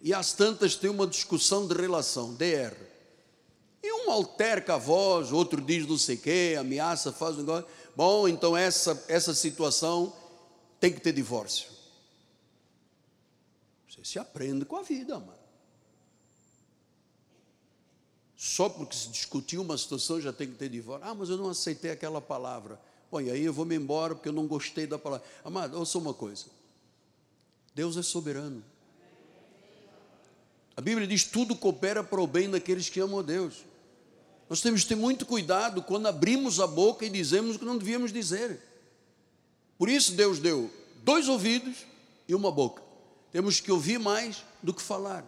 e 0.01 0.15
as 0.15 0.33
tantas 0.33 0.75
têm 0.75 0.89
uma 0.89 1.05
discussão 1.05 1.67
de 1.67 1.75
relação, 1.75 2.33
DR. 2.33 2.90
E 3.83 3.91
um 3.91 4.11
alterca 4.11 4.75
a 4.75 4.77
voz, 4.77 5.31
outro 5.31 5.59
diz 5.59 5.87
não 5.87 5.97
sei 5.97 6.15
o 6.15 6.19
quê, 6.19 6.55
ameaça, 6.59 7.11
faz 7.11 7.35
um 7.35 7.39
negócio. 7.39 7.67
Bom, 7.95 8.27
então 8.27 8.55
essa, 8.55 9.03
essa 9.07 9.33
situação 9.33 10.13
tem 10.79 10.93
que 10.93 11.01
ter 11.01 11.13
divórcio. 11.13 11.69
Você 13.89 14.03
se 14.03 14.19
aprende 14.19 14.65
com 14.65 14.77
a 14.77 14.83
vida, 14.83 15.19
mano. 15.19 15.41
Só 18.37 18.67
porque 18.69 18.95
se 18.95 19.09
discutiu 19.09 19.61
uma 19.61 19.77
situação 19.77 20.19
já 20.19 20.33
tem 20.33 20.47
que 20.47 20.55
ter 20.55 20.69
divórcio. 20.69 21.07
Ah, 21.07 21.13
mas 21.13 21.29
eu 21.29 21.37
não 21.37 21.49
aceitei 21.49 21.91
aquela 21.91 22.19
palavra. 22.19 22.79
Bom, 23.11 23.21
e 23.21 23.29
aí 23.29 23.43
eu 23.43 23.53
vou 23.53 23.65
me 23.65 23.75
embora 23.75 24.15
porque 24.15 24.29
eu 24.29 24.33
não 24.33 24.47
gostei 24.47 24.87
da 24.87 24.97
palavra. 24.97 25.25
Amado, 25.43 25.77
ouça 25.77 25.97
uma 25.97 26.13
coisa. 26.13 26.45
Deus 27.75 27.97
é 27.97 28.01
soberano. 28.01 28.63
A 30.75 30.81
Bíblia 30.81 31.05
diz: 31.05 31.23
tudo 31.23 31.55
coopera 31.55 32.03
para 32.03 32.21
o 32.21 32.25
bem 32.25 32.49
daqueles 32.49 32.89
que 32.89 32.99
amam 32.99 33.19
a 33.19 33.21
Deus. 33.21 33.65
Nós 34.51 34.59
temos 34.59 34.81
que 34.81 34.89
ter 34.89 34.95
muito 34.95 35.25
cuidado 35.25 35.81
quando 35.81 36.07
abrimos 36.07 36.59
a 36.59 36.67
boca 36.67 37.05
e 37.05 37.09
dizemos 37.09 37.55
o 37.55 37.59
que 37.59 37.63
não 37.63 37.77
devíamos 37.77 38.11
dizer. 38.11 38.59
Por 39.77 39.87
isso 39.87 40.11
Deus 40.11 40.39
deu 40.39 40.69
dois 41.05 41.29
ouvidos 41.29 41.85
e 42.27 42.35
uma 42.35 42.51
boca. 42.51 42.83
Temos 43.31 43.61
que 43.61 43.71
ouvir 43.71 43.97
mais 43.97 44.43
do 44.61 44.73
que 44.73 44.81
falar. 44.81 45.25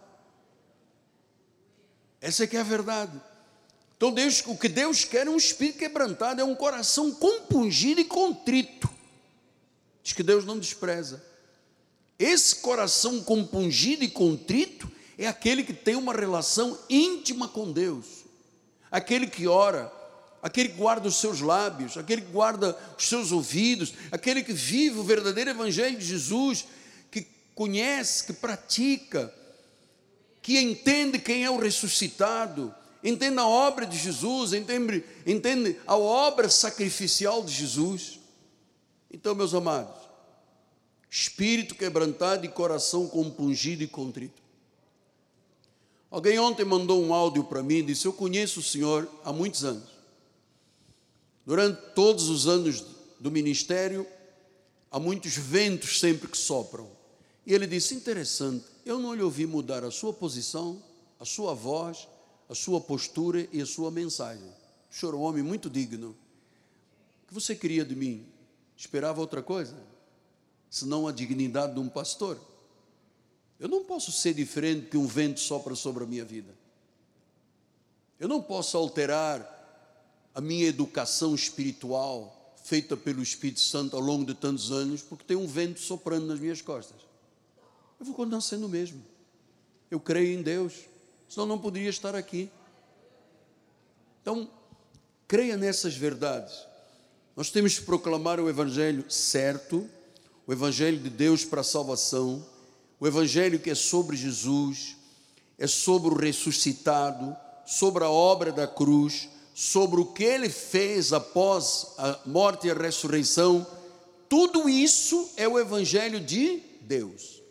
Essa 2.20 2.44
é 2.44 2.46
que 2.46 2.54
é 2.54 2.60
a 2.60 2.64
verdade. 2.64 3.18
Então 3.96 4.12
Deus, 4.12 4.42
o 4.44 4.58
que 4.58 4.68
Deus 4.68 5.06
quer 5.06 5.26
é 5.26 5.30
um 5.30 5.38
espírito 5.38 5.78
quebrantado, 5.78 6.42
é 6.42 6.44
um 6.44 6.54
coração 6.54 7.10
compungido 7.10 8.02
e 8.02 8.04
contrito. 8.04 8.90
Diz 10.02 10.12
que 10.12 10.22
Deus 10.22 10.44
não 10.44 10.58
despreza. 10.58 11.24
Esse 12.18 12.56
coração 12.56 13.24
compungido 13.24 14.04
e 14.04 14.08
contrito 14.10 14.92
é 15.16 15.26
aquele 15.26 15.64
que 15.64 15.72
tem 15.72 15.96
uma 15.96 16.12
relação 16.12 16.78
íntima 16.90 17.48
com 17.48 17.72
Deus, 17.72 18.23
aquele 18.94 19.26
que 19.26 19.48
ora, 19.48 19.92
aquele 20.40 20.68
que 20.68 20.76
guarda 20.76 21.08
os 21.08 21.16
seus 21.16 21.40
lábios, 21.40 21.96
aquele 21.96 22.22
que 22.22 22.30
guarda 22.30 22.78
os 22.96 23.08
seus 23.08 23.32
ouvidos, 23.32 23.92
aquele 24.12 24.40
que 24.40 24.52
vive 24.52 25.00
o 25.00 25.02
verdadeiro 25.02 25.50
Evangelho 25.50 25.98
de 25.98 26.06
Jesus, 26.06 26.64
que 27.10 27.26
conhece, 27.56 28.22
que 28.22 28.32
pratica, 28.32 29.34
que 30.40 30.60
entende 30.60 31.18
quem 31.18 31.44
é 31.44 31.50
o 31.50 31.58
ressuscitado, 31.58 32.72
entende 33.02 33.36
a 33.40 33.46
obra 33.48 33.84
de 33.84 33.98
Jesus, 33.98 34.52
entende, 34.52 35.02
entende 35.26 35.76
a 35.88 35.96
obra 35.96 36.48
sacrificial 36.48 37.42
de 37.42 37.52
Jesus. 37.52 38.20
Então, 39.10 39.34
meus 39.34 39.54
amados, 39.54 40.08
espírito 41.10 41.74
quebrantado 41.74 42.46
e 42.46 42.48
coração 42.48 43.08
compungido 43.08 43.82
e 43.82 43.88
contrito. 43.88 44.43
Alguém 46.14 46.38
ontem 46.38 46.64
mandou 46.64 47.02
um 47.02 47.12
áudio 47.12 47.42
para 47.42 47.60
mim 47.60 47.78
e 47.78 47.82
disse: 47.82 48.06
Eu 48.06 48.12
conheço 48.12 48.60
o 48.60 48.62
senhor 48.62 49.10
há 49.24 49.32
muitos 49.32 49.64
anos. 49.64 49.88
Durante 51.44 51.82
todos 51.92 52.28
os 52.28 52.46
anos 52.46 52.84
do 53.18 53.32
ministério, 53.32 54.06
há 54.92 55.00
muitos 55.00 55.36
ventos 55.36 55.98
sempre 55.98 56.28
que 56.28 56.38
sopram. 56.38 56.88
E 57.44 57.52
ele 57.52 57.66
disse: 57.66 57.96
Interessante, 57.96 58.64
eu 58.86 59.00
não 59.00 59.12
lhe 59.12 59.24
ouvi 59.24 59.44
mudar 59.44 59.82
a 59.82 59.90
sua 59.90 60.12
posição, 60.12 60.80
a 61.18 61.24
sua 61.24 61.52
voz, 61.52 62.06
a 62.48 62.54
sua 62.54 62.80
postura 62.80 63.48
e 63.52 63.60
a 63.60 63.66
sua 63.66 63.90
mensagem. 63.90 64.46
O 64.88 64.94
senhor 64.94 65.14
é 65.14 65.18
um 65.18 65.22
homem 65.22 65.42
muito 65.42 65.68
digno. 65.68 66.10
O 67.24 67.26
que 67.26 67.34
você 67.34 67.56
queria 67.56 67.84
de 67.84 67.96
mim? 67.96 68.24
Esperava 68.76 69.20
outra 69.20 69.42
coisa? 69.42 69.76
Senão 70.70 71.08
a 71.08 71.12
dignidade 71.12 71.74
de 71.74 71.80
um 71.80 71.88
pastor. 71.88 72.38
Eu 73.64 73.70
não 73.70 73.82
posso 73.82 74.12
ser 74.12 74.34
diferente 74.34 74.90
que 74.90 74.96
um 74.98 75.06
vento 75.06 75.40
sopra 75.40 75.74
sobre 75.74 76.04
a 76.04 76.06
minha 76.06 76.22
vida. 76.22 76.54
Eu 78.20 78.28
não 78.28 78.42
posso 78.42 78.76
alterar 78.76 79.40
a 80.34 80.40
minha 80.42 80.66
educação 80.66 81.34
espiritual 81.34 82.52
feita 82.62 82.94
pelo 82.94 83.22
Espírito 83.22 83.60
Santo 83.60 83.96
ao 83.96 84.02
longo 84.02 84.26
de 84.26 84.34
tantos 84.34 84.70
anos 84.70 85.00
porque 85.00 85.24
tem 85.24 85.34
um 85.34 85.46
vento 85.46 85.80
soprando 85.80 86.26
nas 86.26 86.38
minhas 86.38 86.60
costas. 86.60 86.98
Eu 87.98 88.04
vou 88.04 88.14
continuar 88.14 88.42
sendo 88.42 88.66
o 88.66 88.68
mesmo. 88.68 89.02
Eu 89.90 89.98
creio 89.98 90.38
em 90.38 90.42
Deus, 90.42 90.74
senão 91.26 91.46
não 91.46 91.58
poderia 91.58 91.88
estar 91.88 92.14
aqui. 92.14 92.50
Então, 94.20 94.46
creia 95.26 95.56
nessas 95.56 95.96
verdades. 95.96 96.66
Nós 97.34 97.50
temos 97.50 97.78
que 97.78 97.86
proclamar 97.86 98.38
o 98.40 98.46
Evangelho 98.50 99.10
certo, 99.10 99.88
o 100.46 100.52
Evangelho 100.52 100.98
de 100.98 101.08
Deus 101.08 101.46
para 101.46 101.62
a 101.62 101.64
salvação 101.64 102.52
o 103.04 103.06
Evangelho 103.06 103.58
que 103.58 103.68
é 103.68 103.74
sobre 103.74 104.16
Jesus, 104.16 104.96
é 105.58 105.66
sobre 105.66 106.08
o 106.08 106.16
ressuscitado, 106.16 107.36
sobre 107.66 108.02
a 108.02 108.08
obra 108.08 108.50
da 108.50 108.66
cruz, 108.66 109.28
sobre 109.54 110.00
o 110.00 110.06
que 110.06 110.24
ele 110.24 110.48
fez 110.48 111.12
após 111.12 111.88
a 111.98 112.20
morte 112.24 112.66
e 112.66 112.70
a 112.70 112.74
ressurreição. 112.74 113.66
Tudo 114.26 114.70
isso 114.70 115.28
é 115.36 115.46
o 115.46 115.58
Evangelho 115.58 116.18
de 116.18 116.62
Deus. 116.80 117.42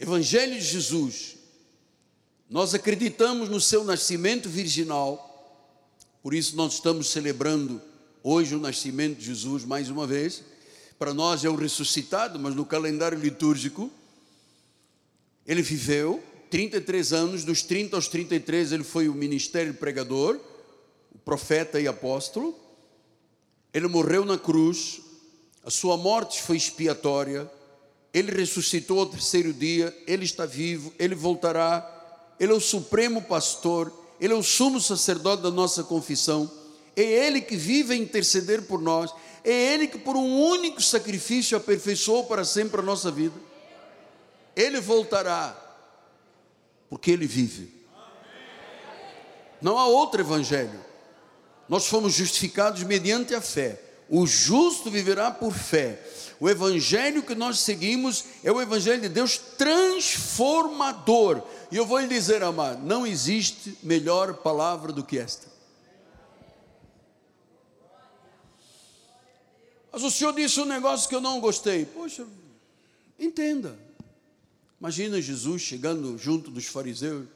Evangelho 0.00 0.54
de 0.54 0.64
Jesus. 0.64 1.36
Nós 2.48 2.72
acreditamos 2.72 3.50
no 3.50 3.60
seu 3.60 3.84
nascimento 3.84 4.48
virginal, 4.48 5.68
por 6.22 6.32
isso 6.32 6.56
nós 6.56 6.72
estamos 6.72 7.10
celebrando 7.10 7.78
hoje 8.22 8.54
o 8.54 8.58
nascimento 8.58 9.18
de 9.18 9.26
Jesus 9.26 9.66
mais 9.66 9.90
uma 9.90 10.06
vez 10.06 10.42
para 10.98 11.14
nós 11.14 11.44
é 11.44 11.48
o 11.48 11.54
ressuscitado, 11.54 12.38
mas 12.38 12.54
no 12.54 12.64
calendário 12.64 13.18
litúrgico, 13.18 13.90
ele 15.46 15.62
viveu 15.62 16.22
33 16.50 17.12
anos, 17.12 17.44
dos 17.44 17.62
30 17.62 17.96
aos 17.96 18.08
33 18.08 18.72
ele 18.72 18.84
foi 18.84 19.08
o 19.08 19.14
ministério 19.14 19.74
pregador, 19.74 20.40
o 21.14 21.18
profeta 21.18 21.80
e 21.80 21.86
apóstolo. 21.86 22.58
Ele 23.72 23.86
morreu 23.86 24.24
na 24.24 24.38
cruz, 24.38 25.00
a 25.62 25.70
sua 25.70 25.96
morte 25.96 26.42
foi 26.42 26.56
expiatória, 26.56 27.50
ele 28.12 28.32
ressuscitou 28.32 29.00
ao 29.00 29.06
terceiro 29.06 29.52
dia, 29.52 29.96
ele 30.06 30.24
está 30.24 30.46
vivo, 30.46 30.92
ele 30.98 31.14
voltará, 31.14 32.34
ele 32.40 32.52
é 32.52 32.54
o 32.54 32.60
supremo 32.60 33.22
pastor, 33.22 33.92
ele 34.18 34.32
é 34.32 34.36
o 34.36 34.42
sumo 34.42 34.80
sacerdote 34.80 35.42
da 35.42 35.50
nossa 35.50 35.84
confissão, 35.84 36.50
é 36.96 37.02
ele 37.02 37.40
que 37.40 37.56
vive 37.56 37.92
a 37.92 37.96
interceder 37.96 38.62
por 38.62 38.80
nós, 38.80 39.12
é 39.50 39.74
Ele 39.74 39.86
que, 39.86 39.98
por 39.98 40.16
um 40.16 40.40
único 40.40 40.82
sacrifício, 40.82 41.56
aperfeiçoou 41.56 42.24
para 42.24 42.44
sempre 42.44 42.80
a 42.80 42.84
nossa 42.84 43.10
vida. 43.10 43.34
Ele 44.54 44.80
voltará, 44.80 45.56
porque 46.90 47.10
Ele 47.10 47.26
vive. 47.26 47.72
Não 49.60 49.78
há 49.78 49.86
outro 49.86 50.20
evangelho. 50.20 50.84
Nós 51.68 51.86
fomos 51.86 52.12
justificados 52.12 52.82
mediante 52.82 53.34
a 53.34 53.40
fé. 53.40 53.80
O 54.08 54.26
justo 54.26 54.90
viverá 54.90 55.30
por 55.30 55.52
fé. 55.52 56.00
O 56.40 56.48
evangelho 56.48 57.22
que 57.22 57.34
nós 57.34 57.60
seguimos 57.60 58.24
é 58.44 58.52
o 58.52 58.60
evangelho 58.60 59.00
de 59.00 59.08
Deus 59.08 59.38
transformador. 59.38 61.42
E 61.70 61.76
eu 61.76 61.84
vou 61.84 61.98
lhe 61.98 62.06
dizer, 62.06 62.42
amado, 62.42 62.84
não 62.84 63.06
existe 63.06 63.76
melhor 63.82 64.34
palavra 64.34 64.92
do 64.92 65.04
que 65.04 65.18
esta. 65.18 65.57
Mas 69.90 70.02
o 70.02 70.10
senhor 70.10 70.32
disse 70.34 70.60
um 70.60 70.64
negócio 70.64 71.08
que 71.08 71.14
eu 71.14 71.20
não 71.20 71.40
gostei. 71.40 71.86
Poxa, 71.86 72.26
entenda. 73.18 73.78
Imagina 74.80 75.20
Jesus 75.20 75.62
chegando 75.62 76.16
junto 76.18 76.50
dos 76.50 76.66
fariseus, 76.66 77.26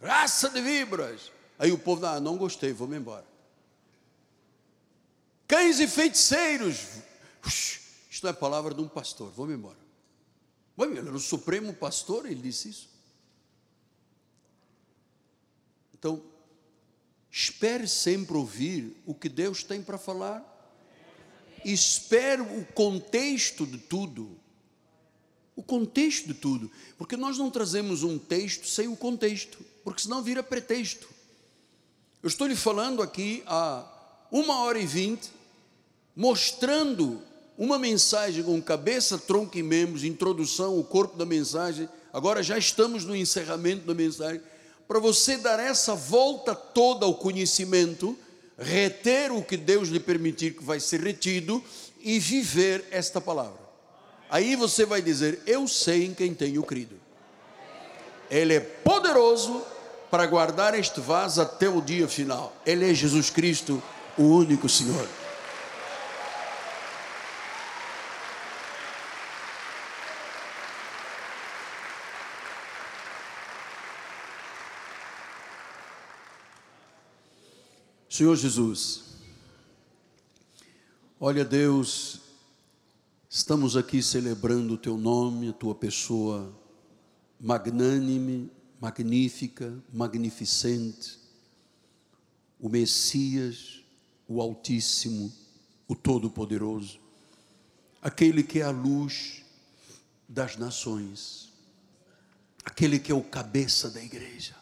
raça 0.00 0.50
de 0.50 0.60
víboras. 0.60 1.30
Aí 1.58 1.70
o 1.70 1.78
povo, 1.78 2.04
ah, 2.06 2.18
não 2.18 2.36
gostei, 2.36 2.72
vou-me 2.72 2.96
embora. 2.96 3.26
Cães 5.46 5.80
e 5.80 5.88
feiticeiros. 5.88 6.86
Isto 8.10 8.26
é 8.26 8.30
a 8.30 8.34
palavra 8.34 8.74
de 8.74 8.80
um 8.80 8.88
pastor, 8.88 9.30
vou-me 9.30 9.54
embora. 9.54 9.78
Ele 10.78 10.98
era 10.98 11.12
o 11.12 11.20
supremo 11.20 11.72
pastor, 11.72 12.26
ele 12.26 12.40
disse 12.40 12.68
isso. 12.68 12.88
Então, 15.92 16.22
espere 17.30 17.88
sempre 17.88 18.36
ouvir 18.36 18.96
o 19.04 19.14
que 19.14 19.28
Deus 19.28 19.64
tem 19.64 19.82
para 19.82 19.98
falar 19.98 20.57
espero 21.64 22.44
o 22.44 22.64
contexto 22.66 23.66
de 23.66 23.78
tudo. 23.78 24.38
O 25.54 25.62
contexto 25.62 26.28
de 26.28 26.34
tudo. 26.34 26.70
Porque 26.96 27.16
nós 27.16 27.38
não 27.38 27.50
trazemos 27.50 28.02
um 28.02 28.18
texto 28.18 28.66
sem 28.66 28.88
o 28.88 28.96
contexto, 28.96 29.58
porque 29.84 30.02
senão 30.02 30.22
vira 30.22 30.42
pretexto. 30.42 31.08
Eu 32.22 32.28
estou 32.28 32.46
lhe 32.46 32.56
falando 32.56 33.02
aqui 33.02 33.42
há 33.46 33.84
uma 34.30 34.60
hora 34.62 34.78
e 34.78 34.86
vinte, 34.86 35.30
mostrando 36.14 37.22
uma 37.56 37.78
mensagem 37.78 38.42
com 38.42 38.60
cabeça, 38.62 39.18
tronco 39.18 39.58
e 39.58 39.62
membros, 39.62 40.04
introdução, 40.04 40.78
o 40.78 40.84
corpo 40.84 41.16
da 41.16 41.26
mensagem. 41.26 41.88
Agora 42.12 42.42
já 42.42 42.56
estamos 42.56 43.04
no 43.04 43.16
encerramento 43.16 43.86
da 43.86 43.94
mensagem. 43.94 44.40
Para 44.86 45.00
você 45.00 45.36
dar 45.36 45.58
essa 45.60 45.94
volta 45.94 46.54
toda 46.54 47.04
ao 47.04 47.14
conhecimento, 47.14 48.16
reter 48.58 49.32
o 49.32 49.42
que 49.42 49.56
Deus 49.56 49.88
lhe 49.88 50.00
permitir 50.00 50.54
que 50.54 50.64
vai 50.64 50.80
ser 50.80 51.00
retido 51.00 51.62
e 52.00 52.18
viver 52.18 52.84
esta 52.90 53.20
palavra. 53.20 53.68
Aí 54.28 54.56
você 54.56 54.84
vai 54.84 55.00
dizer: 55.00 55.40
Eu 55.46 55.66
sei 55.68 56.04
em 56.04 56.14
quem 56.14 56.34
tenho 56.34 56.62
crido. 56.62 56.96
Ele 58.30 58.54
é 58.54 58.60
poderoso 58.60 59.62
para 60.10 60.26
guardar 60.26 60.78
este 60.78 61.00
vaso 61.00 61.40
até 61.40 61.68
o 61.68 61.80
dia 61.80 62.08
final. 62.08 62.54
Ele 62.66 62.90
é 62.90 62.94
Jesus 62.94 63.30
Cristo, 63.30 63.82
o 64.16 64.24
único 64.24 64.68
Senhor. 64.68 65.08
Senhor 78.18 78.34
Jesus, 78.34 79.04
olha 81.20 81.44
Deus, 81.44 82.20
estamos 83.30 83.76
aqui 83.76 84.02
celebrando 84.02 84.74
o 84.74 84.76
Teu 84.76 84.98
nome, 84.98 85.50
a 85.50 85.52
Tua 85.52 85.72
pessoa 85.72 86.52
magnânime, 87.38 88.50
magnífica, 88.80 89.72
magnificente, 89.92 91.16
o 92.58 92.68
Messias, 92.68 93.84
o 94.26 94.42
Altíssimo, 94.42 95.32
o 95.86 95.94
Todo-Poderoso, 95.94 96.98
aquele 98.02 98.42
que 98.42 98.58
é 98.58 98.64
a 98.64 98.70
luz 98.70 99.44
das 100.28 100.56
nações, 100.56 101.52
aquele 102.64 102.98
que 102.98 103.12
é 103.12 103.14
o 103.14 103.22
cabeça 103.22 103.88
da 103.88 104.02
igreja, 104.02 104.56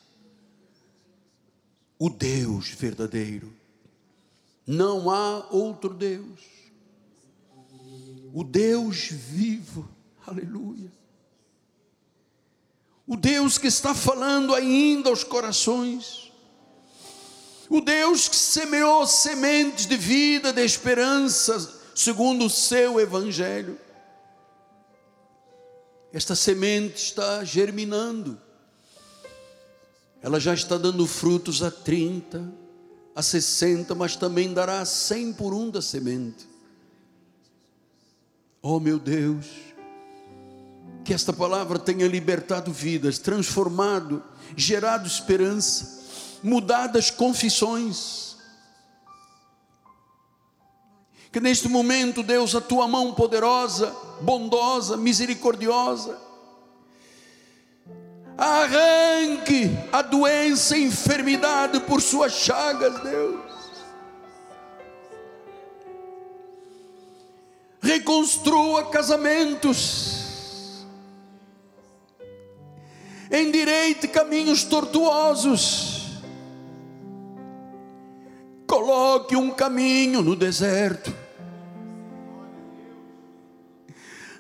o 1.99 2.11
Deus 2.11 2.69
verdadeiro. 2.71 3.53
Não 4.67 5.11
há 5.11 5.47
outro 5.51 5.95
Deus, 5.95 6.41
o 8.33 8.43
Deus 8.43 9.09
vivo, 9.11 9.89
aleluia. 10.27 10.93
O 13.07 13.17
Deus 13.17 13.57
que 13.57 13.69
está 13.69 13.95
falando 13.95 14.53
ainda 14.53 15.09
aos 15.09 15.23
corações, 15.23 16.33
o 17.71 17.81
Deus 17.81 18.29
que 18.29 18.37
semeou 18.37 19.07
sementes 19.07 19.87
de 19.87 19.97
vida, 19.97 20.53
de 20.53 20.65
esperança, 20.65 21.81
segundo 21.95 22.45
o 22.45 22.51
seu 22.51 23.01
evangelho. 23.01 23.79
Esta 26.13 26.35
semente 26.35 26.97
está 26.97 27.45
germinando, 27.45 28.41
ela 30.27 30.41
já 30.41 30.53
está 30.53 30.77
dando 30.77 31.07
frutos 31.07 31.63
a 31.63 31.71
30, 31.71 32.53
a 33.15 33.23
60, 33.23 33.95
mas 33.95 34.17
também 34.17 34.53
dará 34.53 34.81
a 34.81 34.85
100 34.85 35.35
por 35.35 35.55
um 35.55 35.71
da 35.71 35.81
semente. 35.81 36.49
Oh 38.61 38.81
meu 38.81 38.99
Deus, 38.99 39.47
que 41.05 41.15
esta 41.15 41.33
palavra 41.33 41.79
tenha 41.79 42.09
libertado 42.09 42.73
vidas, 42.73 43.21
transformado, 43.21 44.21
gerado 44.57 45.07
esperança, 45.07 46.03
mudado 46.43 46.99
as 46.99 47.09
confissões. 47.09 48.37
Que 51.31 51.39
neste 51.39 51.69
momento, 51.69 52.25
Deus, 52.25 52.53
a 52.57 52.61
tua 52.61 52.89
mão 52.89 53.15
poderosa, 53.15 53.95
bondosa, 54.21 54.97
misericordiosa, 54.97 56.26
arranque 58.37 59.71
a 59.93 60.03
doença, 60.03 60.75
a 60.75 60.79
enfermidade 60.79 61.81
por 61.81 62.01
suas 62.03 62.33
chagas, 62.33 63.01
Deus. 63.01 63.41
Reconstrua 67.81 68.91
casamentos 68.91 70.27
endireite 73.31 74.09
caminhos 74.09 74.65
tortuosos, 74.65 76.23
coloque 78.67 79.37
um 79.37 79.51
caminho 79.51 80.23
no 80.23 80.37
deserto, 80.37 81.15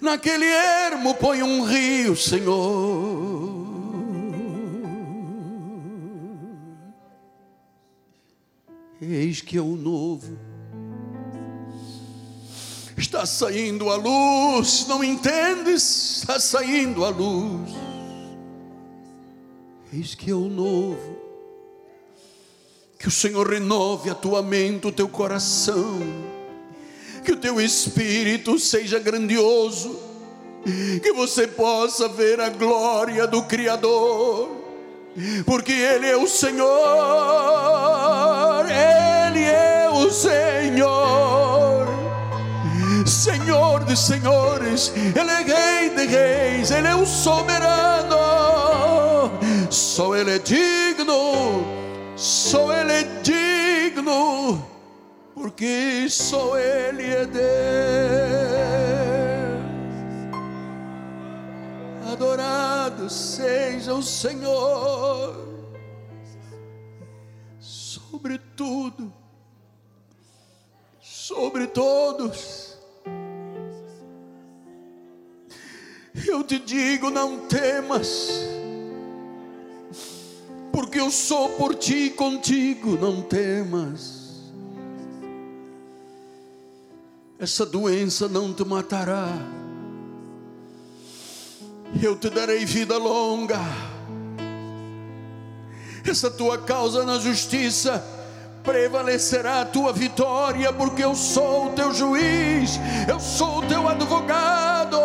naquele 0.00 0.46
ermo 0.46 1.14
põe 1.14 1.42
um 1.42 1.64
rio, 1.64 2.16
Senhor. 2.16 3.35
Eis 9.00 9.40
que 9.40 9.58
é 9.58 9.60
o 9.60 9.76
novo. 9.76 10.38
Está 12.96 13.26
saindo 13.26 13.90
a 13.90 13.96
luz, 13.96 14.86
não 14.88 15.04
entendes? 15.04 16.18
Está 16.18 16.40
saindo 16.40 17.04
a 17.04 17.10
luz 17.10 17.70
Eis 19.92 20.14
que 20.14 20.30
é 20.30 20.34
o 20.34 20.48
novo. 20.48 21.16
Que 22.98 23.08
o 23.08 23.10
Senhor 23.10 23.48
renove 23.48 24.10
a 24.10 24.14
tua 24.14 24.42
mente, 24.42 24.86
o 24.86 24.92
teu 24.92 25.08
coração. 25.08 26.00
Que 27.24 27.32
o 27.32 27.36
teu 27.36 27.60
espírito 27.60 28.58
seja 28.58 28.98
grandioso. 28.98 29.98
Que 31.02 31.12
você 31.12 31.46
possa 31.46 32.08
ver 32.08 32.40
a 32.40 32.48
glória 32.48 33.26
do 33.26 33.42
Criador. 33.44 34.65
Porque 35.44 35.72
Ele 35.72 36.06
é 36.06 36.16
o 36.16 36.26
Senhor. 36.26 36.66
Ele 38.66 39.44
é 39.44 39.88
o 39.92 40.10
Senhor. 40.10 41.86
Senhor 43.06 43.84
de 43.84 43.96
senhores, 43.96 44.92
Ele 44.96 45.30
é 45.30 45.42
Rei 45.42 45.90
de 45.90 46.06
reis, 46.06 46.70
Ele 46.72 46.88
é 46.88 46.94
o 46.94 47.06
soberano 47.06 48.16
só 49.70 50.14
Ele 50.14 50.32
é 50.32 50.38
digno, 50.38 51.64
só 52.16 52.72
Ele 52.72 52.92
é 52.92 53.02
digno, 53.22 54.62
porque 55.34 56.06
só 56.08 56.58
Ele 56.58 57.04
é 57.04 57.24
Deus. 57.26 59.15
Adorado 62.16 63.10
seja 63.10 63.92
o 63.92 64.02
Senhor, 64.02 65.36
sobre 67.60 68.38
tudo, 68.56 69.12
sobre 70.98 71.66
todos. 71.66 72.78
Eu 76.26 76.42
te 76.42 76.58
digo: 76.58 77.10
não 77.10 77.40
temas 77.40 78.30
porque 80.72 80.98
eu 80.98 81.10
sou 81.10 81.50
por 81.50 81.74
ti 81.74 82.08
contigo, 82.08 82.96
não 82.96 83.20
temas. 83.20 84.42
Essa 87.38 87.66
doença 87.66 88.26
não 88.26 88.54
te 88.54 88.64
matará. 88.64 89.65
Eu 92.02 92.16
te 92.16 92.28
darei 92.28 92.64
vida 92.64 92.98
longa. 92.98 93.58
Essa 96.04 96.30
tua 96.30 96.58
causa 96.58 97.04
na 97.04 97.18
justiça 97.18 98.04
prevalecerá 98.62 99.62
a 99.62 99.64
tua 99.64 99.92
vitória, 99.92 100.72
porque 100.72 101.02
eu 101.02 101.14
sou 101.14 101.66
o 101.66 101.72
teu 101.72 101.92
juiz, 101.92 102.78
eu 103.08 103.18
sou 103.18 103.58
o 103.58 103.66
teu 103.66 103.88
advogado. 103.88 104.98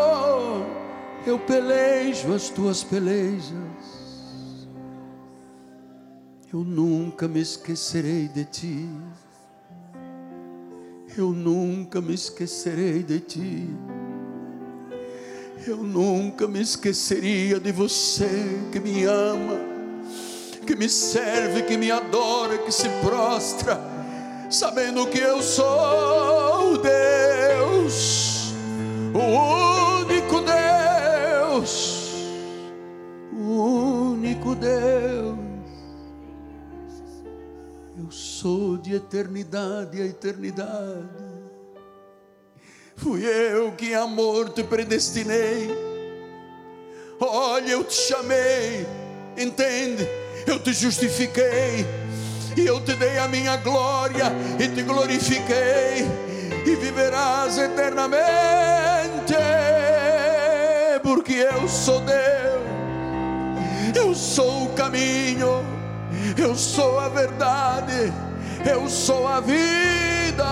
Eu 1.25 1.39
pelejo 1.39 2.33
as 2.33 2.49
tuas 2.49 2.83
pelejas. 2.83 3.51
Eu 6.51 6.63
nunca 6.65 7.27
me 7.27 7.39
esquecerei 7.39 8.27
de 8.27 8.43
ti. 8.45 8.89
Eu 11.17 11.31
nunca 11.31 12.01
me 12.01 12.13
esquecerei 12.13 13.03
de 13.03 13.19
ti. 13.19 13.69
Eu 15.65 15.77
nunca 15.77 16.47
me 16.47 16.61
esqueceria 16.61 17.59
de 17.59 17.71
você 17.71 18.29
que 18.71 18.79
me 18.79 19.03
ama, 19.05 19.59
que 20.65 20.75
me 20.75 20.89
serve, 20.89 21.63
que 21.63 21.77
me 21.77 21.91
adora, 21.91 22.57
que 22.59 22.71
se 22.71 22.89
prostra, 23.03 23.79
sabendo 24.49 25.07
que 25.07 25.19
eu 25.19 25.41
sou 25.41 26.77
Deus, 26.77 28.53
o 29.13 30.01
único 30.01 30.41
Deus, 30.41 32.23
o 33.33 34.13
único 34.13 34.55
Deus 34.55 35.11
sou 38.41 38.77
de 38.77 38.95
eternidade 38.95 40.01
a 40.01 40.05
eternidade. 40.05 41.20
Fui 43.01 43.25
eu 43.25 43.71
que 43.71 43.95
amor 43.95 44.49
te 44.49 44.63
predestinei. 44.63 45.69
Olha, 47.19 47.71
eu 47.71 47.83
te 47.83 47.95
chamei, 47.95 48.85
entende? 49.35 50.07
Eu 50.45 50.59
te 50.59 50.71
justifiquei, 50.71 51.85
e 52.55 52.65
eu 52.65 52.79
te 52.79 52.95
dei 52.95 53.17
a 53.17 53.27
minha 53.27 53.57
glória, 53.57 54.31
e 54.59 54.67
te 54.67 54.83
glorifiquei, 54.83 56.05
e 56.65 56.75
viverás 56.75 57.57
eternamente, 57.57 58.21
porque 61.01 61.33
eu 61.33 61.67
sou 61.67 62.01
Deus, 62.01 62.61
eu 63.95 64.15
sou 64.15 64.65
o 64.65 64.73
caminho, 64.73 65.65
eu 66.37 66.55
sou 66.55 66.99
a 66.99 67.09
verdade. 67.09 68.13
Eu 68.63 68.87
sou 68.87 69.27
a 69.27 69.39
vida, 69.39 70.45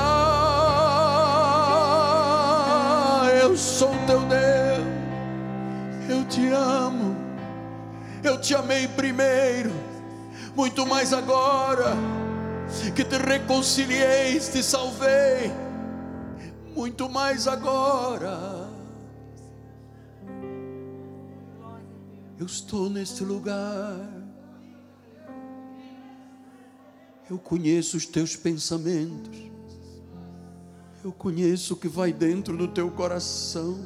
sou 3.59 3.91
teu 4.07 4.21
Deus, 4.21 4.87
eu 6.09 6.25
te 6.25 6.47
amo, 6.47 7.15
eu 8.23 8.39
te 8.39 8.55
amei 8.55 8.87
primeiro, 8.87 9.71
muito 10.55 10.85
mais 10.85 11.13
agora 11.13 11.95
que 12.95 13.03
te 13.03 13.17
reconciliei, 13.17 14.39
te 14.39 14.63
salvei, 14.63 15.51
muito 16.75 17.09
mais 17.09 17.47
agora. 17.47 18.69
Eu 22.39 22.45
estou 22.45 22.89
neste 22.89 23.21
lugar 23.21 24.19
Eu 27.29 27.37
conheço 27.37 27.95
os 27.95 28.07
teus 28.07 28.35
pensamentos. 28.35 29.48
Eu 31.01 31.13
conheço 31.13 31.75
o 31.75 31.77
que 31.77 31.87
vai 31.87 32.11
dentro 32.11 32.57
do 32.57 32.67
teu 32.67 32.91
coração. 32.91 33.79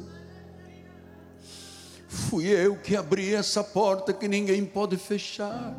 Fui 2.08 2.46
eu 2.46 2.76
que 2.76 2.96
abri 2.96 3.32
essa 3.32 3.62
porta 3.62 4.12
que 4.12 4.26
ninguém 4.26 4.64
pode 4.64 4.96
fechar. 4.96 5.76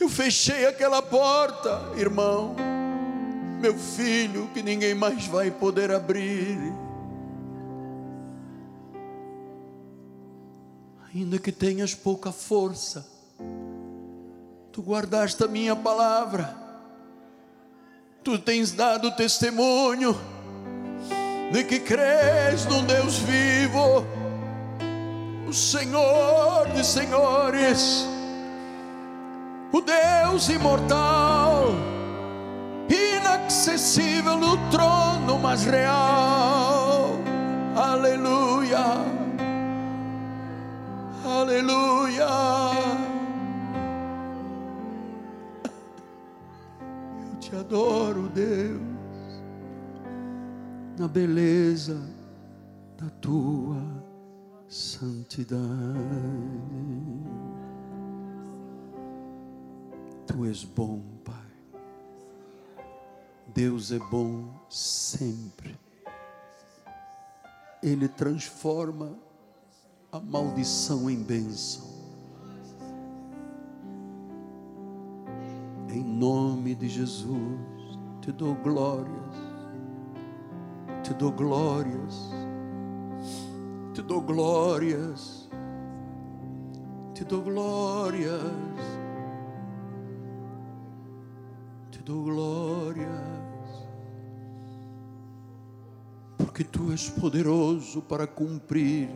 Eu 0.00 0.08
fechei 0.08 0.66
aquela 0.66 1.00
porta, 1.00 1.92
irmão, 1.96 2.56
meu 3.60 3.78
filho, 3.78 4.48
que 4.52 4.62
ninguém 4.62 4.94
mais 4.94 5.26
vai 5.26 5.50
poder 5.50 5.92
abrir. 5.92 6.58
Ainda 11.14 11.38
que 11.38 11.52
tenhas 11.52 11.94
pouca 11.94 12.32
força, 12.32 13.06
tu 14.72 14.82
guardaste 14.82 15.44
a 15.44 15.48
minha 15.48 15.76
palavra, 15.76 16.63
tu 18.24 18.38
tens 18.38 18.72
dado 18.72 19.10
testemunho 19.10 20.18
de 21.52 21.62
que 21.62 21.78
crês 21.78 22.64
num 22.64 22.82
Deus 22.82 23.18
vivo, 23.18 24.04
o 25.46 25.52
Senhor 25.52 26.66
de 26.74 26.84
senhores, 26.84 28.08
o 29.70 29.80
Deus 29.82 30.48
imortal, 30.48 31.66
inacessível 32.88 34.38
no 34.38 34.56
trono 34.70 35.38
mais 35.38 35.64
real. 35.64 37.10
Aleluia, 37.76 38.84
aleluia. 41.26 43.03
Adoro, 47.54 48.28
Deus 48.28 48.94
na 50.98 51.08
beleza 51.08 52.00
da 52.96 53.10
tua 53.20 53.82
santidade. 54.68 55.58
Tu 60.26 60.44
és 60.46 60.64
bom, 60.64 61.02
Pai. 61.24 61.34
Deus 63.52 63.92
é 63.92 63.98
bom 63.98 64.48
sempre. 64.68 65.78
Ele 67.82 68.08
transforma 68.08 69.16
a 70.10 70.18
maldição 70.18 71.10
em 71.10 71.22
bênção. 71.22 72.03
Em 75.94 76.02
nome 76.02 76.74
de 76.74 76.88
Jesus, 76.88 77.60
te 78.20 78.32
dou 78.32 78.56
glórias. 78.56 79.54
Te 81.04 81.12
dou 81.12 81.30
glórias, 81.30 82.30
te 83.92 84.00
dou 84.00 84.22
glórias, 84.22 85.50
te 87.12 87.24
dou 87.24 87.42
glórias, 87.42 88.40
te 91.90 92.02
dou 92.02 92.24
glórias, 92.24 93.86
porque 96.38 96.64
tu 96.64 96.90
és 96.90 97.10
poderoso 97.10 98.00
para 98.00 98.26
cumprir 98.26 99.10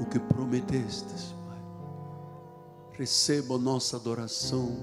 o 0.00 0.04
que 0.04 0.18
prometestes, 0.18 1.32
Pai. 1.46 1.62
Receba 2.98 3.56
nossa 3.56 3.96
adoração, 3.96 4.76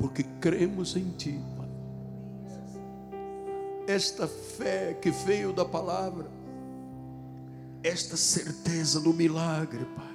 porque 0.00 0.24
cremos 0.40 0.96
em 0.96 1.10
Ti 1.10 1.38
esta 3.90 4.28
fé 4.28 4.94
que 4.94 5.10
veio 5.10 5.52
da 5.52 5.64
palavra, 5.64 6.30
esta 7.82 8.16
certeza 8.16 9.00
do 9.00 9.12
milagre, 9.12 9.84
Pai. 9.96 10.06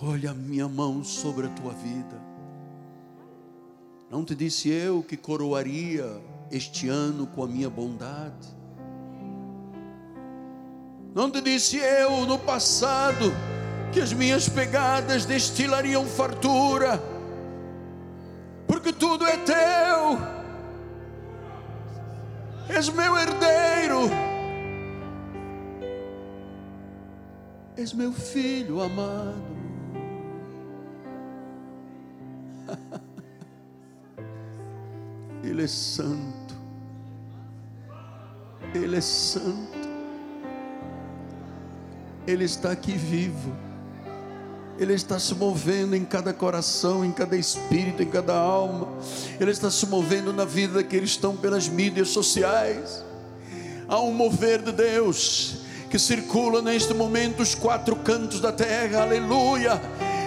Olha 0.00 0.30
a 0.30 0.34
minha 0.34 0.68
mão 0.68 1.04
sobre 1.04 1.46
a 1.46 1.50
tua 1.50 1.72
vida. 1.72 2.22
Não 4.10 4.24
te 4.24 4.34
disse 4.34 4.70
eu 4.70 5.02
que 5.02 5.16
coroaria 5.16 6.22
este 6.50 6.88
ano 6.88 7.26
com 7.26 7.42
a 7.42 7.46
minha 7.46 7.68
bondade? 7.68 8.48
Não 11.14 11.30
te 11.30 11.40
disse 11.42 11.76
eu 11.76 12.24
no 12.24 12.38
passado 12.38 13.24
que 13.92 14.00
as 14.00 14.12
minhas 14.12 14.48
pegadas 14.48 15.24
destilariam 15.24 16.04
fartura? 16.06 17.02
Porque 18.66 18.92
tudo 18.92 19.26
é 19.26 19.36
teu 19.38 20.38
és 22.68 22.88
meu 22.90 23.16
herdeiro, 23.16 24.10
és 27.76 27.92
meu 27.92 28.12
filho 28.12 28.80
amado. 28.80 29.58
Ele 35.42 35.64
é 35.64 35.66
santo, 35.66 36.54
Ele 38.74 38.96
é 38.96 39.00
santo, 39.00 39.88
Ele 42.26 42.44
está 42.44 42.72
aqui 42.72 42.92
vivo. 42.92 43.67
Ele 44.78 44.94
está 44.94 45.18
se 45.18 45.34
movendo 45.34 45.96
em 45.96 46.04
cada 46.04 46.32
coração, 46.32 47.04
em 47.04 47.10
cada 47.10 47.36
espírito, 47.36 48.02
em 48.02 48.06
cada 48.06 48.34
alma. 48.34 48.88
Ele 49.40 49.50
está 49.50 49.70
se 49.70 49.86
movendo 49.86 50.32
na 50.32 50.44
vida 50.44 50.74
daqueles 50.74 51.10
que 51.10 51.16
estão 51.16 51.36
pelas 51.36 51.68
mídias 51.68 52.10
sociais. 52.10 53.04
Há 53.88 54.00
um 54.00 54.12
mover 54.12 54.62
de 54.62 54.70
Deus 54.70 55.62
que 55.90 55.98
circula 55.98 56.62
neste 56.62 56.94
momento 56.94 57.42
os 57.42 57.54
quatro 57.54 57.96
cantos 57.96 58.40
da 58.40 58.52
terra. 58.52 59.02
Aleluia! 59.02 59.80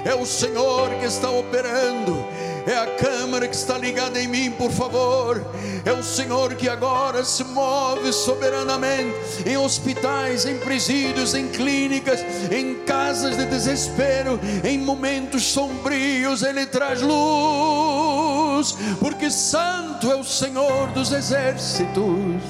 É 0.03 0.15
o 0.15 0.25
Senhor 0.25 0.89
que 0.99 1.05
está 1.05 1.29
operando 1.29 2.25
é 2.65 2.77
a 2.77 2.95
câmara 2.97 3.47
que 3.47 3.55
está 3.55 3.77
ligada 3.77 4.19
em 4.19 4.27
mim, 4.27 4.51
por 4.51 4.71
favor. 4.71 5.43
É 5.85 5.91
o 5.91 6.03
Senhor 6.03 6.55
que 6.55 6.69
agora 6.69 7.23
se 7.23 7.43
move 7.43 8.11
soberanamente 8.13 9.15
em 9.45 9.57
hospitais, 9.57 10.45
em 10.45 10.57
presídios, 10.59 11.33
em 11.33 11.47
clínicas, 11.47 12.19
em 12.51 12.75
casas 12.85 13.37
de 13.37 13.45
desespero, 13.45 14.39
em 14.63 14.77
momentos 14.77 15.43
sombrios. 15.43 16.43
Ele 16.43 16.65
traz 16.65 17.01
luz, 17.01 18.75
porque 18.99 19.29
Santo 19.29 20.11
é 20.11 20.15
o 20.15 20.23
Senhor 20.23 20.87
dos 20.89 21.11
exércitos. 21.11 22.41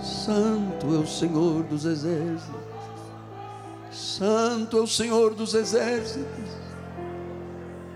Santo 0.00 0.94
é 0.94 0.98
o 0.98 1.06
Senhor 1.06 1.62
dos 1.64 1.84
exércitos. 1.84 2.66
Santo 3.90 4.78
é 4.78 4.80
o 4.80 4.86
Senhor 4.86 5.34
dos 5.34 5.54
exércitos. 5.54 6.55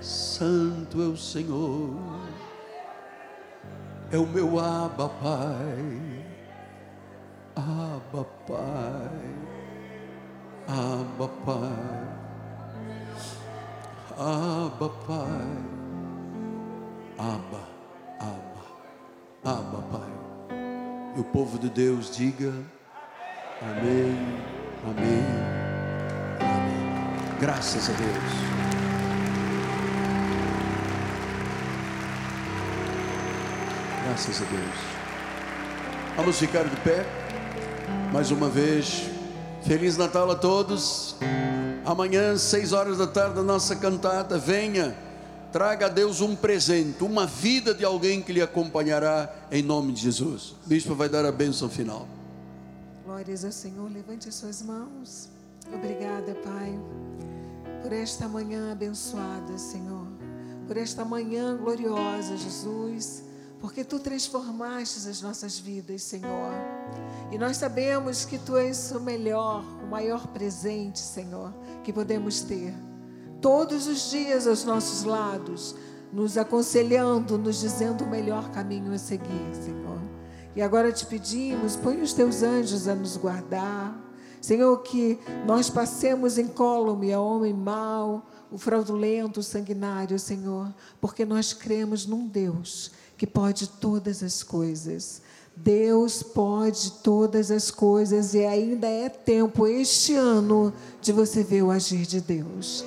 Santo 0.01 1.02
é 1.02 1.06
o 1.06 1.16
Senhor, 1.16 1.94
é 4.10 4.16
o 4.16 4.27
meu 4.27 4.59
Abba 4.59 5.09
Pai, 5.09 6.24
Abba 7.55 8.24
Pai, 8.47 9.20
Abba 10.66 11.28
Pai, 11.44 12.20
Abba 14.16 14.89
Pai, 15.06 15.70
Abba, 17.18 17.68
Abba, 18.20 18.64
Abba 19.44 19.82
Pai. 19.93 20.20
E 21.16 21.20
o 21.20 21.24
povo 21.24 21.59
de 21.59 21.68
Deus 21.68 22.16
diga 22.16 22.52
Amém, 23.62 24.16
Amém, 24.85 25.24
Amém. 26.40 27.39
Graças 27.39 27.90
a 27.90 27.93
Deus. 27.93 28.49
Graças 34.11 34.43
a 34.43 34.45
Deus. 34.47 34.74
Vamos 36.16 36.37
ficar 36.37 36.65
de 36.65 36.74
pé. 36.81 37.07
Mais 38.12 38.32
uma 38.32 38.49
vez. 38.49 39.05
Feliz 39.62 39.97
Natal 39.97 40.28
a 40.28 40.35
todos. 40.35 41.15
Amanhã, 41.87 42.37
seis 42.37 42.73
horas 42.73 42.99
da 42.99 43.07
tarde, 43.07 43.39
a 43.39 43.43
nossa 43.45 43.77
cantada. 43.77 44.37
Venha, 44.37 44.99
traga 45.53 45.87
a 45.87 45.89
Deus 45.89 46.20
um 46.20 46.35
presente, 46.35 47.05
uma 47.05 47.24
vida 47.24 47.73
de 47.73 47.85
alguém 47.85 48.20
que 48.20 48.32
lhe 48.32 48.43
acompanhará 48.43 49.32
em 49.49 49.62
nome 49.62 49.93
de 49.93 50.01
Jesus. 50.01 50.57
O 50.66 50.69
bispo 50.69 50.93
vai 50.97 51.09
dar 51.09 51.24
a 51.24 51.31
bênção 51.31 51.69
final. 51.69 52.09
Glórias 53.05 53.45
ao 53.45 53.53
Senhor. 53.53 53.89
Levante 53.93 54.28
as 54.28 54.35
suas 54.35 54.61
mãos. 54.61 55.28
Obrigada, 55.73 56.35
Pai, 56.43 56.77
por 57.81 57.93
esta 57.93 58.27
manhã 58.27 58.73
abençoada, 58.73 59.57
Senhor. 59.57 60.09
Por 60.66 60.77
esta 60.77 61.05
manhã 61.05 61.57
gloriosa, 61.57 62.37
Jesus 62.37 63.30
porque 63.61 63.85
tu 63.85 63.99
transformaste 63.99 65.09
as 65.09 65.20
nossas 65.20 65.59
vidas, 65.59 66.03
Senhor. 66.03 66.53
E 67.31 67.37
nós 67.37 67.59
sabemos 67.59 68.24
que 68.24 68.39
tu 68.39 68.57
és 68.57 68.91
o 68.93 69.01
melhor, 69.01 69.62
o 69.85 69.87
maior 69.87 70.27
presente, 70.28 70.99
Senhor, 70.99 71.53
que 71.85 71.93
podemos 71.93 72.41
ter. 72.41 72.74
Todos 73.41 73.87
os 73.87 74.11
dias 74.11 74.47
aos 74.47 74.65
nossos 74.65 75.05
lados, 75.05 75.74
nos 76.11 76.39
aconselhando, 76.39 77.39
nos 77.39 77.61
dizendo 77.61 78.05
o 78.05 78.11
melhor 78.11 78.51
caminho 78.51 78.93
a 78.93 78.99
seguir, 78.99 79.55
Senhor. 79.55 80.01
E 80.57 80.62
agora 80.62 80.91
te 80.91 81.07
pedimos, 81.07 81.77
põe 81.77 82.01
os 82.01 82.12
teus 82.12 82.43
anjos 82.43 82.89
a 82.89 82.95
nos 82.95 83.16
guardar. 83.16 83.95
Senhor, 84.41 84.77
que 84.78 85.19
nós 85.47 85.69
passemos 85.69 86.39
incólume 86.39 87.12
a 87.12 87.20
homem 87.20 87.53
mau, 87.53 88.27
o 88.51 88.57
fraudulento, 88.57 89.41
o 89.41 89.43
sanguinário, 89.43 90.19
Senhor, 90.19 90.74
porque 90.99 91.27
nós 91.27 91.53
cremos 91.53 92.07
num 92.07 92.27
Deus 92.27 92.91
que 93.20 93.26
pode 93.26 93.68
todas 93.68 94.22
as 94.22 94.42
coisas. 94.42 95.20
Deus 95.55 96.22
pode 96.22 96.90
todas 97.02 97.51
as 97.51 97.70
coisas 97.70 98.32
e 98.32 98.47
ainda 98.47 98.86
é 98.86 99.10
tempo 99.10 99.66
este 99.66 100.14
ano 100.14 100.72
de 101.02 101.12
você 101.12 101.44
ver 101.44 101.60
o 101.60 101.70
agir 101.70 102.06
de 102.06 102.18
Deus. 102.18 102.82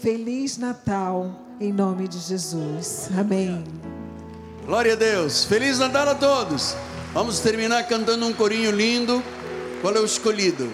Feliz 0.00 0.56
Natal 0.56 1.38
em 1.60 1.70
nome 1.70 2.08
de 2.08 2.18
Jesus. 2.18 3.10
Amém. 3.14 3.62
Glória 4.64 4.94
a 4.94 4.96
Deus. 4.96 5.44
Feliz 5.44 5.78
Natal 5.78 6.08
a 6.08 6.14
todos. 6.14 6.74
Vamos 7.12 7.40
terminar 7.40 7.86
cantando 7.86 8.24
um 8.24 8.32
corinho 8.32 8.70
lindo. 8.70 9.22
Qual 9.82 9.94
é 9.94 10.00
o 10.00 10.06
escolhido? 10.06 10.72